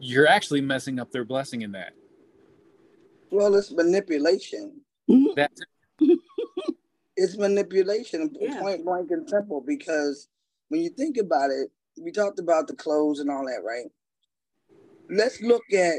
You're 0.00 0.26
actually 0.26 0.60
messing 0.60 0.98
up 0.98 1.10
their 1.12 1.24
blessing 1.24 1.62
in 1.62 1.72
that. 1.72 1.92
Well, 3.30 3.54
it's 3.54 3.70
manipulation. 3.72 4.80
Mhm. 5.10 5.34
That's 5.36 5.60
It's 7.16 7.36
manipulation, 7.36 8.34
Yeah. 8.40 8.60
point 8.60 8.84
blank 8.84 9.10
and 9.10 9.28
simple. 9.28 9.60
Because 9.60 10.28
when 10.68 10.82
you 10.82 10.90
think 10.90 11.16
about 11.16 11.50
it, 11.50 11.70
we 12.00 12.12
talked 12.12 12.38
about 12.38 12.68
the 12.68 12.76
clothes 12.76 13.18
and 13.18 13.28
all 13.28 13.44
that, 13.46 13.62
right? 13.64 13.90
Let's 15.10 15.40
look 15.42 15.64
at 15.72 15.96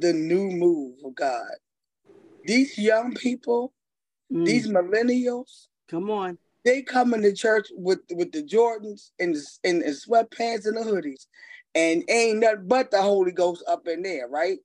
the 0.00 0.12
new 0.12 0.48
move 0.50 0.96
of 1.04 1.14
God. 1.14 1.52
These 2.44 2.76
young 2.78 3.14
people, 3.14 3.72
Mm. 4.32 4.46
these 4.46 4.66
millennials, 4.68 5.68
Come 5.88 6.10
on. 6.10 6.38
they 6.64 6.82
come 6.82 7.14
into 7.14 7.32
church 7.32 7.68
with 7.76 8.00
with 8.12 8.32
the 8.32 8.42
Jordans 8.42 9.12
and 9.20 9.34
the, 9.34 9.46
and 9.64 9.82
the 9.82 9.86
sweatpants 9.90 10.66
and 10.66 10.76
the 10.76 10.82
hoodies, 10.82 11.26
and 11.74 12.02
ain't 12.08 12.38
nothing 12.40 12.66
but 12.66 12.90
the 12.90 13.00
Holy 13.02 13.32
Ghost 13.32 13.62
up 13.68 13.86
in 13.86 14.02
there, 14.02 14.26
right? 14.28 14.58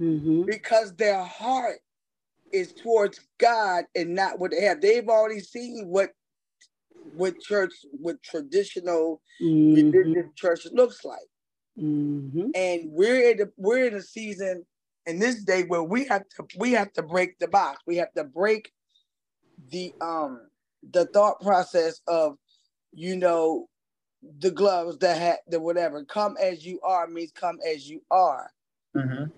Mm-hmm. 0.00 0.44
Because 0.46 0.94
their 0.94 1.22
heart 1.22 1.78
is 2.52 2.72
towards 2.72 3.20
God 3.38 3.84
and 3.94 4.14
not 4.14 4.38
what 4.38 4.50
they 4.50 4.62
have. 4.62 4.80
They've 4.80 5.08
already 5.08 5.40
seen 5.40 5.86
what 5.88 6.10
what 7.14 7.40
church, 7.40 7.72
what 7.92 8.22
traditional 8.22 9.20
Mm-hmm. 9.42 9.74
religious 9.92 10.30
church 10.36 10.66
looks 10.72 11.04
like, 11.04 11.18
Mm-hmm. 11.78 12.50
and 12.54 12.90
we're 12.92 13.30
in 13.30 13.40
a, 13.40 13.44
we're 13.56 13.86
in 13.86 13.94
a 13.94 14.02
season 14.02 14.66
in 15.06 15.18
this 15.18 15.42
day 15.44 15.62
where 15.62 15.82
we 15.82 16.04
have 16.08 16.24
to 16.36 16.46
we 16.58 16.72
have 16.72 16.92
to 16.94 17.02
break 17.02 17.38
the 17.38 17.48
box. 17.48 17.80
We 17.86 17.96
have 17.96 18.12
to 18.14 18.24
break 18.24 18.70
the 19.70 19.94
um 20.00 20.42
the 20.92 21.06
thought 21.06 21.40
process 21.40 22.00
of 22.06 22.36
you 22.92 23.16
know 23.16 23.68
the 24.40 24.50
gloves 24.50 24.98
the 24.98 25.14
hat 25.14 25.40
the 25.48 25.60
whatever 25.60 26.04
come 26.04 26.36
as 26.42 26.64
you 26.66 26.80
are 26.82 27.06
means 27.06 27.32
come 27.32 27.58
as 27.66 27.88
you 27.88 28.02
are 28.10 28.50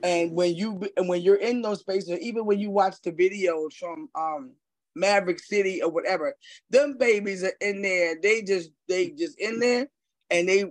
and 0.02 0.32
when 0.32 0.54
you 0.54 0.82
and 0.96 1.08
when 1.08 1.22
you're 1.22 1.36
in 1.36 1.62
those 1.62 1.80
spaces 1.80 2.18
even 2.20 2.44
when 2.46 2.58
you 2.58 2.70
watch 2.70 3.00
the 3.02 3.12
videos 3.12 3.72
from 3.74 4.08
um 4.14 4.52
maverick 4.94 5.38
city 5.38 5.82
or 5.82 5.90
whatever 5.90 6.34
them 6.70 6.96
babies 6.98 7.42
are 7.44 7.54
in 7.60 7.82
there 7.82 8.16
they 8.22 8.42
just 8.42 8.70
they 8.88 9.10
just 9.10 9.38
in 9.38 9.58
there 9.60 9.88
and 10.30 10.48
they 10.48 10.64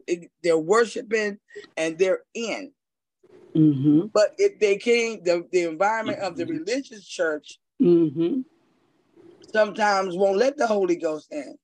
they're 0.43 0.57
worshiping 0.57 1.37
and 1.77 1.97
they're 1.97 2.21
in 2.33 2.71
Mm-hmm. 3.55 4.07
but 4.13 4.33
if 4.37 4.59
they 4.59 4.77
came 4.77 5.23
the, 5.23 5.45
the 5.51 5.63
environment 5.63 6.19
of 6.19 6.37
the 6.37 6.45
religious 6.45 7.05
church 7.05 7.59
Mm-hmm. 7.81 8.41
sometimes 9.53 10.15
won't 10.15 10.37
let 10.37 10.57
the 10.57 10.67
holy 10.67 10.95
ghost 10.95 11.27
in 11.31 11.57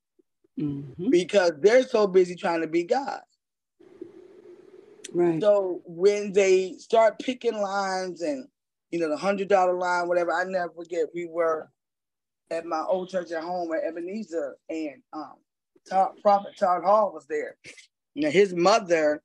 Mm-hmm. 0.60 1.10
because 1.10 1.52
they're 1.62 1.84
so 1.84 2.08
busy 2.08 2.36
trying 2.36 2.62
to 2.62 2.68
be 2.68 2.84
god 2.84 3.22
Right. 5.14 5.42
So 5.42 5.82
when 5.86 6.34
they 6.34 6.74
start 6.78 7.20
picking 7.20 7.60
lines 7.60 8.22
and 8.22 8.48
you 8.92 9.00
know 9.00 9.10
the 9.10 9.18
hundred 9.18 9.50
dollar 9.50 9.78
line, 9.78 10.08
whatever, 10.08 10.34
I 10.34 10.44
never 10.44 10.72
forget. 10.74 11.08
We 11.14 11.28
were 11.28 11.70
at 12.50 12.66
my 12.66 12.82
old 12.82 13.10
church 13.10 13.32
at 13.32 13.44
home 13.44 13.72
at 13.74 13.84
Ebenezer, 13.84 14.58
and 14.70 15.02
um, 15.14 15.36
Todd, 15.90 16.12
Prophet 16.22 16.58
Todd 16.58 16.84
Hall 16.84 17.12
was 17.14 17.26
there. 17.28 17.58
Now 18.16 18.30
his 18.30 18.54
mother 18.54 19.22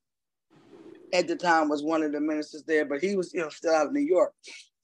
at 1.12 1.28
the 1.28 1.36
time 1.36 1.68
was 1.68 1.82
one 1.82 2.02
of 2.02 2.12
the 2.12 2.20
ministers 2.20 2.64
there, 2.64 2.84
but 2.84 3.00
he 3.00 3.16
was 3.16 3.32
you 3.32 3.40
know 3.40 3.48
still 3.48 3.74
out 3.74 3.86
of 3.86 3.92
New 3.92 4.00
York, 4.00 4.32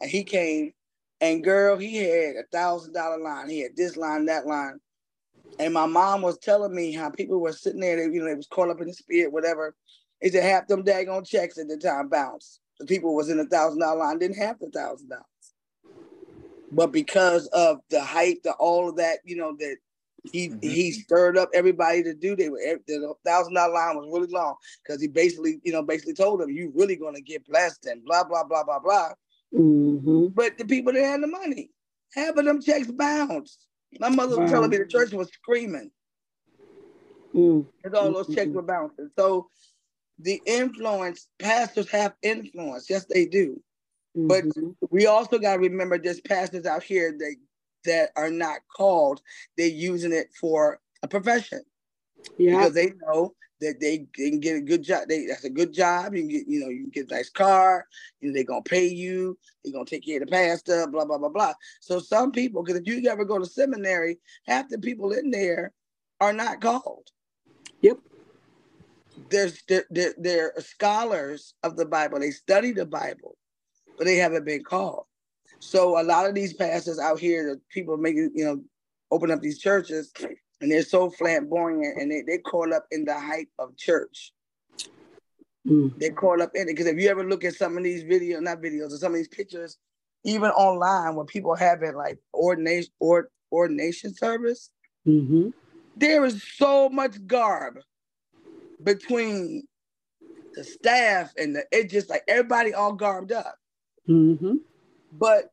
and 0.00 0.10
he 0.10 0.24
came, 0.24 0.72
and 1.20 1.42
girl, 1.42 1.76
he 1.76 1.96
had 1.96 2.36
a 2.36 2.44
thousand 2.52 2.92
dollar 2.92 3.18
line. 3.18 3.48
He 3.48 3.60
had 3.60 3.76
this 3.76 3.96
line, 3.96 4.26
that 4.26 4.46
line. 4.46 4.78
And 5.60 5.74
my 5.74 5.86
mom 5.86 6.22
was 6.22 6.38
telling 6.38 6.72
me 6.72 6.92
how 6.92 7.10
people 7.10 7.40
were 7.40 7.52
sitting 7.52 7.80
there, 7.80 7.96
they, 7.96 8.14
you 8.14 8.20
know, 8.20 8.26
they 8.26 8.34
was 8.34 8.46
caught 8.46 8.70
up 8.70 8.80
in 8.80 8.86
the 8.86 8.92
spirit, 8.92 9.32
whatever. 9.32 9.74
They 10.20 10.30
said 10.30 10.44
half 10.44 10.66
them 10.66 10.84
daggone 10.84 11.26
checks 11.26 11.58
at 11.58 11.68
the 11.68 11.76
time 11.76 12.08
bounce. 12.08 12.60
The 12.80 12.86
people 12.86 13.14
was 13.14 13.28
in 13.28 13.38
the 13.38 13.46
thousand 13.46 13.80
dollar 13.80 13.98
line, 14.00 14.18
didn't 14.18 14.36
have 14.38 14.58
the 14.58 14.70
thousand 14.70 15.08
dollars. 15.08 15.24
But 16.70 16.92
because 16.92 17.46
of 17.48 17.78
the 17.90 18.02
hype, 18.02 18.42
the 18.42 18.52
all 18.52 18.88
of 18.88 18.96
that, 18.96 19.18
you 19.24 19.36
know, 19.36 19.56
that 19.58 19.76
he 20.30 20.50
Mhm. 20.50 20.62
he 20.62 20.92
stirred 20.92 21.38
up 21.38 21.48
everybody 21.54 22.02
to 22.02 22.14
do. 22.14 22.36
They 22.36 22.48
were 22.48 22.58
the 22.86 23.14
thousand 23.24 23.54
dollar 23.54 23.72
line 23.72 23.96
was 23.96 24.08
really 24.12 24.32
long 24.32 24.56
because 24.82 25.00
he 25.00 25.08
basically, 25.08 25.60
you 25.64 25.72
know, 25.72 25.82
basically 25.82 26.14
told 26.14 26.40
them 26.40 26.50
you 26.50 26.72
really 26.74 26.96
gonna 26.96 27.20
get 27.20 27.46
blessed 27.46 27.86
and 27.86 28.04
blah 28.04 28.24
blah 28.24 28.44
blah 28.44 28.64
blah 28.64 28.80
blah. 28.80 29.12
Mm-hmm. 29.54 30.26
But 30.34 30.58
the 30.58 30.66
people 30.66 30.92
that 30.92 31.02
had 31.02 31.22
the 31.22 31.26
money, 31.28 31.70
half 32.14 32.36
of 32.36 32.44
them 32.44 32.60
checks 32.60 32.90
bounced. 32.90 33.66
My 33.98 34.10
mother 34.10 34.38
was 34.38 34.50
telling 34.50 34.68
me 34.70 34.76
the 34.76 34.86
church 34.86 35.12
was 35.12 35.30
screaming 35.32 35.90
Mm. 37.34 37.66
because 37.82 37.98
all 37.98 38.12
those 38.12 38.34
checks 38.34 38.50
Mhm. 38.50 38.54
were 38.54 38.62
bouncing. 38.62 39.10
So 39.18 39.48
the 40.18 40.42
influence, 40.46 41.28
pastors 41.38 41.90
have 41.90 42.14
influence. 42.22 42.90
Yes, 42.90 43.06
they 43.06 43.26
do. 43.26 43.62
But 44.14 44.44
Mhm. 44.44 44.76
we 44.90 45.06
also 45.06 45.38
got 45.38 45.54
to 45.54 45.60
remember 45.60 45.98
there's 45.98 46.20
pastors 46.20 46.66
out 46.66 46.82
here 46.82 47.12
that 47.18 47.36
that 47.84 48.10
are 48.16 48.30
not 48.30 48.60
called. 48.76 49.22
They're 49.56 49.68
using 49.68 50.12
it 50.12 50.34
for 50.34 50.80
a 51.02 51.08
profession. 51.08 51.62
Yeah. 52.38 52.52
because 52.52 52.74
they 52.74 52.92
know 53.06 53.34
that 53.60 53.80
they 53.80 54.06
can 54.14 54.40
get 54.40 54.56
a 54.56 54.60
good 54.60 54.82
job. 54.82 55.08
They 55.08 55.26
that's 55.26 55.44
a 55.44 55.50
good 55.50 55.72
job. 55.72 56.14
You 56.14 56.22
can 56.22 56.28
get, 56.28 56.48
you 56.48 56.60
know, 56.60 56.68
you 56.68 56.82
can 56.84 56.90
get 56.90 57.10
a 57.10 57.14
nice 57.14 57.30
car. 57.30 57.86
Know, 58.22 58.32
they're 58.32 58.44
gonna 58.44 58.62
pay 58.62 58.86
you. 58.88 59.38
They're 59.64 59.72
gonna 59.72 59.84
take 59.84 60.04
care 60.04 60.20
of 60.22 60.28
the 60.28 60.32
pastor. 60.32 60.86
Blah 60.88 61.04
blah 61.06 61.18
blah 61.18 61.28
blah. 61.28 61.54
So 61.80 61.98
some 62.00 62.32
people, 62.32 62.62
because 62.62 62.80
if 62.80 62.86
you 62.86 63.08
ever 63.10 63.24
go 63.24 63.38
to 63.38 63.46
seminary, 63.46 64.18
half 64.46 64.68
the 64.68 64.78
people 64.78 65.12
in 65.12 65.30
there 65.30 65.72
are 66.20 66.32
not 66.32 66.60
called. 66.60 67.10
Yep. 67.82 67.98
There's 69.30 69.62
they're, 69.90 70.52
scholars 70.58 71.54
of 71.62 71.76
the 71.76 71.86
Bible. 71.86 72.20
They 72.20 72.30
study 72.30 72.72
the 72.72 72.86
Bible, 72.86 73.36
but 73.96 74.06
they 74.06 74.16
haven't 74.16 74.44
been 74.44 74.64
called. 74.64 75.04
So 75.60 76.00
a 76.00 76.04
lot 76.04 76.28
of 76.28 76.34
these 76.34 76.54
pastors 76.54 76.98
out 76.98 77.18
here, 77.18 77.54
the 77.54 77.60
people 77.70 77.96
making 77.96 78.32
you 78.34 78.44
know, 78.44 78.62
open 79.10 79.30
up 79.30 79.40
these 79.40 79.58
churches, 79.58 80.12
and 80.60 80.70
they're 80.70 80.82
so 80.82 81.10
flamboyant, 81.10 82.00
and 82.00 82.10
they 82.10 82.22
they 82.22 82.38
caught 82.38 82.72
up 82.72 82.86
in 82.90 83.04
the 83.04 83.18
hype 83.18 83.48
of 83.58 83.76
church. 83.76 84.32
Mm. 85.66 85.98
They're 85.98 86.12
caught 86.12 86.40
up 86.40 86.52
in 86.54 86.62
it 86.62 86.76
because 86.76 86.86
if 86.86 86.98
you 86.98 87.08
ever 87.08 87.28
look 87.28 87.44
at 87.44 87.54
some 87.54 87.76
of 87.76 87.84
these 87.84 88.04
videos, 88.04 88.40
not 88.42 88.62
videos, 88.62 88.92
or 88.92 88.96
some 88.98 89.12
of 89.12 89.16
these 89.16 89.28
pictures, 89.28 89.78
even 90.24 90.50
online, 90.50 91.16
when 91.16 91.26
people 91.26 91.54
have 91.56 91.82
it 91.82 91.94
like 91.94 92.18
ordination 92.34 92.92
or 93.00 93.30
ordination 93.52 94.14
service, 94.14 94.70
Mm-hmm. 95.06 95.48
there 95.96 96.24
is 96.26 96.42
so 96.56 96.90
much 96.90 97.26
garb 97.26 97.78
between 98.82 99.66
the 100.54 100.64
staff 100.64 101.32
and 101.36 101.54
the 101.56 101.64
it 101.70 101.90
just 101.90 102.10
like 102.10 102.22
everybody 102.28 102.74
all 102.74 102.92
garbed 102.92 103.32
up. 103.32 103.56
Mm-hmm. 104.08 104.56
But 105.12 105.50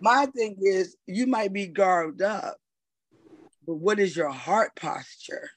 my 0.00 0.26
thing 0.26 0.56
is 0.60 0.96
you 1.06 1.26
might 1.26 1.52
be 1.52 1.66
garbed 1.66 2.22
up, 2.22 2.58
but 3.66 3.76
what 3.76 3.98
is 3.98 4.16
your 4.16 4.30
heart 4.30 4.72
posture? 4.76 5.50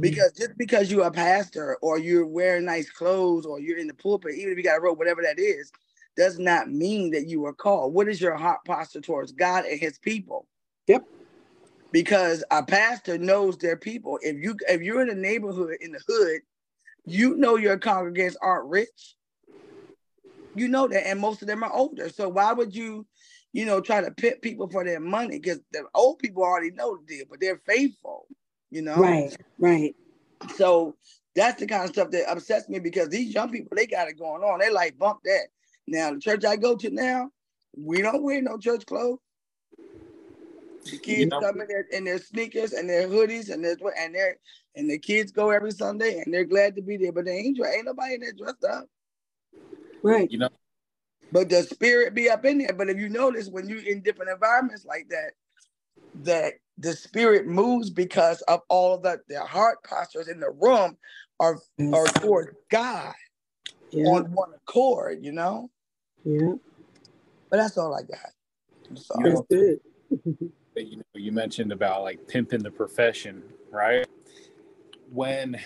Because 0.00 0.32
just 0.32 0.56
because 0.56 0.90
you're 0.90 1.06
a 1.06 1.10
pastor 1.10 1.76
or 1.82 1.98
you're 1.98 2.26
wearing 2.26 2.64
nice 2.64 2.90
clothes 2.90 3.44
or 3.44 3.60
you're 3.60 3.78
in 3.78 3.86
the 3.86 3.94
pulpit, 3.94 4.34
even 4.36 4.52
if 4.52 4.56
you 4.56 4.64
got 4.64 4.78
a 4.78 4.80
robe, 4.80 4.98
whatever 4.98 5.22
that 5.22 5.38
is, 5.38 5.70
does 6.16 6.38
not 6.38 6.70
mean 6.70 7.10
that 7.12 7.28
you 7.28 7.40
were 7.40 7.52
called. 7.52 7.94
What 7.94 8.08
is 8.08 8.20
your 8.20 8.36
heart 8.36 8.60
posture 8.64 9.00
towards 9.00 9.32
God 9.32 9.64
and 9.66 9.78
his 9.78 9.98
people? 9.98 10.46
Yep. 10.86 11.04
Because 11.90 12.44
a 12.50 12.62
pastor 12.62 13.16
knows 13.16 13.56
their 13.56 13.76
people. 13.76 14.18
If 14.22 14.36
you 14.36 14.56
if 14.68 14.82
you're 14.82 15.00
in 15.00 15.10
a 15.10 15.14
neighborhood 15.14 15.76
in 15.80 15.92
the 15.92 16.00
hood, 16.06 16.42
you 17.06 17.36
know 17.36 17.56
your 17.56 17.78
congregants 17.78 18.36
aren't 18.42 18.68
rich. 18.68 19.16
You 20.54 20.68
know 20.68 20.88
that, 20.88 21.06
and 21.06 21.20
most 21.20 21.40
of 21.40 21.48
them 21.48 21.62
are 21.62 21.72
older. 21.72 22.08
So 22.08 22.28
why 22.28 22.52
would 22.52 22.74
you, 22.74 23.06
you 23.52 23.64
know, 23.64 23.80
try 23.80 24.02
to 24.02 24.10
pit 24.10 24.42
people 24.42 24.68
for 24.68 24.84
their 24.84 25.00
money? 25.00 25.38
Because 25.38 25.60
the 25.72 25.84
old 25.94 26.18
people 26.18 26.42
already 26.42 26.72
know 26.72 26.96
the 26.96 27.06
deal, 27.06 27.24
but 27.30 27.40
they're 27.40 27.62
faithful, 27.66 28.26
you 28.70 28.82
know. 28.82 28.96
Right. 28.96 29.36
Right. 29.58 29.94
So 30.56 30.96
that's 31.34 31.60
the 31.60 31.66
kind 31.66 31.84
of 31.84 31.90
stuff 31.90 32.10
that 32.10 32.30
upsets 32.30 32.68
me 32.68 32.80
because 32.80 33.08
these 33.08 33.32
young 33.32 33.50
people, 33.50 33.76
they 33.76 33.86
got 33.86 34.08
it 34.08 34.18
going 34.18 34.42
on. 34.42 34.58
They 34.58 34.70
like 34.70 34.98
bump 34.98 35.20
that. 35.24 35.46
Now 35.86 36.12
the 36.12 36.20
church 36.20 36.44
I 36.44 36.56
go 36.56 36.76
to 36.76 36.90
now, 36.90 37.30
we 37.76 38.02
don't 38.02 38.22
wear 38.22 38.42
no 38.42 38.58
church 38.58 38.84
clothes. 38.84 39.20
The 40.90 40.98
kids 40.98 41.30
know- 41.30 41.40
come 41.40 41.60
in 41.60 41.68
their 41.68 41.86
in 41.92 42.04
their 42.04 42.18
sneakers 42.18 42.72
and 42.72 42.88
their 42.88 43.08
hoodies 43.08 43.50
and 43.50 43.64
their 43.64 43.76
and 43.98 44.14
their 44.14 44.38
and 44.76 44.90
the 44.90 44.98
kids 44.98 45.32
go 45.32 45.50
every 45.50 45.72
Sunday 45.72 46.20
and 46.20 46.32
they're 46.32 46.44
glad 46.44 46.76
to 46.76 46.82
be 46.82 46.96
there, 46.96 47.12
but 47.12 47.24
they 47.24 47.36
ain't 47.38 47.58
ain't 47.60 47.86
nobody 47.86 48.14
in 48.14 48.20
there 48.20 48.32
dressed 48.32 48.64
up. 48.64 48.86
Right. 50.02 50.30
You 50.30 50.38
know, 50.38 50.48
But 51.32 51.48
the 51.48 51.62
spirit 51.64 52.14
be 52.14 52.30
up 52.30 52.44
in 52.44 52.58
there. 52.58 52.72
But 52.72 52.88
if 52.88 52.98
you 52.98 53.08
notice 53.08 53.48
when 53.48 53.68
you're 53.68 53.82
in 53.82 54.02
different 54.02 54.30
environments 54.30 54.84
like 54.84 55.08
that, 55.10 55.32
that 56.22 56.54
the 56.78 56.94
spirit 56.94 57.46
moves 57.46 57.90
because 57.90 58.40
of 58.42 58.60
all 58.68 58.94
of 58.94 59.02
the 59.02 59.20
their 59.28 59.44
heart 59.44 59.78
postures 59.84 60.28
in 60.28 60.40
the 60.40 60.50
room 60.50 60.96
are 61.40 61.58
are 61.92 62.06
toward 62.06 62.56
God 62.70 63.14
Yeah. 63.90 64.06
on 64.08 64.32
one 64.32 64.52
accord, 64.54 65.24
you 65.24 65.32
know. 65.32 65.70
Yeah. 66.24 66.54
But 67.50 67.58
that's 67.58 67.78
all 67.78 67.94
I 67.94 68.02
got. 68.02 68.32
I'm 68.90 68.96
sorry. 68.96 69.30
That's 69.30 69.42
good. 69.50 69.80
you 70.84 70.96
know 70.96 71.02
you 71.14 71.32
mentioned 71.32 71.72
about 71.72 72.02
like 72.02 72.26
pimping 72.28 72.62
the 72.62 72.70
profession, 72.70 73.42
right? 73.70 74.06
When 75.12 75.58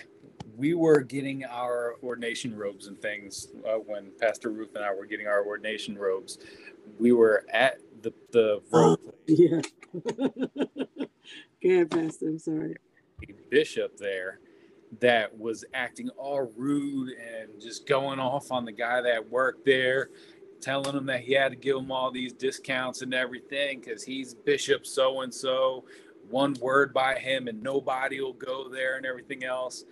we 0.55 0.73
were 0.73 1.01
getting 1.01 1.43
our 1.45 1.95
ordination 2.03 2.55
robes 2.55 2.87
and 2.87 3.01
things, 3.01 3.47
uh, 3.67 3.73
when 3.73 4.11
Pastor 4.19 4.51
Ruth 4.51 4.75
and 4.75 4.83
I 4.83 4.93
were 4.93 5.05
getting 5.05 5.27
our 5.27 5.45
ordination 5.45 5.97
robes, 5.97 6.37
we 6.99 7.11
were 7.11 7.45
at 7.51 7.77
the 8.01 8.13
the 8.31 8.61
robe 8.71 8.99
Yeah. 9.27 9.61
Go 9.93 11.69
ahead, 11.69 11.91
Pastor. 11.91 12.27
I'm 12.27 12.39
sorry. 12.39 12.75
bishop 13.49 13.97
there 13.97 14.39
that 14.99 15.37
was 15.37 15.65
acting 15.73 16.09
all 16.17 16.51
rude 16.55 17.09
and 17.09 17.49
just 17.61 17.87
going 17.87 18.19
off 18.19 18.51
on 18.51 18.65
the 18.65 18.71
guy 18.71 19.01
that 19.01 19.29
worked 19.29 19.65
there, 19.65 20.09
telling 20.63 20.95
him 20.95 21.05
that 21.07 21.21
he 21.21 21.33
had 21.33 21.49
to 21.51 21.57
give 21.57 21.77
him 21.77 21.91
all 21.91 22.09
these 22.11 22.33
discounts 22.33 23.01
and 23.01 23.13
everything 23.13 23.81
because 23.81 24.03
he's 24.03 24.33
bishop 24.33 24.85
so 24.85 25.21
and 25.21 25.33
so. 25.33 25.83
One 26.29 26.55
word 26.61 26.93
by 26.93 27.15
him 27.15 27.47
and 27.47 27.61
nobody 27.61 28.21
will 28.21 28.33
go 28.33 28.69
there 28.69 28.95
and 28.95 29.05
everything 29.05 29.43
else. 29.43 29.83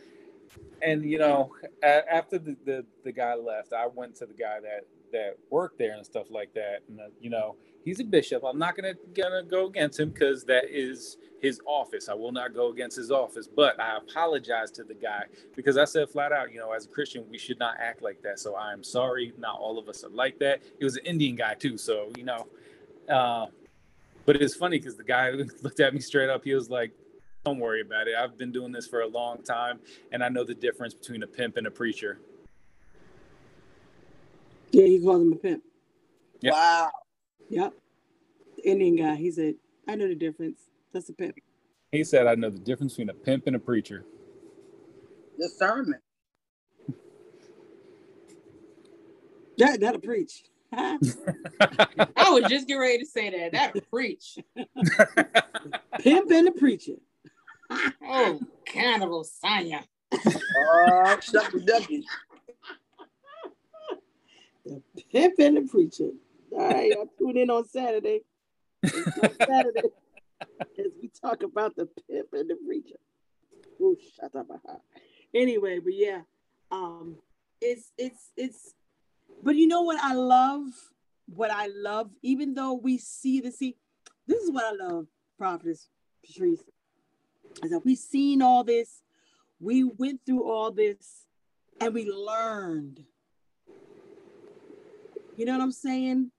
And 0.82 1.04
you 1.04 1.20
know, 1.20 1.54
after 1.84 2.40
the, 2.40 2.56
the 2.66 2.86
the 3.04 3.12
guy 3.12 3.36
left, 3.36 3.74
I 3.74 3.88
went 3.88 4.16
to 4.18 4.26
the 4.26 4.34
guy 4.34 4.60
that 4.62 4.86
that 5.12 5.38
worked 5.50 5.78
there 5.78 5.94
and 5.94 6.06
stuff 6.06 6.28
like 6.30 6.54
that. 6.54 6.84
And 6.88 7.00
uh, 7.00 7.04
you 7.20 7.30
know, 7.30 7.58
he's 7.84 8.00
a 8.00 8.04
bishop. 8.04 8.44
I'm 8.46 8.58
not 8.58 8.76
gonna 8.76 8.94
gonna 9.14 9.44
go 9.44 9.68
against 9.68 10.00
him 10.00 10.10
because 10.10 10.46
that 10.46 10.66
is 10.70 11.18
his 11.42 11.60
office. 11.66 12.08
I 12.08 12.14
will 12.14 12.32
not 12.32 12.54
go 12.54 12.72
against 12.72 12.96
his 12.98 13.12
office, 13.12 13.48
but 13.48 13.80
I 13.80 13.98
apologize 13.98 14.72
to 14.72 14.84
the 14.84 14.94
guy 14.94 15.26
because 15.56 15.78
I 15.78 15.86
said 15.86 16.10
flat 16.10 16.32
out, 16.32 16.54
you 16.54 16.60
know, 16.60 16.72
as 16.72 16.86
a 16.86 16.90
Christian, 16.90 17.26
we 17.30 17.38
should 17.38 17.60
not 17.60 17.76
act 17.80 18.02
like 18.02 18.22
that. 18.22 18.40
So 18.40 18.56
I'm 18.56 18.84
sorry, 18.84 19.34
not 19.38 19.60
all 19.60 19.80
of 19.80 19.90
us 19.90 20.04
are 20.04 20.10
like 20.10 20.40
that. 20.40 20.62
He 20.78 20.86
was 20.86 20.98
an 20.98 21.06
Indian 21.06 21.36
guy 21.36 21.56
too, 21.56 21.78
so 21.78 22.12
you 22.18 22.24
know. 22.24 22.48
Uh, 23.10 23.48
but 24.26 24.36
it's 24.36 24.56
funny 24.56 24.78
because 24.78 24.96
the 24.96 25.04
guy 25.04 25.32
looked 25.64 25.80
at 25.80 25.94
me 25.94 26.00
straight 26.00 26.30
up. 26.30 26.44
He 26.44 26.54
was 26.54 26.70
like, 26.70 26.92
"Don't 27.44 27.60
worry 27.60 27.82
about 27.82 28.08
it. 28.08 28.16
I've 28.16 28.38
been 28.38 28.52
doing 28.52 28.72
this 28.72 28.88
for 28.88 29.02
a 29.02 29.08
long 29.08 29.42
time, 29.42 29.80
and 30.12 30.24
I 30.24 30.30
know 30.30 30.44
the 30.44 30.54
difference 30.54 30.94
between 30.94 31.24
a 31.24 31.28
pimp 31.28 31.58
and 31.58 31.66
a 31.66 31.72
preacher." 31.72 32.20
Yeah, 34.72 34.86
he 34.86 35.04
called 35.04 35.24
him 35.24 35.34
a 35.34 35.36
pimp. 35.36 35.64
Yeah. 36.40 36.52
Wow. 36.52 36.92
Yep. 37.50 37.74
The 38.58 38.70
Indian 38.70 38.96
guy. 38.96 39.16
He 39.16 39.32
said, 39.32 39.56
I 39.88 39.96
know 39.96 40.08
the 40.08 40.16
difference. 40.16 40.62
That's 40.94 41.10
a 41.10 41.14
pimp. 41.14 41.36
He 41.92 42.04
said, 42.04 42.28
"I 42.28 42.36
know 42.36 42.50
the 42.50 42.60
difference 42.60 42.94
between 42.94 43.10
a 43.10 43.14
pimp 43.14 43.48
and 43.48 43.56
a 43.56 43.60
preacher." 43.60 44.06
Discernment. 45.40 46.02
That 49.58 49.80
that'll 49.80 50.00
preach. 50.02 50.44
I 50.74 50.98
was 52.30 52.44
just 52.50 52.68
getting 52.68 52.80
ready 52.80 53.00
to 53.00 53.06
say 53.06 53.30
that. 53.30 53.52
That 53.52 53.90
preach. 53.92 54.38
pimp 56.00 56.32
and 56.32 56.32
oh, 56.32 56.40
uh, 56.40 56.44
the 56.44 56.52
preacher. 56.58 56.94
Oh, 58.04 58.40
cannibal 58.66 59.24
Sonya. 59.24 59.84
Oh, 60.14 61.18
shucky 61.22 61.66
ducky. 61.66 62.04
The 64.66 64.82
pimp 65.12 65.36
and 65.40 65.58
the 65.58 65.62
preacher. 65.62 66.12
All 66.52 66.70
right, 66.70 66.94
I'll 66.98 67.10
tune 67.18 67.38
in 67.38 67.50
on 67.50 67.68
Saturday. 67.68 68.22
on 68.84 69.36
Saturday, 69.38 69.90
as 70.62 70.92
we 71.02 71.10
talk 71.22 71.44
about 71.44 71.76
the 71.76 71.88
pimp 72.10 72.28
and 72.34 72.50
the 72.50 72.58
preacher. 72.66 72.98
Oh, 73.82 73.96
shut 74.16 74.36
up. 74.36 74.48
Anyway, 75.34 75.80
but 75.80 75.94
yeah, 75.94 76.22
um, 76.72 77.18
it's 77.60 77.92
it's 77.98 78.32
it's. 78.36 78.74
But 79.44 79.56
you 79.56 79.68
know 79.68 79.82
what 79.82 80.00
I 80.02 80.14
love? 80.14 80.66
What 81.28 81.52
I 81.52 81.68
love, 81.68 82.12
even 82.22 82.54
though 82.54 82.74
we 82.74 82.98
see 82.98 83.40
the 83.40 83.52
see, 83.52 83.76
this 84.28 84.42
is 84.44 84.52
what 84.52 84.66
I 84.66 84.86
love, 84.86 85.08
Prophetess 85.38 85.88
Patrice, 86.26 86.64
is 87.64 87.72
that 87.72 87.86
we've 87.86 87.98
seen 87.98 88.42
all 88.42 88.64
this, 88.64 89.02
we 89.60 89.84
went 89.84 90.22
through 90.26 90.44
all 90.44 90.72
this, 90.72 91.26
and 91.80 91.94
we 91.94 92.06
learned. 92.10 93.00
You 95.38 95.46
know 95.46 95.54
what 95.54 95.62
I'm 95.62 95.72
saying? 95.72 96.32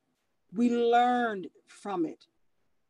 We 0.54 0.70
learned 0.70 1.48
from 1.66 2.04
it. 2.04 2.26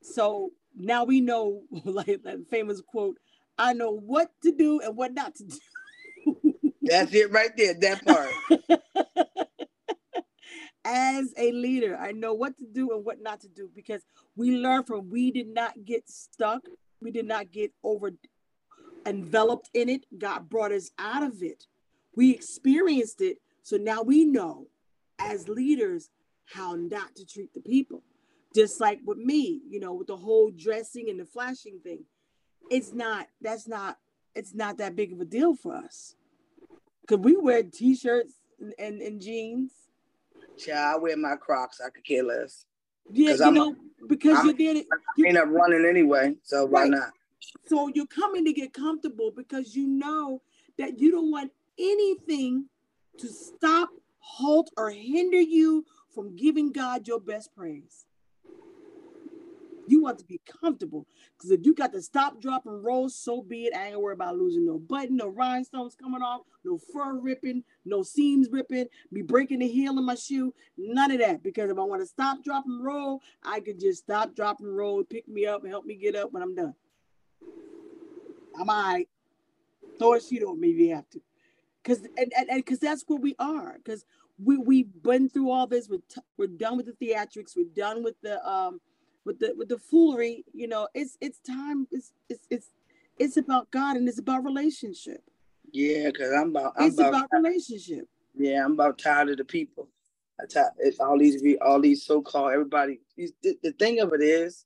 So 0.02 0.50
now 0.76 1.04
we 1.04 1.20
know, 1.20 1.62
like 1.84 2.22
that 2.24 2.46
famous 2.50 2.80
quote, 2.80 3.18
I 3.58 3.72
know 3.74 3.92
what 3.92 4.30
to 4.44 4.52
do 4.52 4.80
and 4.80 4.96
what 4.96 5.12
not 5.12 5.34
to 5.36 5.44
do. 5.44 5.58
That's 6.82 7.14
it 7.14 7.30
right 7.30 7.50
there. 7.56 7.74
That 7.74 8.04
part. 8.04 8.30
As 10.84 11.32
a 11.38 11.52
leader, 11.52 11.96
I 11.96 12.10
know 12.10 12.34
what 12.34 12.58
to 12.58 12.66
do 12.66 12.90
and 12.90 13.04
what 13.04 13.22
not 13.22 13.40
to 13.42 13.48
do 13.48 13.70
because 13.72 14.02
we 14.34 14.56
learned 14.56 14.88
from 14.88 15.10
we 15.10 15.30
did 15.30 15.46
not 15.48 15.84
get 15.84 16.10
stuck. 16.10 16.62
We 17.00 17.12
did 17.12 17.26
not 17.26 17.52
get 17.52 17.72
over 17.84 18.10
enveloped 19.06 19.70
in 19.74 19.88
it. 19.88 20.06
God 20.16 20.48
brought 20.48 20.72
us 20.72 20.90
out 20.98 21.22
of 21.22 21.42
it. 21.42 21.66
We 22.16 22.30
experienced 22.30 23.20
it. 23.20 23.38
So 23.62 23.76
now 23.76 24.02
we 24.02 24.24
know 24.24 24.66
as 25.18 25.48
leaders 25.48 26.10
how 26.46 26.74
not 26.74 27.14
to 27.16 27.24
treat 27.24 27.54
the 27.54 27.60
people. 27.60 28.02
Just 28.54 28.80
like 28.80 29.00
with 29.04 29.18
me, 29.18 29.62
you 29.68 29.80
know, 29.80 29.94
with 29.94 30.08
the 30.08 30.16
whole 30.16 30.50
dressing 30.50 31.08
and 31.10 31.18
the 31.20 31.24
flashing 31.24 31.78
thing. 31.82 32.04
it's 32.70 32.92
not 32.92 33.26
that's 33.40 33.66
not 33.66 33.98
it's 34.34 34.54
not 34.54 34.78
that 34.78 34.94
big 34.96 35.12
of 35.12 35.20
a 35.20 35.24
deal 35.24 35.54
for 35.54 35.74
us. 35.74 36.14
Cause 37.08 37.18
we 37.18 37.36
wear 37.36 37.62
t-shirts 37.62 38.34
and, 38.60 38.72
and, 38.78 39.02
and 39.02 39.20
jeans. 39.20 39.72
Yeah, 40.66 40.94
I 40.94 40.98
wear 40.98 41.16
my 41.16 41.36
Crocs. 41.36 41.80
I 41.84 41.90
could 41.90 42.04
care 42.04 42.22
less. 42.22 42.66
Yeah, 43.10 43.34
you 43.34 43.42
I'm- 43.44 43.54
know, 43.54 43.76
because 44.06 44.36
I'm- 44.38 44.46
you're 44.46 44.74
there. 44.74 44.82
to- 44.82 44.88
I 45.24 45.28
end 45.28 45.36
up 45.38 45.48
running 45.48 45.84
anyway, 45.84 46.36
so 46.42 46.64
why 46.66 46.86
not? 46.88 47.10
So 47.66 47.88
you're 47.94 48.06
coming 48.06 48.44
to 48.44 48.52
get 48.52 48.72
comfortable 48.72 49.32
because 49.32 49.74
you 49.74 49.86
know 49.88 50.40
that 50.78 50.98
you 51.00 51.10
don't 51.10 51.30
want 51.30 51.50
anything 51.78 52.68
to 53.18 53.28
stop, 53.28 53.90
halt, 54.20 54.70
or 54.76 54.90
hinder 54.90 55.40
you 55.40 55.84
from 56.14 56.36
giving 56.36 56.70
God 56.72 57.08
your 57.08 57.20
best 57.20 57.54
praise. 57.54 58.06
You 59.88 60.02
want 60.02 60.18
to 60.18 60.24
be 60.24 60.40
comfortable 60.60 61.06
because 61.36 61.50
if 61.50 61.60
you 61.64 61.74
got 61.74 61.92
to 61.92 62.02
stop, 62.02 62.40
drop, 62.40 62.66
and 62.66 62.84
roll, 62.84 63.08
so 63.08 63.42
be 63.42 63.64
it. 63.64 63.76
I 63.76 63.88
ain't 63.88 64.00
worry 64.00 64.14
about 64.14 64.36
losing 64.36 64.66
no 64.66 64.78
button, 64.78 65.16
no 65.16 65.28
rhinestones 65.28 65.94
coming 65.94 66.22
off, 66.22 66.42
no 66.64 66.78
fur 66.78 67.18
ripping, 67.18 67.64
no 67.84 68.02
seams 68.02 68.48
ripping, 68.50 68.86
me 69.10 69.22
breaking 69.22 69.58
the 69.58 69.68
heel 69.68 69.98
in 69.98 70.04
my 70.04 70.14
shoe. 70.14 70.54
None 70.76 71.10
of 71.10 71.18
that. 71.18 71.42
Because 71.42 71.70
if 71.70 71.78
I 71.78 71.82
want 71.82 72.02
to 72.02 72.06
stop, 72.06 72.44
drop, 72.44 72.64
and 72.66 72.84
roll, 72.84 73.20
I 73.42 73.60
could 73.60 73.80
just 73.80 74.02
stop, 74.04 74.36
drop, 74.36 74.60
and 74.60 74.76
roll, 74.76 75.02
pick 75.04 75.26
me 75.26 75.46
up, 75.46 75.62
and 75.62 75.70
help 75.70 75.84
me 75.84 75.96
get 75.96 76.14
up 76.14 76.32
when 76.32 76.42
I'm 76.42 76.54
done. 76.54 76.74
I'm 78.58 78.68
all 78.68 78.92
right. 78.92 79.08
Throw 79.98 80.14
a 80.14 80.20
sheet 80.20 80.42
over 80.42 80.58
me 80.58 80.70
if 80.70 80.78
you 80.78 80.94
have 80.94 81.08
to. 81.10 81.20
Cause 81.84 82.00
and 82.16 82.32
and 82.36 82.48
because 82.64 82.78
that's 82.78 83.04
what 83.08 83.20
we 83.20 83.34
are. 83.40 83.76
Cause 83.84 84.04
we 84.38 84.56
we've 84.56 85.02
been 85.02 85.28
through 85.28 85.50
all 85.50 85.66
this. 85.66 85.88
We're 85.88 85.98
t- 86.08 86.20
we're 86.36 86.46
done 86.46 86.76
with 86.76 86.86
the 86.86 86.92
theatrics. 86.92 87.56
We're 87.56 87.64
done 87.74 88.04
with 88.04 88.14
the 88.22 88.44
um 88.48 88.80
with 89.24 89.38
the 89.38 89.54
with 89.56 89.68
the 89.68 89.78
foolery. 89.78 90.44
You 90.52 90.68
know, 90.68 90.88
it's 90.94 91.16
it's 91.20 91.38
time. 91.40 91.86
It's 91.90 92.12
it's 92.28 92.46
it's 92.50 92.70
it's 93.18 93.36
about 93.36 93.70
God 93.70 93.96
and 93.96 94.08
it's 94.08 94.18
about 94.18 94.44
relationship. 94.44 95.22
Yeah, 95.72 96.06
because 96.06 96.32
I'm 96.32 96.50
about 96.50 96.74
I'm 96.76 96.88
it's 96.88 96.98
about, 96.98 97.14
about 97.14 97.28
relationship. 97.32 98.08
yeah, 98.36 98.64
I'm 98.64 98.72
about 98.72 98.98
tired 98.98 99.30
of 99.30 99.38
the 99.38 99.44
people. 99.44 99.88
I 100.40 100.46
tired, 100.46 100.72
it's 100.78 101.00
all 101.00 101.18
these 101.18 101.42
all 101.60 101.80
these 101.80 102.04
so-called 102.04 102.52
everybody. 102.52 103.00
These, 103.16 103.32
the, 103.42 103.56
the 103.62 103.72
thing 103.72 104.00
of 104.00 104.12
it 104.12 104.22
is, 104.22 104.64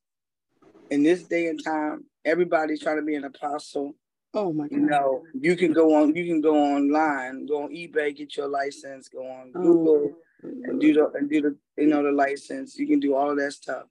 in 0.90 1.02
this 1.02 1.24
day 1.24 1.46
and 1.46 1.62
time, 1.62 2.04
everybody's 2.24 2.80
trying 2.80 2.96
to 2.96 3.02
be 3.02 3.14
an 3.14 3.24
apostle. 3.24 3.94
Oh 4.34 4.52
my 4.52 4.68
God. 4.68 4.72
You 4.72 4.80
know, 4.80 5.22
you 5.34 5.56
can 5.56 5.72
go 5.72 5.94
on, 5.94 6.14
you 6.14 6.26
can 6.26 6.40
go 6.40 6.56
online, 6.56 7.46
go 7.46 7.64
on 7.64 7.70
eBay, 7.70 8.14
get 8.14 8.36
your 8.36 8.48
license, 8.48 9.08
go 9.08 9.26
on 9.26 9.52
Oh. 9.54 9.62
Google 9.62 10.16
and 10.42 10.80
do 10.80 10.94
mm-hmm. 10.94 11.12
the 11.12 11.18
and 11.18 11.30
do 11.30 11.40
the 11.40 11.56
you 11.76 11.88
know 11.88 12.02
the 12.02 12.12
license. 12.12 12.78
You 12.78 12.86
can 12.86 13.00
do 13.00 13.14
all 13.14 13.30
of 13.30 13.38
that 13.38 13.52
stuff. 13.52 13.84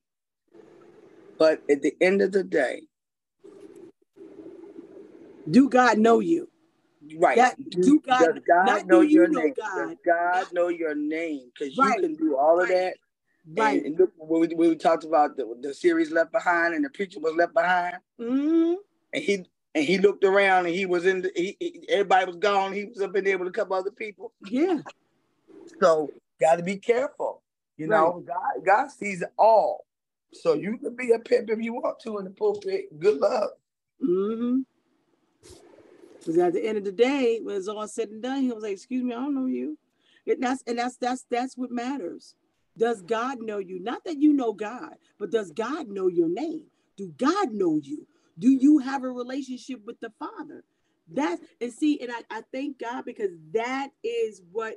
But 1.38 1.62
at 1.70 1.82
the 1.82 1.94
end 2.02 2.22
of 2.22 2.32
the 2.32 2.44
day, 2.44 2.84
Do 5.50 5.70
God 5.70 6.00
know 6.00 6.20
you? 6.20 6.50
right? 7.18 7.36
That- 7.38 7.58
do 7.70 8.00
God- 8.00 8.20
does 8.20 8.40
God 8.48 8.66
not 8.66 8.88
know 8.88 9.02
do 9.02 9.08
you 9.08 9.14
your 9.16 9.28
know 9.28 9.42
name? 9.44 9.54
God. 9.56 9.76
Does 9.90 9.98
God 10.06 10.54
know 10.54 10.68
your 10.70 10.96
name? 10.96 11.52
Because 11.54 11.78
Right. 11.78 11.96
you 12.02 12.02
can 12.02 12.16
do 12.16 12.36
all 12.38 12.60
of 12.62 12.68
that. 12.70 12.96
Right. 13.56 13.78
And, 13.78 13.86
and 13.88 14.00
look, 14.00 14.12
when 14.18 14.42
we, 14.42 14.56
when 14.56 14.70
we 14.70 14.76
talked 14.76 15.04
about 15.04 15.38
the, 15.38 15.56
the 15.62 15.74
series 15.74 16.12
Left 16.12 16.32
Behind 16.32 16.74
and 16.74 16.84
the 16.84 16.90
preacher 16.90 17.20
was 17.20 17.36
left 17.36 17.54
behind, 17.54 17.98
Mhm. 18.20 18.78
and 19.14 19.24
he 19.24 19.46
and 19.76 19.84
he 19.84 19.98
looked 19.98 20.24
around 20.24 20.66
and 20.68 20.74
he 20.74 20.86
was 20.86 21.06
in 21.06 21.22
the, 21.22 21.32
he, 21.36 21.58
he- 21.60 21.86
everybody 21.90 22.26
was 22.26 22.38
gone. 22.38 22.72
He 22.74 22.86
was 22.86 23.02
up 23.02 23.16
in 23.16 23.26
there 23.26 23.38
with 23.38 23.50
a 23.50 23.52
couple 23.52 23.76
other 23.76 23.92
people. 23.92 24.34
Yeah. 24.50 24.80
So 25.82 26.10
got 26.40 26.56
to 26.56 26.64
be 26.64 26.78
careful. 26.78 27.44
You 27.78 27.88
know, 27.88 28.24
God, 28.26 28.66
God 28.66 28.90
sees 28.90 29.22
all. 29.38 29.86
So 30.42 30.54
you 30.54 30.78
can 30.78 30.96
be 30.96 31.12
a 31.12 31.20
pimp 31.20 31.50
if 31.50 31.60
you 31.62 31.74
want 31.74 32.00
to 32.02 32.18
in 32.18 32.26
the 32.26 32.32
pulpit. 32.32 33.00
Good 33.00 33.20
luck. 33.20 33.52
Mm-hmm. 34.04 34.60
Because 36.20 36.38
at 36.38 36.54
the 36.54 36.66
end 36.66 36.78
of 36.78 36.84
the 36.84 36.92
day, 36.92 37.40
when 37.42 37.56
it's 37.56 37.68
all 37.68 37.88
said 37.88 38.10
and 38.10 38.22
done, 38.22 38.42
he 38.42 38.52
was 38.52 38.64
like, 38.64 38.74
"Excuse 38.74 39.04
me, 39.04 39.14
I 39.14 39.18
don't 39.18 39.36
know 39.36 39.46
you." 39.46 39.78
And 40.28 40.42
that's 40.42 40.64
and 40.66 40.80
that's 40.80 40.98
that's 40.98 41.26
that's 41.30 41.56
what 41.56 41.72
matters. 41.72 42.36
Does 42.78 43.02
God 43.02 43.42
know 43.42 43.60
you? 43.60 43.80
Not 43.80 44.04
that 44.06 44.18
you 44.18 44.34
know 44.34 44.52
God, 44.52 44.96
but 45.20 45.32
does 45.32 45.52
God 45.52 45.88
know 45.88 46.08
your 46.08 46.28
name? 46.28 46.66
Do 46.98 47.14
God 47.18 47.52
know 47.52 47.80
you? 47.82 48.08
Do 48.38 48.50
you 48.50 48.80
have 48.80 49.04
a 49.04 49.10
relationship 49.10 49.86
with 49.86 50.00
the 50.00 50.12
Father? 50.20 50.64
That's 51.12 51.42
and 51.62 51.72
see, 51.72 52.00
and 52.02 52.12
I, 52.12 52.38
I 52.38 52.42
thank 52.52 52.80
God 52.80 53.06
because 53.06 53.32
that 53.54 53.90
is 54.04 54.42
what 54.52 54.76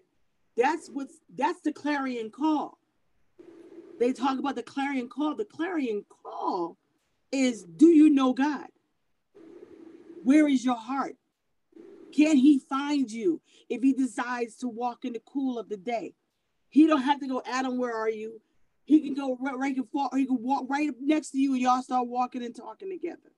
that's 0.56 0.88
what's 0.88 1.14
that's 1.34 1.60
the 1.62 1.72
clarion 1.72 2.30
call. 2.30 2.78
They 3.98 4.12
talk 4.12 4.38
about 4.38 4.54
the 4.54 4.62
clarion 4.62 5.08
call. 5.08 5.34
The 5.34 5.44
clarion 5.44 6.04
call 6.22 6.76
is 7.32 7.64
do 7.64 7.88
you 7.88 8.10
know 8.10 8.32
God? 8.32 8.68
Where 10.22 10.48
is 10.48 10.64
your 10.64 10.76
heart? 10.76 11.16
Can 12.14 12.36
he 12.36 12.58
find 12.58 13.10
you 13.10 13.40
if 13.68 13.82
he 13.82 13.92
decides 13.92 14.56
to 14.56 14.68
walk 14.68 15.04
in 15.04 15.12
the 15.12 15.22
cool 15.26 15.58
of 15.58 15.68
the 15.68 15.76
day? 15.76 16.14
He 16.70 16.86
don't 16.86 17.02
have 17.02 17.20
to 17.20 17.26
go, 17.26 17.42
Adam, 17.46 17.78
where 17.78 17.94
are 17.94 18.10
you? 18.10 18.40
He 18.84 19.00
can 19.00 19.14
go 19.14 19.36
right, 19.40 19.76
and 19.76 19.88
fall, 19.90 20.08
or 20.12 20.18
he 20.18 20.26
can 20.26 20.42
walk 20.42 20.64
right 20.68 20.88
up 20.88 20.94
next 21.00 21.30
to 21.32 21.38
you 21.38 21.52
and 21.52 21.60
y'all 21.60 21.82
start 21.82 22.06
walking 22.08 22.42
and 22.42 22.56
talking 22.56 22.90
together. 22.90 23.32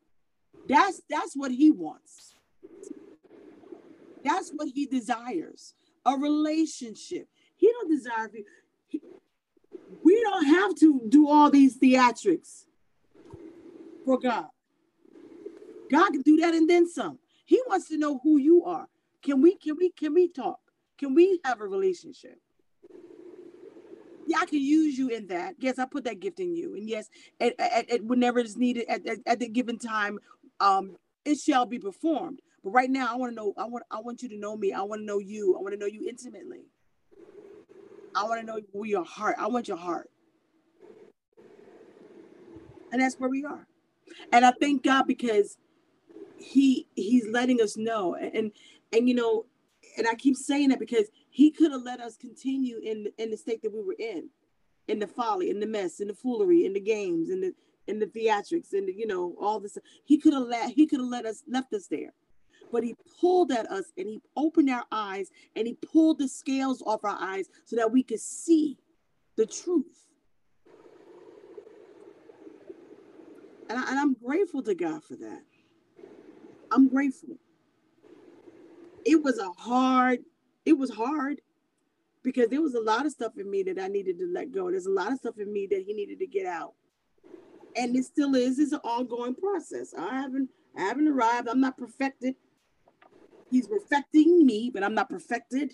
That's 0.69 1.03
that's 1.11 1.35
what 1.35 1.51
he 1.51 1.71
wants. 1.71 2.35
That's 4.25 4.51
what 4.55 4.69
he 4.69 4.87
desires. 4.87 5.75
A 6.07 6.17
relationship. 6.17 7.29
He 7.57 7.73
don't 7.73 7.91
desire 7.91 8.31
you. 8.91 9.01
We 10.03 10.20
don't 10.22 10.47
have 10.47 10.74
to 10.76 11.01
do 11.09 11.28
all 11.28 11.51
these 11.51 11.78
theatrics 11.78 12.64
for 14.05 14.18
God. 14.18 14.47
God 15.91 16.11
can 16.11 16.22
do 16.22 16.36
that 16.38 16.55
and 16.55 16.68
then 16.68 16.88
some. 16.88 17.18
He 17.45 17.61
wants 17.68 17.88
to 17.88 17.99
know 17.99 18.20
who 18.22 18.38
you 18.38 18.64
are. 18.64 18.86
Can 19.22 19.43
we 19.43 19.57
can 19.57 19.76
we 19.76 19.91
can 19.91 20.14
we 20.14 20.28
talk? 20.28 20.61
Can 20.99 21.14
we 21.14 21.41
have 21.45 21.61
a 21.61 21.66
relationship? 21.66 22.38
Yeah, 24.26 24.38
I 24.41 24.47
can 24.47 24.61
use 24.61 24.97
you 24.97 25.09
in 25.09 25.26
that. 25.28 25.57
Yes, 25.59 25.78
I 25.78 25.86
put 25.86 26.05
that 26.05 26.20
gift 26.20 26.38
in 26.38 26.55
you. 26.55 26.76
And 26.76 26.88
yes, 26.88 27.09
at, 27.41 27.59
at, 27.59 27.91
at 27.91 28.05
whenever 28.05 28.38
it's 28.38 28.57
needed 28.57 28.84
at, 28.88 29.05
at, 29.07 29.18
at 29.26 29.41
the 29.41 29.49
given 29.49 29.78
time, 29.78 30.18
um, 30.61 30.97
it 31.24 31.38
shall 31.38 31.66
be 31.66 31.78
performed. 31.78 32.41
But 32.62 32.70
right 32.70 32.91
now, 32.91 33.12
I 33.12 33.16
want 33.16 33.32
to 33.32 33.34
know, 33.34 33.55
I 33.57 33.64
want 33.64 33.84
I 33.91 34.01
want 34.01 34.22
you 34.22 34.28
to 34.28 34.36
know 34.36 34.57
me. 34.57 34.72
I 34.72 34.82
want 34.82 35.01
to 35.01 35.05
know 35.07 35.18
you. 35.18 35.57
I 35.59 35.61
want 35.61 35.74
to 35.74 35.80
know 35.80 35.86
you 35.86 36.09
intimately. 36.09 36.66
I 38.15 38.25
want 38.25 38.41
to 38.41 38.47
know 38.47 38.85
your 38.85 39.05
heart. 39.05 39.37
I 39.39 39.47
want 39.47 39.69
your 39.69 39.77
heart. 39.77 40.11
And 42.93 43.01
that's 43.01 43.15
where 43.21 43.31
we 43.31 43.45
are. 43.45 43.67
And 44.33 44.45
I 44.45 44.53
thank 44.53 44.83
God 44.83 45.07
because 45.07 45.57
he 46.41 46.87
he's 46.97 47.27
letting 47.29 47.61
us 47.61 47.77
know 47.77 48.15
and 48.15 48.35
and, 48.35 48.53
and 48.93 49.09
you 49.09 49.15
know 49.15 49.45
and 49.99 50.07
i 50.09 50.15
keep 50.15 50.37
saying 50.37 50.71
that 50.71 50.79
because 50.79 51.09
he 51.29 51.51
could 51.51 51.71
have 51.71 51.83
let 51.83 52.01
us 52.01 52.17
continue 52.17 52.79
in 52.83 53.07
in 53.19 53.31
the 53.31 53.37
state 53.37 53.63
that 53.63 53.73
we 53.73 53.83
were 53.83 53.97
in 53.99 54.29
in 54.89 54.99
the 54.99 55.07
folly 55.07 55.51
in 55.51 55.61
the 55.61 55.67
mess 55.67 56.01
in 56.01 56.09
the 56.09 56.15
foolery 56.15 56.65
in 56.65 56.73
the 56.73 56.81
games 56.81 57.29
in 57.29 57.41
the 57.41 57.53
in 57.87 57.99
the 57.99 58.07
theatrics 58.07 58.73
and 58.73 58.89
the, 58.89 58.93
you 58.93 59.07
know 59.07 59.35
all 59.41 59.61
this 59.61 59.77
he 60.05 60.17
could 60.17 60.33
have 60.33 60.45
let 60.45 60.71
he 60.71 60.87
could 60.87 61.01
have 61.01 61.09
let 61.09 61.27
us 61.27 61.43
left 61.47 61.73
us 61.75 61.87
there 61.89 62.13
but 62.73 62.83
he 62.85 62.95
pulled 63.21 63.51
at 63.51 63.66
us 63.71 63.93
and 63.97 64.09
he 64.09 64.21
opened 64.37 64.71
our 64.71 64.85
eyes 64.93 65.31
and 65.57 65.66
he 65.66 65.75
pulled 65.75 66.18
the 66.18 66.29
scales 66.29 66.83
off 66.87 67.05
our 67.05 67.18
eyes 67.21 67.49
so 67.64 67.77
that 67.77 67.91
we 67.91 68.03
could 68.03 68.21
see 68.21 68.79
the 69.37 69.47
truth 69.47 70.09
and, 73.68 73.79
I, 73.79 73.91
and 73.91 73.99
i'm 73.99 74.14
grateful 74.14 74.62
to 74.62 74.75
god 74.75 75.03
for 75.05 75.16
that 75.16 75.43
I'm 76.73 76.89
grateful. 76.89 77.37
It 79.05 79.23
was 79.23 79.39
a 79.39 79.51
hard, 79.51 80.21
it 80.64 80.75
was 80.75 80.91
hard 80.91 81.41
because 82.23 82.49
there 82.49 82.61
was 82.62 82.75
a 82.75 82.81
lot 82.81 83.07
of 83.07 83.12
stuff 83.12 83.33
in 83.39 83.51
me 83.51 83.62
that 83.64 83.79
I 83.79 83.89
needed 83.89 84.18
to 84.18 84.27
let 84.27 84.53
go. 84.53 84.71
There's 84.71 84.87
a 84.87 84.91
lot 84.91 85.12
of 85.12 85.18
stuff 85.18 85.39
in 85.39 85.53
me 85.53 85.66
that 85.71 85.83
he 85.87 85.93
needed 85.93 86.18
to 86.18 86.27
get 86.27 86.47
out. 86.47 86.75
And 87.77 87.97
it 87.97 88.05
still 88.05 88.35
is, 88.35 88.59
it's 88.59 88.73
an 88.73 88.81
ongoing 88.85 89.35
process. 89.35 89.95
I 89.97 90.14
haven't 90.21 90.51
I 90.77 90.83
haven't 90.83 91.09
arrived. 91.09 91.49
I'm 91.49 91.61
not 91.61 91.77
perfected. 91.77 92.37
He's 93.51 93.67
perfecting 93.67 94.47
me, 94.47 94.71
but 94.73 94.85
I'm 94.85 94.95
not 94.95 95.09
perfected. 95.11 95.73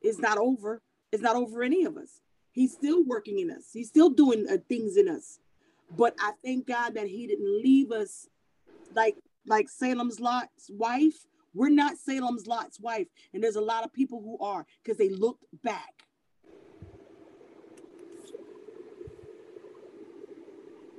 It's 0.00 0.18
not 0.18 0.38
over. 0.38 0.82
It's 1.10 1.22
not 1.22 1.36
over 1.36 1.62
any 1.62 1.84
of 1.84 1.96
us. 1.96 2.20
He's 2.52 2.72
still 2.72 3.04
working 3.04 3.40
in 3.40 3.50
us. 3.50 3.70
He's 3.72 3.88
still 3.88 4.10
doing 4.10 4.46
uh, 4.48 4.58
things 4.68 4.96
in 4.96 5.08
us. 5.08 5.40
But 5.96 6.14
I 6.20 6.32
thank 6.44 6.66
God 6.66 6.94
that 6.94 7.08
he 7.08 7.26
didn't 7.26 7.62
leave 7.62 7.90
us 7.92 8.28
like 8.94 9.16
like 9.46 9.68
Salem's 9.68 10.20
Lot's 10.20 10.70
wife. 10.70 11.26
We're 11.54 11.68
not 11.68 11.96
Salem's 11.98 12.46
Lot's 12.46 12.80
wife. 12.80 13.08
And 13.32 13.42
there's 13.42 13.56
a 13.56 13.60
lot 13.60 13.84
of 13.84 13.92
people 13.92 14.20
who 14.20 14.38
are 14.44 14.66
because 14.82 14.98
they 14.98 15.08
looked 15.08 15.44
back. 15.62 16.04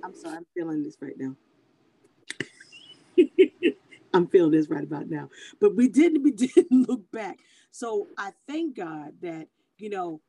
I'm 0.03 0.15
sorry, 0.15 0.37
I'm 0.37 0.45
feeling 0.53 0.83
this 0.83 0.97
right 1.01 1.17
now. 1.17 1.35
I'm 4.13 4.27
feeling 4.27 4.51
this 4.51 4.69
right 4.69 4.83
about 4.83 5.09
now. 5.09 5.29
But 5.59 5.75
we 5.75 5.87
didn't 5.87 6.23
we 6.23 6.31
didn't 6.47 6.87
look 6.87 7.09
back. 7.11 7.39
So 7.71 8.07
I 8.17 8.31
thank 8.47 8.75
God 8.75 9.13
that, 9.21 9.47
you 9.77 9.89
know, 9.89 10.21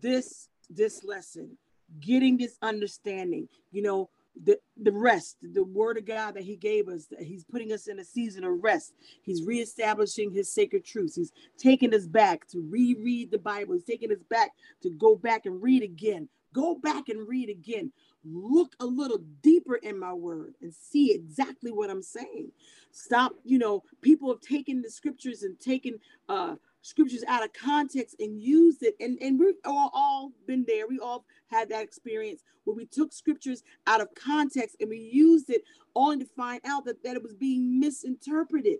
this 0.00 0.48
this 0.68 1.04
lesson, 1.04 1.56
getting 2.00 2.36
this 2.36 2.56
understanding, 2.62 3.48
you 3.72 3.82
know, 3.82 4.08
the, 4.44 4.58
the 4.80 4.92
rest, 4.92 5.36
the 5.42 5.64
word 5.64 5.98
of 5.98 6.06
God 6.06 6.34
that 6.34 6.44
he 6.44 6.56
gave 6.56 6.88
us, 6.88 7.08
he's 7.18 7.44
putting 7.44 7.72
us 7.72 7.88
in 7.88 7.98
a 7.98 8.04
season 8.04 8.44
of 8.44 8.62
rest. 8.62 8.94
He's 9.22 9.44
reestablishing 9.44 10.30
his 10.30 10.52
sacred 10.52 10.84
truths. 10.84 11.16
He's 11.16 11.32
taking 11.58 11.94
us 11.94 12.06
back 12.06 12.46
to 12.48 12.60
reread 12.60 13.30
the 13.30 13.38
Bible. 13.38 13.74
He's 13.74 13.84
taking 13.84 14.12
us 14.12 14.22
back 14.30 14.50
to 14.82 14.90
go 14.90 15.16
back 15.16 15.46
and 15.46 15.62
read 15.62 15.82
again. 15.82 16.28
Go 16.52 16.74
back 16.74 17.08
and 17.08 17.28
read 17.28 17.48
again. 17.48 17.92
Look 18.24 18.74
a 18.80 18.86
little 18.86 19.22
deeper 19.42 19.76
in 19.76 19.98
my 19.98 20.12
word 20.12 20.54
and 20.60 20.74
see 20.74 21.12
exactly 21.12 21.72
what 21.72 21.90
I'm 21.90 22.02
saying. 22.02 22.52
Stop, 22.92 23.32
you 23.44 23.58
know, 23.58 23.82
people 24.02 24.28
have 24.28 24.40
taken 24.40 24.82
the 24.82 24.90
scriptures 24.90 25.42
and 25.42 25.58
taken 25.58 25.98
uh 26.28 26.56
scriptures 26.82 27.24
out 27.28 27.44
of 27.44 27.52
context 27.52 28.16
and 28.20 28.40
used 28.40 28.82
it. 28.82 28.94
And, 29.00 29.18
and 29.20 29.38
we've 29.38 29.54
all, 29.64 29.90
all 29.92 30.32
been 30.46 30.64
there. 30.66 30.86
We 30.86 30.98
all 30.98 31.24
had 31.48 31.68
that 31.70 31.82
experience 31.82 32.42
where 32.64 32.76
we 32.76 32.86
took 32.86 33.12
scriptures 33.12 33.62
out 33.86 34.00
of 34.00 34.08
context 34.14 34.76
and 34.80 34.88
we 34.88 34.98
used 34.98 35.50
it 35.50 35.62
only 35.94 36.24
to 36.24 36.30
find 36.36 36.60
out 36.64 36.84
that, 36.86 37.02
that 37.04 37.16
it 37.16 37.22
was 37.22 37.34
being 37.34 37.78
misinterpreted. 37.80 38.78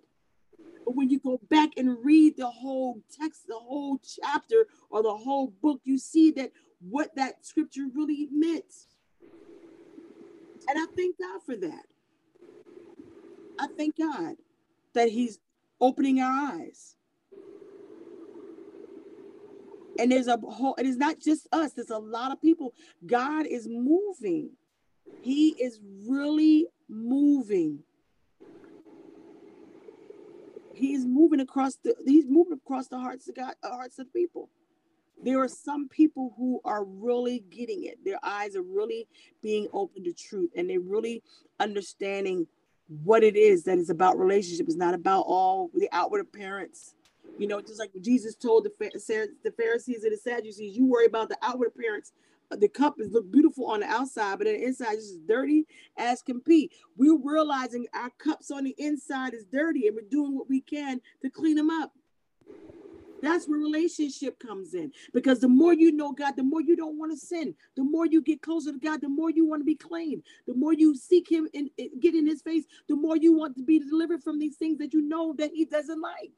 But 0.84 0.96
when 0.96 1.10
you 1.10 1.18
go 1.20 1.40
back 1.50 1.70
and 1.76 2.02
read 2.04 2.36
the 2.36 2.50
whole 2.50 3.00
text, 3.20 3.46
the 3.46 3.58
whole 3.58 3.98
chapter, 3.98 4.66
or 4.90 5.02
the 5.02 5.14
whole 5.14 5.52
book, 5.62 5.80
you 5.84 5.98
see 5.98 6.30
that 6.32 6.52
what 6.80 7.14
that 7.16 7.44
scripture 7.44 7.86
really 7.94 8.28
meant. 8.32 8.86
And 10.68 10.78
I 10.78 10.86
thank 10.96 11.18
God 11.18 11.40
for 11.44 11.56
that. 11.56 11.86
I 13.58 13.66
thank 13.76 13.96
God 13.98 14.36
that 14.94 15.08
He's 15.08 15.38
opening 15.80 16.20
our 16.20 16.54
eyes 16.54 16.96
and 20.00 20.10
there's 20.10 20.28
a 20.28 20.38
whole, 20.38 20.74
it 20.78 20.86
is 20.86 20.96
not 20.96 21.20
just 21.20 21.46
us, 21.52 21.72
there's 21.72 21.90
a 21.90 21.98
lot 21.98 22.32
of 22.32 22.40
people. 22.40 22.72
God 23.06 23.46
is 23.46 23.68
moving. 23.68 24.50
He 25.20 25.50
is 25.50 25.78
really 26.08 26.66
moving. 26.88 27.80
He's 30.72 31.04
moving 31.04 31.40
across 31.40 31.76
the 31.76 31.94
he's 32.06 32.24
moving 32.26 32.54
across 32.54 32.88
the 32.88 32.98
hearts 32.98 33.28
of 33.28 33.34
God, 33.34 33.52
hearts 33.62 33.98
of 33.98 34.10
people. 34.14 34.48
There 35.22 35.42
are 35.42 35.48
some 35.48 35.88
people 35.88 36.34
who 36.36 36.60
are 36.64 36.84
really 36.84 37.44
getting 37.50 37.84
it. 37.84 37.98
Their 38.04 38.18
eyes 38.22 38.56
are 38.56 38.62
really 38.62 39.06
being 39.42 39.68
open 39.72 40.04
to 40.04 40.12
truth 40.12 40.50
and 40.56 40.68
they're 40.68 40.80
really 40.80 41.22
understanding 41.58 42.46
what 43.04 43.22
it 43.22 43.36
is 43.36 43.64
that 43.64 43.78
is 43.78 43.90
about 43.90 44.18
relationship. 44.18 44.66
It's 44.66 44.76
not 44.76 44.94
about 44.94 45.22
all 45.22 45.70
the 45.74 45.88
outward 45.92 46.20
appearance. 46.20 46.94
You 47.38 47.46
know, 47.46 47.60
just 47.60 47.78
like 47.78 47.90
Jesus 48.00 48.34
told 48.34 48.64
the, 48.64 49.50
Pharisees 49.56 50.04
and 50.04 50.12
the 50.12 50.16
Sadducees, 50.16 50.76
you 50.76 50.86
worry 50.86 51.06
about 51.06 51.28
the 51.28 51.38
outward 51.42 51.68
appearance. 51.68 52.12
The 52.50 52.68
cup 52.68 52.96
is 52.98 53.12
look 53.12 53.30
beautiful 53.30 53.66
on 53.66 53.80
the 53.80 53.86
outside, 53.86 54.38
but 54.38 54.48
on 54.48 54.54
the 54.54 54.64
inside 54.64 54.94
is 54.94 55.16
dirty 55.28 55.66
as 55.96 56.20
can 56.20 56.40
be. 56.44 56.70
We're 56.96 57.16
realizing 57.16 57.86
our 57.94 58.10
cups 58.18 58.50
on 58.50 58.64
the 58.64 58.74
inside 58.76 59.34
is 59.34 59.44
dirty, 59.44 59.86
and 59.86 59.94
we're 59.94 60.08
doing 60.10 60.36
what 60.36 60.48
we 60.48 60.60
can 60.60 61.00
to 61.22 61.30
clean 61.30 61.54
them 61.54 61.70
up. 61.70 61.92
That's 63.22 63.48
where 63.48 63.58
relationship 63.58 64.38
comes 64.38 64.74
in. 64.74 64.92
Because 65.14 65.40
the 65.40 65.48
more 65.48 65.74
you 65.74 65.92
know 65.92 66.12
God, 66.12 66.34
the 66.36 66.42
more 66.44 66.62
you 66.62 66.76
don't 66.76 66.98
want 66.98 67.12
to 67.12 67.18
sin. 67.18 67.54
The 67.76 67.84
more 67.84 68.06
you 68.06 68.22
get 68.22 68.42
closer 68.42 68.72
to 68.72 68.78
God, 68.78 69.00
the 69.00 69.08
more 69.08 69.30
you 69.30 69.46
want 69.48 69.60
to 69.62 69.66
be 69.66 69.76
clean. 69.76 70.22
The 70.46 70.54
more 70.54 70.72
you 70.74 70.96
seek 70.96 71.30
Him 71.30 71.48
and 71.54 71.70
get 72.00 72.14
in 72.14 72.26
His 72.26 72.42
face, 72.42 72.64
the 72.88 72.96
more 72.96 73.16
you 73.16 73.32
want 73.36 73.56
to 73.56 73.64
be 73.64 73.78
delivered 73.80 74.22
from 74.22 74.38
these 74.38 74.56
things 74.56 74.78
that 74.78 74.92
you 74.94 75.02
know 75.02 75.34
that 75.38 75.52
He 75.54 75.64
doesn't 75.64 76.00
like. 76.00 76.32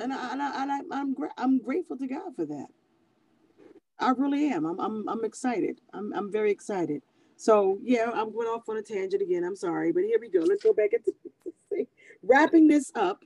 and 0.00 0.12
I, 0.12 0.32
and, 0.32 0.42
I, 0.42 0.62
and 0.62 0.72
I, 0.72 0.80
I'm 0.92 1.16
I'm 1.38 1.62
grateful 1.62 1.96
to 1.98 2.06
God 2.06 2.36
for 2.36 2.46
that. 2.46 2.68
I 3.98 4.10
really 4.10 4.50
am. 4.52 4.66
I'm 4.66 4.80
I'm 4.80 5.08
I'm 5.08 5.24
excited. 5.24 5.80
I'm 5.92 6.12
I'm 6.14 6.32
very 6.32 6.50
excited. 6.52 7.02
So 7.36 7.78
yeah, 7.82 8.10
I'm 8.14 8.32
going 8.32 8.48
off 8.48 8.68
on 8.68 8.78
a 8.78 8.82
tangent 8.82 9.22
again. 9.22 9.44
I'm 9.44 9.56
sorry, 9.56 9.92
but 9.92 10.04
here 10.04 10.18
we 10.20 10.30
go. 10.30 10.40
Let's 10.40 10.64
go 10.64 10.72
back 10.74 10.92
into 10.92 11.12
wrapping 12.22 12.68
this 12.68 12.90
up. 12.94 13.24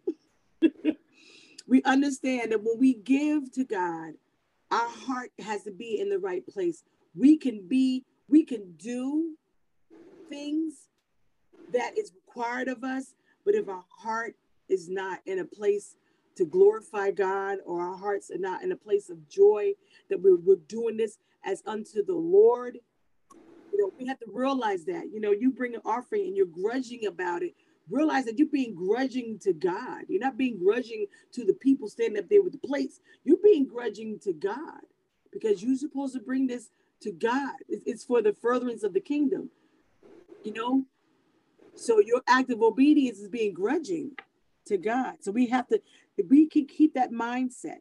we 1.67 1.83
understand 1.85 2.53
that 2.53 2.63
when 2.63 2.79
we 2.79 2.95
give 2.95 3.51
to 3.53 3.65
God, 3.65 4.15
our 4.71 4.89
heart 4.89 5.31
has 5.41 5.63
to 5.65 5.71
be 5.71 6.01
in 6.01 6.09
the 6.09 6.19
right 6.19 6.47
place. 6.47 6.83
We 7.15 7.37
can 7.37 7.67
be, 7.69 8.05
we 8.29 8.45
can 8.45 8.75
do 8.77 9.35
things 10.29 10.89
that 11.73 11.97
is 11.97 12.13
required 12.15 12.69
of 12.69 12.85
us, 12.85 13.15
but 13.45 13.55
if 13.55 13.69
our 13.69 13.85
heart 13.99 14.35
is 14.69 14.89
not 14.89 15.21
in 15.27 15.39
a 15.39 15.45
place 15.45 15.97
to 16.37 16.45
glorify 16.45 17.11
God 17.11 17.59
or 17.65 17.81
our 17.81 17.97
hearts 17.97 18.31
are 18.31 18.39
not 18.39 18.63
in 18.63 18.73
a 18.73 18.77
place 18.77 19.11
of 19.11 19.29
joy 19.29 19.73
that 20.11 20.21
we're, 20.21 20.37
we're 20.37 20.57
doing 20.69 20.97
this 20.97 21.19
as 21.45 21.63
unto 21.67 22.05
the 22.05 22.15
Lord. 22.15 22.79
You 23.73 23.79
know, 23.79 23.93
we 23.99 24.07
have 24.07 24.19
to 24.21 24.27
realize 24.33 24.85
that. 24.87 25.11
You 25.13 25.21
know, 25.21 25.31
you 25.31 25.51
bring 25.51 25.75
an 25.75 25.81
offering 25.85 26.27
and 26.27 26.37
you're 26.37 26.47
grudging 26.47 27.07
about 27.07 27.43
it. 27.43 27.55
Realize 27.91 28.25
that 28.25 28.39
you're 28.39 28.49
being 28.49 28.75
grudging 28.75 29.39
to 29.41 29.53
God. 29.53 30.05
You're 30.09 30.21
not 30.21 30.39
being 30.39 30.59
grudging 30.59 31.07
to 31.33 31.45
the 31.45 31.53
people 31.53 31.89
standing 31.89 32.19
up 32.19 32.29
there 32.29 32.43
with 32.43 32.53
the 32.53 32.67
plates. 32.67 33.01
You're 33.25 33.39
being 33.43 33.67
grudging 33.67 34.19
to 34.21 34.33
God 34.33 34.81
because 35.33 35.63
you're 35.63 35.77
supposed 35.77 36.15
to 36.15 36.21
bring 36.21 36.47
this 36.47 36.71
to 37.03 37.13
God. 37.13 37.57
It's 37.69 38.05
for 38.05 38.23
the 38.23 38.33
furtherance 38.33 38.83
of 38.85 38.95
the 38.95 39.01
kingdom. 39.01 39.51
You 40.43 40.53
know, 40.53 40.85
so 41.75 42.01
your 42.01 42.23
act 42.27 42.51
of 42.51 42.63
obedience 42.63 43.19
is 43.19 43.29
being 43.29 43.53
grudging 43.53 44.13
to 44.67 44.79
God. 44.79 45.17
So 45.21 45.31
we 45.31 45.47
have 45.49 45.67
to 45.69 45.81
we 46.29 46.47
can 46.47 46.67
keep 46.67 46.95
that 46.95 47.11
mindset, 47.11 47.81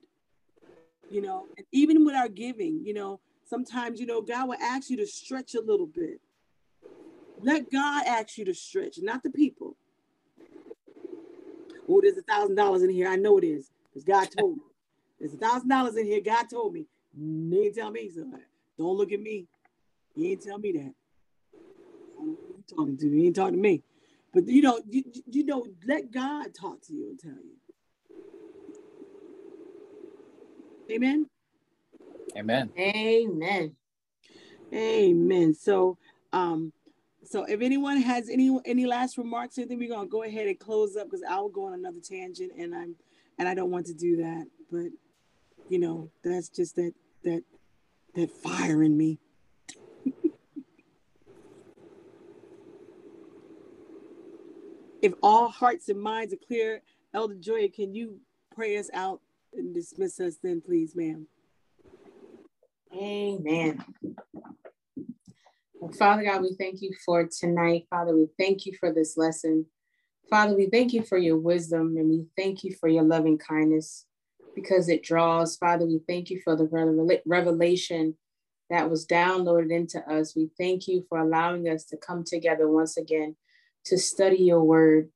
you 1.10 1.22
know, 1.22 1.46
and 1.58 1.66
even 1.72 2.06
with 2.06 2.16
our 2.16 2.30
giving, 2.30 2.82
you 2.84 2.94
know, 2.94 3.20
sometimes, 3.46 4.00
you 4.00 4.06
know, 4.06 4.22
God 4.22 4.50
will 4.50 4.58
ask 4.62 4.90
you 4.90 4.98
to 4.98 5.08
stretch 5.08 5.56
a 5.56 5.62
little 5.62 5.88
bit. 5.88 6.20
Let 7.40 7.72
God 7.72 8.06
ask 8.08 8.38
you 8.38 8.46
to 8.46 8.54
stretch, 8.54 8.98
not 9.02 9.24
the 9.24 9.30
people. 9.30 9.76
Oh, 11.90 12.02
there's 12.02 12.18
a 12.18 12.22
thousand 12.22 12.56
dollars 12.56 12.84
in 12.84 12.90
here. 12.90 13.08
I 13.08 13.16
know 13.16 13.38
it 13.38 13.44
is, 13.44 13.72
because 13.90 14.04
God 14.04 14.30
told 14.38 14.58
me. 14.58 14.64
There's 15.20 15.34
a 15.34 15.38
thousand 15.38 15.70
dollars 15.70 15.96
in 15.96 16.06
here. 16.06 16.22
God 16.22 16.50
told 16.50 16.74
me. 16.74 16.86
He 17.16 17.66
ain't 17.66 17.76
tell 17.76 17.92
me 17.92 18.10
so. 18.10 18.26
Don't 18.78 18.98
look 18.98 19.12
at 19.12 19.20
me. 19.20 19.48
He 20.16 20.32
ain't 20.32 20.42
tell 20.42 20.58
me 20.58 20.72
that. 20.74 20.94
you 22.20 22.64
talking 22.68 22.98
to. 22.98 23.10
He 23.10 23.28
ain't 23.28 23.36
talking 23.36 23.56
to 23.56 23.60
me. 23.60 23.84
But 24.34 24.48
you 24.48 24.62
know, 24.62 24.82
you, 24.90 25.04
you 25.30 25.46
know, 25.46 25.66
let 25.88 26.12
God 26.12 26.54
talk 26.54 26.82
to 26.88 26.94
you 26.94 27.10
and 27.10 27.20
tell 27.20 27.32
you. 27.32 27.58
Amen. 30.92 31.28
Amen. 32.36 32.72
Amen. 32.78 33.76
Amen. 34.74 35.54
So, 35.54 35.98
um, 36.32 36.74
so 37.34 37.44
if 37.46 37.62
anyone 37.62 37.98
has 37.98 38.30
any 38.30 38.56
any 38.64 38.86
last 38.86 39.18
remarks, 39.18 39.58
I 39.58 39.64
think 39.64 39.80
we're 39.80 39.90
gonna 39.90 40.06
go 40.06 40.22
ahead 40.22 40.46
and 40.46 40.60
close 40.60 40.96
up 40.96 41.08
because 41.08 41.24
I 41.28 41.40
will 41.40 41.50
go 41.50 41.66
on 41.66 41.74
another 41.74 41.98
tangent, 42.00 42.52
and 42.56 42.76
I'm 42.76 42.96
and 43.40 43.50
I 43.50 43.56
don't 43.56 43.72
want 43.72 43.88
to 43.88 43.96
do 43.96 44.18
that. 44.18 44.46
But 44.72 44.92
you 45.68 45.80
know, 45.80 46.12
that's 46.24 46.48
just 46.50 46.76
that 46.76 46.94
that 47.24 47.42
that 48.14 48.30
fire 48.30 48.84
in 48.84 48.96
me. 48.96 49.18
if 55.02 55.14
all 55.24 55.50
hearts 55.50 55.90
and 55.90 56.00
minds 56.00 56.36
are 56.36 56.48
clear, 56.48 56.84
Elder 57.16 57.34
Joy, 57.34 57.68
can 57.76 57.96
you 57.96 58.20
pray 58.54 58.78
us 58.78 58.92
out 58.94 59.22
and 59.56 59.74
dismiss 59.74 60.20
us 60.20 60.38
then, 60.44 60.62
please, 60.62 60.96
ma'am. 60.96 61.26
Amen. 62.96 63.84
Father 65.92 66.24
God, 66.24 66.42
we 66.42 66.56
thank 66.58 66.82
you 66.82 66.92
for 67.06 67.28
tonight. 67.28 67.88
Father, 67.90 68.16
we 68.16 68.28
thank 68.40 68.66
you 68.66 68.74
for 68.80 68.92
this 68.94 69.18
lesson. 69.18 69.66
Father, 70.30 70.56
we 70.56 70.68
thank 70.68 70.94
you 70.94 71.04
for 71.04 71.18
your 71.18 71.38
wisdom 71.38 71.96
and 71.98 72.10
we 72.10 72.26
thank 72.38 72.64
you 72.64 72.74
for 72.80 72.88
your 72.88 73.04
loving 73.04 73.38
kindness 73.38 74.06
because 74.56 74.88
it 74.88 75.04
draws. 75.04 75.58
Father, 75.58 75.86
we 75.86 76.00
thank 76.08 76.30
you 76.30 76.40
for 76.44 76.56
the 76.56 77.22
revelation 77.26 78.16
that 78.70 78.90
was 78.90 79.06
downloaded 79.06 79.72
into 79.72 80.00
us. 80.10 80.36
We 80.36 80.50
thank 80.58 80.88
you 80.88 81.06
for 81.10 81.18
allowing 81.20 81.68
us 81.68 81.84
to 81.86 81.98
come 81.98 82.24
together 82.24 82.70
once 82.70 82.98
again 82.98 83.36
to 83.86 83.98
study 83.98 84.38
your 84.38 84.64
word. 84.64 85.10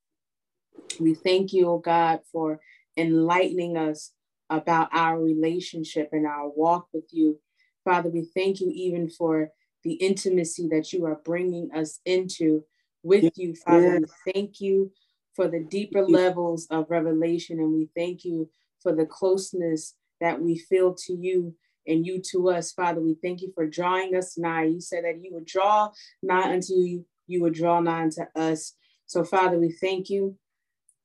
We 0.99 1.13
thank 1.13 1.53
you, 1.53 1.69
oh 1.69 1.79
God, 1.79 2.19
for 2.31 2.59
enlightening 2.97 3.77
us 3.77 4.11
about 4.49 4.89
our 4.91 5.19
relationship 5.19 6.09
and 6.11 6.25
our 6.27 6.49
walk 6.49 6.87
with 6.93 7.05
you. 7.11 7.39
Father, 7.85 8.09
we 8.09 8.27
thank 8.35 8.59
you 8.59 8.69
even 8.73 9.09
for 9.09 9.51
the 9.83 9.93
intimacy 9.93 10.67
that 10.69 10.91
you 10.93 11.05
are 11.05 11.21
bringing 11.23 11.69
us 11.73 11.99
into 12.05 12.63
with 13.03 13.37
you, 13.37 13.55
Father. 13.55 13.99
We 13.99 14.33
thank 14.33 14.59
you 14.59 14.91
for 15.35 15.47
the 15.47 15.63
deeper 15.63 16.03
levels 16.03 16.67
of 16.69 16.89
revelation, 16.89 17.59
and 17.59 17.73
we 17.73 17.89
thank 17.95 18.25
you 18.25 18.49
for 18.81 18.93
the 18.93 19.05
closeness 19.05 19.95
that 20.19 20.41
we 20.41 20.57
feel 20.57 20.93
to 20.93 21.13
you 21.13 21.55
and 21.85 22.05
you 22.05 22.21
to 22.31 22.49
us, 22.49 22.71
Father. 22.71 22.99
We 22.99 23.15
thank 23.21 23.41
you 23.41 23.51
for 23.53 23.65
drawing 23.65 24.15
us 24.15 24.37
nigh. 24.37 24.65
You 24.65 24.81
said 24.81 25.05
that 25.05 25.23
you 25.23 25.33
would 25.33 25.45
draw 25.45 25.91
nigh 26.21 26.51
unto 26.51 26.73
you, 26.73 27.05
you 27.27 27.41
would 27.41 27.53
draw 27.53 27.79
nigh 27.79 28.03
unto 28.03 28.23
us. 28.35 28.73
So, 29.05 29.23
Father, 29.23 29.57
we 29.57 29.71
thank 29.71 30.09
you 30.09 30.37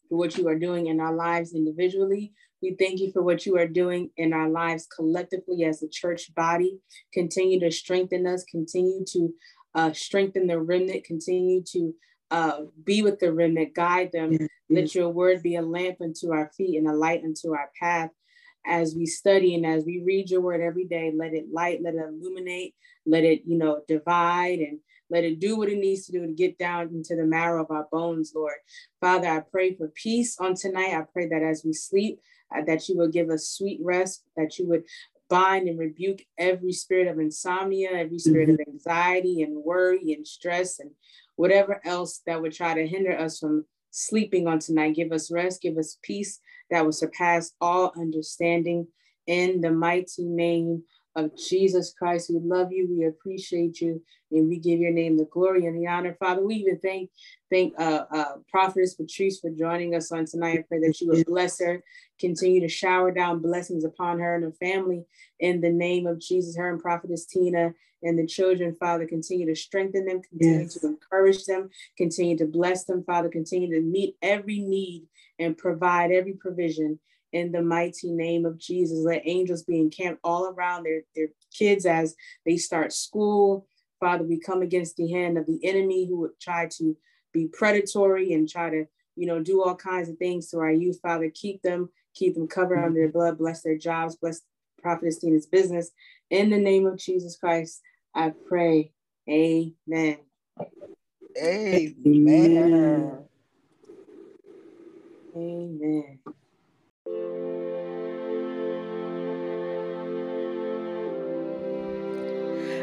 for 0.08 0.18
what 0.18 0.36
you 0.36 0.48
are 0.48 0.58
doing 0.58 0.88
in 0.88 0.98
our 0.98 1.14
lives 1.14 1.54
individually 1.54 2.32
We 2.62 2.76
thank 2.78 3.00
you 3.00 3.10
for 3.10 3.22
what 3.22 3.44
you 3.44 3.58
are 3.58 3.66
doing 3.66 4.10
in 4.16 4.32
our 4.32 4.48
lives 4.48 4.86
collectively 4.86 5.64
as 5.64 5.82
a 5.82 5.88
church 5.88 6.32
body. 6.34 6.78
Continue 7.12 7.58
to 7.60 7.70
strengthen 7.72 8.26
us, 8.26 8.44
continue 8.44 9.04
to 9.08 9.34
uh, 9.74 9.92
strengthen 9.92 10.46
the 10.46 10.60
remnant, 10.60 11.04
continue 11.04 11.62
to 11.72 11.94
uh, 12.30 12.60
be 12.84 13.02
with 13.02 13.18
the 13.18 13.32
remnant, 13.32 13.74
guide 13.74 14.10
them. 14.12 14.32
Yes. 14.32 14.48
Let 14.70 14.94
your 14.94 15.10
word 15.10 15.42
be 15.42 15.56
a 15.56 15.62
lamp 15.62 15.96
unto 16.00 16.32
our 16.32 16.50
feet 16.56 16.78
and 16.78 16.88
a 16.88 16.94
light 16.94 17.22
unto 17.24 17.52
our 17.52 17.70
path. 17.78 18.10
As 18.64 18.94
we 18.94 19.06
study 19.06 19.56
and 19.56 19.66
as 19.66 19.84
we 19.84 20.02
read 20.06 20.30
your 20.30 20.40
word 20.40 20.60
every 20.60 20.84
day, 20.84 21.12
let 21.14 21.34
it 21.34 21.52
light, 21.52 21.82
let 21.82 21.94
it 21.94 22.04
illuminate, 22.08 22.74
let 23.04 23.24
it, 23.24 23.42
you 23.44 23.58
know, 23.58 23.80
divide 23.88 24.60
and 24.60 24.78
let 25.10 25.24
it 25.24 25.40
do 25.40 25.58
what 25.58 25.68
it 25.68 25.78
needs 25.78 26.06
to 26.06 26.12
do 26.12 26.26
to 26.26 26.32
get 26.32 26.58
down 26.58 26.88
into 26.94 27.16
the 27.16 27.24
marrow 27.24 27.62
of 27.62 27.70
our 27.70 27.86
bones, 27.90 28.32
Lord. 28.34 28.54
Father, 29.00 29.28
I 29.28 29.40
pray 29.40 29.74
for 29.74 29.88
peace 29.88 30.38
on 30.40 30.54
tonight. 30.54 30.94
I 30.94 31.04
pray 31.12 31.28
that 31.28 31.42
as 31.42 31.62
we 31.64 31.72
sleep, 31.72 32.20
that 32.66 32.88
you 32.88 32.96
would 32.98 33.12
give 33.12 33.30
us 33.30 33.48
sweet 33.48 33.80
rest, 33.82 34.24
that 34.36 34.59
you 34.59 34.68
would 34.68 34.84
bind 35.28 35.68
and 35.68 35.78
rebuke 35.78 36.22
every 36.38 36.72
spirit 36.72 37.09
of 37.09 37.18
insomnia, 37.18 37.90
every 37.92 38.18
spirit 38.18 38.48
mm-hmm. 38.48 38.61
of 38.68 38.74
anxiety 38.74 39.42
and 39.42 39.64
worry 39.64 40.12
and 40.12 40.26
stress 40.26 40.78
and 40.78 40.90
whatever 41.36 41.80
else 41.84 42.20
that 42.26 42.40
would 42.40 42.53
try 42.53 42.74
to 42.74 42.86
hinder 42.86 43.16
us 43.16 43.38
from 43.38 43.64
sleeping 43.90 44.46
on 44.46 44.59
tonight. 44.59 44.94
Give 44.94 45.12
us 45.12 45.32
rest, 45.32 45.62
give 45.62 45.78
us 45.78 45.98
peace 46.03 46.38
that 46.70 46.84
will 46.84 46.92
surpass 46.92 47.53
all 47.61 47.92
understanding 47.96 48.86
in 49.26 49.61
the 49.61 49.70
mighty 49.70 50.24
name 50.24 50.82
of 51.14 51.36
Jesus 51.36 51.92
Christ. 51.96 52.30
We 52.30 52.40
love 52.40 52.72
you, 52.72 52.88
we 52.90 53.04
appreciate 53.04 53.80
you, 53.80 54.02
and 54.30 54.48
we 54.48 54.58
give 54.58 54.78
your 54.78 54.92
name 54.92 55.16
the 55.16 55.26
glory 55.26 55.66
and 55.66 55.76
the 55.76 55.86
honor. 55.88 56.16
Father, 56.18 56.44
we 56.44 56.56
even 56.56 56.78
thank 56.78 57.10
thank 57.50 57.74
uh, 57.78 58.04
uh, 58.10 58.36
Prophetess 58.50 58.94
Patrice 58.94 59.40
for 59.40 59.50
joining 59.50 59.94
us 59.94 60.10
on 60.10 60.24
tonight. 60.24 60.60
I 60.60 60.64
pray 60.68 60.80
that 60.80 61.00
you 61.00 61.08
would 61.08 61.26
bless 61.26 61.60
her, 61.60 61.82
continue 62.18 62.60
to 62.60 62.68
shower 62.68 63.10
down 63.10 63.40
blessings 63.40 63.84
upon 63.84 64.18
her 64.20 64.34
and 64.34 64.44
her 64.44 64.52
family 64.52 65.04
in 65.40 65.60
the 65.60 65.70
name 65.70 66.06
of 66.06 66.20
Jesus. 66.20 66.56
Her 66.56 66.70
and 66.70 66.80
Prophetess 66.80 67.26
Tina 67.26 67.74
and 68.02 68.18
the 68.18 68.26
children, 68.26 68.76
Father, 68.80 69.06
continue 69.06 69.46
to 69.46 69.54
strengthen 69.54 70.06
them, 70.06 70.22
continue 70.22 70.62
yes. 70.62 70.74
to 70.74 70.86
encourage 70.86 71.44
them, 71.44 71.70
continue 71.96 72.36
to 72.38 72.46
bless 72.46 72.84
them, 72.84 73.04
Father, 73.04 73.28
continue 73.28 73.70
to 73.74 73.80
meet 73.80 74.16
every 74.22 74.58
need 74.58 75.06
and 75.38 75.56
provide 75.56 76.10
every 76.10 76.32
provision 76.32 76.98
in 77.33 77.53
the 77.53 77.62
mighty 77.62 78.11
name 78.11 78.45
of 78.45 78.59
Jesus. 78.59 78.99
Let 78.99 79.22
angels 79.24 79.64
be 79.64 79.78
encamped 79.78 80.20
all 80.22 80.47
around 80.47 80.85
their, 80.85 81.03
their 81.16 81.28
kids 81.53 81.87
as 81.87 82.14
they 82.45 82.57
start 82.57 82.93
school. 82.93 83.66
Father, 84.01 84.24
we 84.24 84.39
come 84.39 84.62
against 84.62 84.97
the 84.97 85.11
hand 85.11 85.39
of 85.39 85.47
the 85.47 85.61
enemy 85.64 86.07
who 86.07 86.18
would 86.18 86.39
try 86.41 86.66
to 86.78 86.97
be 87.33 87.49
predatory 87.49 88.33
and 88.33 88.49
try 88.49 88.68
to, 88.68 88.85
you 89.16 89.26
know, 89.26 89.43
do 89.43 89.62
all 89.62 89.76
kinds 89.76 90.09
of 90.09 90.18
things 90.18 90.49
to 90.51 90.59
our 90.59 90.72
youth. 90.72 90.99
Father, 91.01 91.30
keep 91.33 91.62
them, 91.62 91.89
keep 92.14 92.35
them 92.35 92.49
covered 92.49 92.76
mm-hmm. 92.76 92.87
under 92.87 93.01
their 93.01 93.12
blood, 93.12 93.39
bless 93.39 93.62
their 93.62 93.78
jobs, 93.78 94.16
bless 94.16 94.41
Prophetess 94.80 95.18
Tina's 95.18 95.47
business. 95.47 95.91
In 96.30 96.51
the 96.51 96.59
name 96.59 96.87
of 96.87 96.99
Jesus 96.99 97.37
Christ, 97.37 97.80
I 98.14 98.33
pray. 98.49 98.93
Amen. 99.28 100.18
Amen. 101.41 103.24
Amen. 105.35 106.18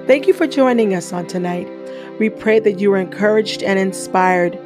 Thank 0.10 0.26
you 0.26 0.34
for 0.34 0.48
joining 0.48 0.96
us 0.96 1.14
on 1.14 1.28
tonight. 1.28 1.70
We 2.18 2.32
pray 2.32 2.58
that 2.62 2.80
you 2.80 2.92
are 2.94 2.98
encouraged 2.98 3.62
and 3.62 3.78
inspired. 3.78 4.58